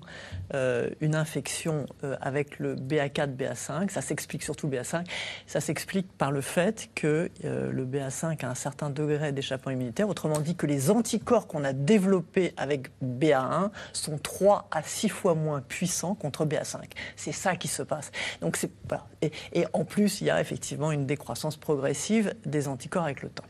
une 1.01 1.15
infection 1.15 1.87
avec 2.21 2.59
le 2.59 2.75
BA4, 2.75 3.35
BA5. 3.35 3.89
Ça 3.89 4.01
s'explique 4.01 4.43
surtout 4.43 4.67
BA5. 4.67 5.03
Ça 5.47 5.59
s'explique 5.59 6.11
par 6.17 6.31
le 6.31 6.41
fait 6.41 6.89
que 6.93 7.31
le 7.73 7.85
BA5 7.85 8.45
a 8.45 8.49
un 8.49 8.55
certain 8.55 8.89
degré 8.89 9.31
d'échappement 9.31 9.71
immunitaire. 9.71 10.07
Autrement 10.07 10.39
dit, 10.39 10.55
que 10.55 10.65
les 10.65 10.91
anticorps 10.91 11.47
qu'on 11.47 11.63
a 11.63 11.73
développés 11.73 12.53
avec 12.57 12.89
BA1 13.03 13.71
sont 13.91 14.17
3 14.17 14.67
à 14.71 14.83
6 14.83 15.09
fois 15.09 15.35
moins 15.35 15.61
puissants 15.61 16.15
contre 16.15 16.45
BA5. 16.45 16.77
C'est 17.15 17.31
ça 17.31 17.55
qui 17.55 17.67
se 17.67 17.83
passe. 17.83 18.11
Donc 18.41 18.55
c'est 18.55 18.71
et, 19.21 19.31
et 19.53 19.65
en 19.73 19.85
plus, 19.85 20.21
il 20.21 20.27
y 20.27 20.29
a 20.29 20.39
effectivement 20.39 20.91
une 20.91 21.05
décroissance 21.05 21.57
progressive 21.57 22.35
des 22.45 22.67
anticorps 22.67 23.05
avec 23.05 23.21
le 23.21 23.29
temps. 23.29 23.43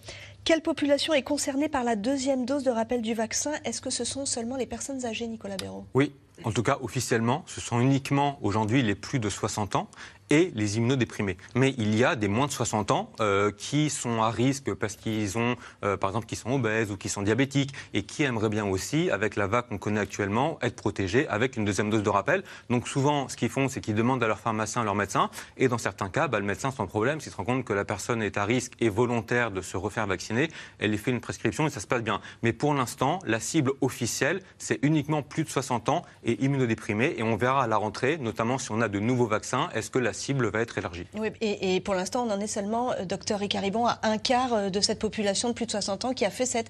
Quelle 0.44 0.62
population 0.62 1.14
est 1.14 1.24
concernée 1.24 1.70
par 1.70 1.84
la 1.84 1.96
deuxième 1.96 2.46
dose 2.46 2.64
de 2.64 2.72
rappel 2.72 3.02
du 3.02 3.14
vaccin? 3.14 3.52
Est-ce 3.64 3.82
que 3.82 3.90
ce 3.90 4.04
sont 4.04 4.26
seulement 4.26 4.58
les 4.58 4.66
personnes 4.66 5.06
âgées, 5.06 5.28
Nicolas 5.28 5.56
Béraud? 5.56 5.86
Oui, 5.94 6.14
en 6.44 6.52
tout 6.52 6.64
cas 6.64 6.80
officiellement, 6.82 7.44
ce 7.48 7.62
sont 7.62 7.80
uniquement 7.80 8.40
aujourd'hui 8.42 8.82
les 8.82 8.96
plus 8.96 9.20
de 9.20 9.30
60 9.30 9.76
ans 9.76 9.88
et 10.30 10.52
les 10.56 10.78
immunodéprimés. 10.78 11.38
Mais 11.56 11.74
il 11.78 11.96
y 11.96 12.04
a 12.04 12.16
des 12.16 12.28
moins 12.28 12.48
de 12.48 12.52
60 12.52 12.92
ans 12.92 13.12
euh, 13.20 13.52
qui 13.52 13.90
sont 13.90 14.22
à 14.22 14.30
risque 14.30 14.74
parce 14.74 14.96
qu'ils 14.96 15.38
ont, 15.38 15.56
euh, 15.84 15.98
par 15.98 16.10
exemple, 16.10 16.26
qui 16.26 16.36
sont 16.36 16.52
obèses 16.52 16.92
ou 16.92 16.98
qui 16.98 17.10
sont 17.10 17.22
diabétiques 17.22 17.74
et 17.94 18.04
qui 18.04 18.24
aimeraient 18.24 18.50
bien 18.50 18.66
aussi, 18.66 19.10
avec 19.10 19.36
la 19.36 19.48
vague 19.48 19.68
qu'on 19.68 19.78
connaît 19.78 20.00
actuellement, 20.00 20.58
être 20.62 20.76
protégés 20.76 21.28
avec 21.28 21.58
une 21.58 21.66
deuxième 21.66 21.90
dose 21.90 22.04
de 22.04 22.10
rappel. 22.10 22.44
Donc 22.70 22.88
souvent, 22.88 23.28
ce 23.30 23.36
qu'ils 23.36 23.50
font, 23.50 23.68
c'est 23.68 23.82
qu'ils 23.82 23.96
demandent 23.96 24.24
à 24.24 24.28
leur 24.28 24.40
pharmacien, 24.40 24.82
à 24.82 24.86
leur 24.86 24.96
médecin, 24.96 25.30
et 25.58 25.68
dans 25.68 25.78
certains 25.78 26.10
cas, 26.10 26.28
bah, 26.28 26.40
le 26.40 26.46
médecin, 26.46 26.72
sans 26.72 26.88
problème, 26.88 27.22
s'il 27.22 27.32
se 27.32 27.38
rend 27.38 27.46
compte 27.46 27.66
que 27.66 27.74
la 27.74 27.86
personne 27.86 28.22
est 28.22 28.38
à 28.38 28.46
risque 28.46 28.74
et 28.80 28.90
volontaire 28.90 29.52
de 29.52 29.62
se 29.62 29.78
refaire 29.78 30.08
vacciner, 30.08 30.50
elle 30.80 30.92
lui 30.92 30.98
fait 30.98 31.12
une 31.12 31.22
prescription 31.22 31.68
et 31.68 31.70
ça 31.70 31.80
se 31.80 31.88
passe 31.88 32.02
bien. 32.02 32.22
Mais 32.42 32.54
pour 32.54 32.74
l'instant, 32.74 33.20
la 33.26 33.40
cible 33.40 33.72
officielle, 33.82 34.42
c'est 34.58 34.80
uniquement 34.82 35.22
plus 35.22 35.44
de 35.44 35.50
60 35.50 35.90
ans 35.90 36.04
et 36.24 36.44
immunodéprimés, 36.44 37.16
et 37.18 37.24
on 37.24 37.36
verra 37.36 37.64
à 37.64 37.68
la 37.68 37.78
rentrée, 37.78 38.18
notamment 38.18 38.58
si 38.58 38.72
on 38.72 38.82
a 38.82 38.88
de 38.88 39.00
nouveaux 39.00 39.28
vaccins, 39.28 39.70
est-ce 39.74 39.90
que 39.90 40.00
la 40.00 40.13
cible 40.14 40.50
va 40.50 40.62
être 40.62 40.78
élargie. 40.78 41.06
Oui, 41.16 41.30
et, 41.42 41.80
pour 41.82 41.96
l'instant, 41.96 42.26
on 42.28 42.32
en 42.32 42.40
est 42.40 42.48
seulement, 42.48 42.92
euh, 42.92 43.06
docteur 43.06 43.40
Ricaribon, 43.40 43.86
à 43.86 44.00
un 44.04 44.18
quart 44.18 44.54
euh, 44.54 44.70
de 44.70 44.80
cette 44.80 45.00
population 45.00 45.50
de 45.50 45.54
plus 45.54 45.66
de 45.66 45.72
60 45.72 46.06
ans 46.06 46.14
qui 46.14 46.26
a 46.26 46.30
fait 46.30 46.46
cette 46.46 46.70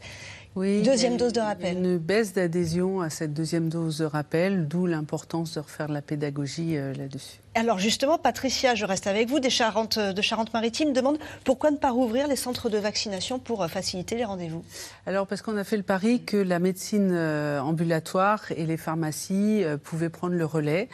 deuxième 0.55 1.17
dose 1.17 1.33
de 1.33 1.39
rappel. 1.39 1.77
Une 1.77 1.97
baisse 1.97 2.33
d'adhésion 2.33 3.01
à 3.01 3.09
cette 3.09 3.33
deuxième 3.33 3.69
dose 3.69 3.97
de 3.97 4.05
rappel, 4.05 4.67
d'où 4.67 4.85
l'importance 4.85 5.55
de 5.55 5.59
refaire 5.59 5.87
de 5.87 5.93
la 5.93 6.01
pédagogie 6.01 6.77
euh, 6.77 6.93
là-dessus. 6.93 7.39
Alors 7.55 7.77
justement, 7.77 8.17
Patricia, 8.17 8.73
je 8.73 8.85
reste 8.85 9.05
avec 9.05 9.29
vous, 9.29 9.39
des 9.39 9.49
Charentes, 9.49 9.99
de 9.99 10.21
Charente-Maritime, 10.21 10.91
demande 10.91 11.19
pourquoi 11.43 11.69
ne 11.69 11.77
pas 11.77 11.91
rouvrir 11.91 12.27
les 12.27 12.35
centres 12.35 12.69
de 12.69 12.77
vaccination 12.77 13.37
pour 13.37 13.65
faciliter 13.67 14.15
les 14.15 14.25
rendez-vous 14.25 14.63
Alors 15.05 15.27
parce 15.27 15.43
qu'on 15.43 15.57
a 15.57 15.63
fait 15.63 15.77
le 15.77 15.83
pari 15.83 16.23
que 16.23 16.37
la 16.37 16.57
médecine 16.57 17.15
ambulatoire 17.15 18.51
et 18.55 18.65
les 18.65 18.77
pharmacies 18.77 19.63
pouvaient 19.83 20.09
prendre 20.09 20.33
le 20.33 20.45
relais. 20.45 20.89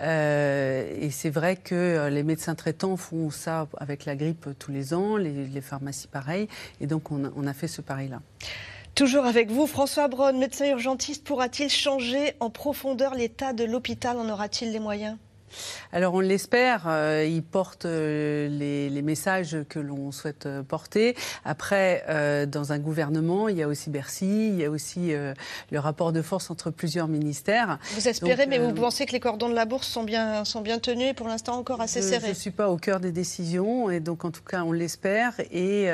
et 0.00 1.10
c'est 1.10 1.30
vrai 1.30 1.56
que 1.56 2.08
les 2.08 2.22
médecins 2.22 2.54
traitants 2.54 2.96
font 2.96 3.30
ça 3.30 3.66
avec 3.78 4.04
la 4.04 4.14
grippe 4.14 4.50
tous 4.56 4.70
les 4.70 4.94
ans, 4.94 5.16
les, 5.16 5.60
pharmacies 5.60 6.06
pareil, 6.06 6.46
et 6.80 6.86
donc 6.86 7.10
on 7.10 7.24
a, 7.24 7.28
on 7.34 7.44
a 7.48 7.52
fait 7.54 7.66
ce 7.66 7.80
pari-là. 7.80 8.20
Toujours 8.94 9.24
avec 9.24 9.50
vous, 9.50 9.66
François 9.66 10.06
Braun, 10.06 10.38
médecin 10.38 10.66
urgentiste, 10.66 11.24
pourra-t-il 11.24 11.68
changer 11.68 12.34
en 12.38 12.48
profondeur 12.48 13.16
l'état 13.16 13.52
de 13.52 13.64
l'hôpital? 13.64 14.16
En 14.18 14.28
aura-t-il 14.28 14.70
les 14.70 14.78
moyens? 14.78 15.16
Alors 15.92 16.14
on 16.14 16.20
l'espère, 16.20 16.86
euh, 16.88 17.24
il 17.24 17.42
porte 17.42 17.84
euh, 17.84 18.48
les, 18.48 19.02
messages 19.02 19.58
que 19.68 19.78
l'on 19.78 20.12
souhaite 20.12 20.46
euh, 20.46 20.62
porter. 20.62 21.14
Après, 21.44 22.04
dans 22.48 22.72
un 22.72 22.78
gouvernement, 22.78 23.48
il 23.48 23.56
y 23.56 23.62
a 23.62 23.68
aussi 23.68 23.90
Bercy, 23.90 24.48
il 24.48 24.56
y 24.56 24.64
a 24.64 24.70
aussi 24.70 25.12
le 25.12 25.78
rapport 25.78 26.12
de 26.12 26.22
force 26.22 26.50
entre 26.50 26.70
plusieurs 26.70 27.06
ministères. 27.06 27.78
Vous 27.92 28.08
espérez, 28.08 28.46
mais 28.46 28.58
vous 28.58 28.72
pensez 28.72 29.06
que 29.06 29.12
les 29.12 29.20
cordons 29.20 29.48
de 29.48 29.54
la 29.54 29.66
bourse 29.66 29.86
sont 29.86 30.04
bien, 30.04 30.44
sont 30.44 30.62
bien 30.62 30.78
tenus 30.78 31.10
et 31.10 31.14
pour 31.14 31.28
l'instant 31.28 31.56
encore 31.56 31.80
assez 31.80 32.02
serrés 32.02 32.26
Je 32.26 32.30
ne 32.30 32.34
suis 32.34 32.50
pas 32.50 32.70
au 32.70 32.76
cœur 32.76 33.00
des 33.00 33.12
décisions 33.12 33.90
et 33.90 34.00
donc 34.00 34.24
en 34.24 34.30
tout 34.30 34.42
cas 34.42 34.62
on 34.62 34.72
l'espère. 34.72 35.34
Et 35.52 35.88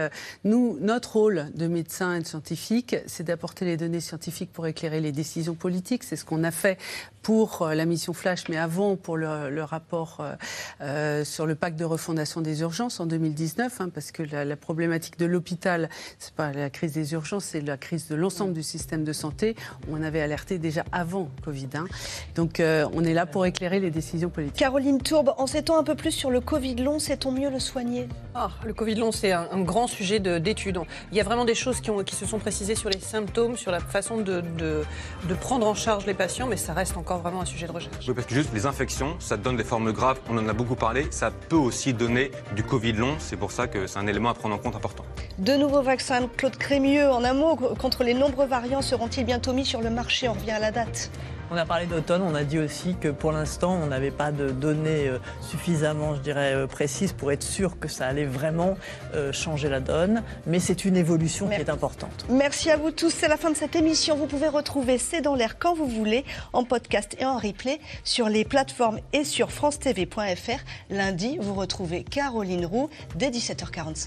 nous, 0.45 0.79
notre 0.81 1.17
rôle 1.17 1.47
de 1.55 1.67
médecin 1.67 2.15
et 2.15 2.21
de 2.21 2.27
scientifique, 2.27 2.97
c'est 3.07 3.25
d'apporter 3.25 3.65
les 3.65 3.77
données 3.77 4.01
scientifiques 4.01 4.53
pour 4.53 4.67
éclairer 4.67 5.01
les 5.01 5.13
décisions 5.13 5.55
politiques. 5.55 6.05
C'est 6.05 6.17
ce 6.17 6.25
qu'on 6.25 6.45
a 6.45 6.51
fait 6.51 6.79
pour 7.23 7.69
la 7.69 7.85
mission 7.85 8.13
Flash, 8.13 8.49
mais 8.49 8.57
avant 8.57 8.97
pour 8.97 9.17
le 9.17 9.50
le 9.51 9.65
rapport 9.65 10.19
euh, 10.21 10.35
euh, 10.81 11.25
sur 11.25 11.47
le 11.47 11.55
pacte 11.55 11.79
de 11.79 11.85
refondation 11.85 12.41
des 12.41 12.61
urgences 12.61 13.01
en 13.01 13.07
2019, 13.07 13.81
hein, 13.81 13.89
parce 13.93 14.13
que 14.13 14.23
la, 14.23 14.57
problématique 14.57 15.19
de 15.19 15.27
l'hôpital, 15.27 15.89
c'est 16.19 16.35
pas 16.35 16.53
la 16.53 16.71
crise 16.71 16.93
des 16.93 17.13
urgences, 17.13 17.45
c'est 17.45 17.61
la 17.61 17.77
crise 17.77 18.09
de 18.09 18.15
l'ensemble 18.15 18.53
du 18.53 18.63
système 18.63 19.05
de 19.05 19.13
santé. 19.13 19.57
On 19.91 20.03
avait 20.03 20.21
alerté 20.21 20.59
déjà 20.59 20.85
avant 20.93 21.29
Covid. 21.45 21.69
Hein. 21.75 21.87
Donc 22.35 22.61
euh, 22.61 22.87
on 22.93 23.05
est 23.05 23.15
là 23.15 23.27
pour 23.27 23.47
éclairer 23.47 23.81
les 23.81 23.91
décisions 23.91 24.31
politiques. 24.31 24.59
Caroline 24.59 25.01
Tourbe, 25.01 25.35
en 25.39 25.47
sait-on 25.47 25.77
un 25.77 25.85
peu 25.85 25.95
plus 25.95 26.13
sur 26.13 26.31
le 26.31 26.41
Covid 26.41 26.77
long? 26.77 26.99
Sait-on 26.99 27.33
mieux 27.33 27.51
le 27.51 27.59
soigner? 27.59 28.09
Ah, 28.35 28.51
Le 28.65 28.73
Covid 28.73 28.95
long, 28.95 29.13
c'est 29.13 29.33
un, 29.33 29.61
grand 29.63 29.87
sujet 29.87 30.21
d'étude. 30.21 30.79
Il 31.11 31.19
y 31.19 31.21
a 31.21 31.25
vraiment 31.25 31.45
des 31.45 31.55
choses 31.55 31.81
qui, 31.81 31.91
ont, 31.91 32.03
qui, 32.05 32.15
se 32.15 32.27
sont 32.27 32.39
précisées 32.39 32.75
sur 32.75 32.89
les 32.89 33.01
symptômes, 33.01 33.57
sur 33.57 33.73
la 33.73 33.81
façon 33.81 34.19
de, 34.19 34.41
de, 34.41 34.85
de, 35.29 35.35
prendre 35.35 35.67
en 35.67 35.75
charge 35.75 36.07
les 36.07 36.15
patients, 36.15 36.47
mais 36.47 36.57
ça 36.57 36.73
reste 36.73 36.97
encore 36.97 37.21
vraiment 37.21 37.41
un 37.41 37.45
sujet 37.45 37.67
de 37.67 37.73
recherche. 37.73 38.07
Oui, 38.07 38.15
parce 38.15 38.27
que 38.27 38.35
juste 38.35 38.51
les 38.55 38.67
infections, 38.67 39.17
ça 39.19 39.37
donne 39.41 39.57
des 39.57 39.65
formes 39.65 39.93
graves, 39.93 40.19
on 40.29 40.39
en 40.39 40.49
a 40.49 40.53
beaucoup 40.53 40.77
parlé, 40.77 41.07
ça 41.11 41.31
peut 41.31 41.57
aussi 41.57 41.93
donner 41.93 42.31
du 42.55 42.63
Covid 42.63 42.93
long, 42.93 43.17
c'est 43.19 43.37
pour 43.37 43.53
ça 43.53 43.67
que 43.67 43.87
c'est 43.87 43.99
un 43.99 44.07
élément 44.07 44.31
à 44.31 44.35
prendre 44.35 44.55
en 44.55 44.59
compte 44.59 44.77
important. 44.77 45.05
De 45.39 45.55
nouveaux 45.55 45.83
vaccins, 45.83 46.29
Claude 46.37 46.57
Crémieux, 46.57 47.11
en 47.11 47.25
un 47.25 47.35
mot, 47.35 47.57
contre 47.57 48.05
les 48.05 48.15
nombreux 48.15 48.47
variants, 48.47 48.83
seront-ils 48.83 49.25
bientôt 49.25 49.53
mis 49.53 49.65
sur 49.65 49.81
le 49.81 49.91
marché? 49.91 50.29
On 50.29 50.35
revient 50.35 50.53
à 50.53 50.61
la 50.61 50.71
date. 50.71 51.11
On 51.53 51.57
a 51.57 51.67
parlé 51.67 51.87
d'automne, 51.87 52.23
on 52.23 52.37
a 52.37 52.45
dit 52.45 52.61
aussi 52.61 52.95
que 52.95 53.09
pour 53.09 53.33
l'instant, 53.33 53.77
on 53.83 53.87
n'avait 53.87 54.13
pas 54.13 54.31
de 54.31 54.51
données 54.51 55.09
euh, 55.09 55.19
suffisamment, 55.41 56.15
je 56.15 56.21
dirais, 56.21 56.55
euh, 56.55 56.69
précises 56.69 57.13
pour 57.13 57.33
être 57.33 57.43
sûr 57.43 57.81
que 57.81 57.89
ça 57.89 58.07
allait 58.07 58.25
vraiment 58.25 58.77
euh, 59.17 59.33
changer 59.33 59.69
la 59.69 59.81
donne. 59.81 60.23
Mais 60.47 60.61
c'est 60.61 60.85
une 60.85 60.97
évolution 60.97 61.49
qui 61.49 61.55
est 61.55 61.69
importante. 61.69 62.25
Merci 62.29 62.71
à 62.71 62.77
vous 62.77 62.93
tous. 62.93 63.11
C'est 63.11 63.27
la 63.27 63.37
fin 63.37 63.51
de 63.51 63.57
cette 63.57 63.75
émission. 63.75 64.15
Vous 64.15 64.27
pouvez 64.27 64.47
retrouver 64.47 64.97
C'est 64.97 65.23
dans 65.23 65.35
l'air 65.35 65.59
quand 65.59 65.75
vous 65.75 65.89
voulez, 65.89 66.25
en 66.53 66.63
podcast 66.63 67.17
et 67.19 67.25
en 67.25 67.37
replay, 67.37 67.81
sur 68.05 68.29
les 68.29 68.45
plateformes 68.45 69.01
et 69.13 69.25
sur 69.25 69.51
francetv.fr. 69.51 70.61
Lundi, 70.89 71.37
vous 71.41 71.55
retrouvez 71.55 72.05
Caroline 72.05 72.65
Roux 72.65 72.91
dès 73.17 73.31
17h45. 73.31 74.07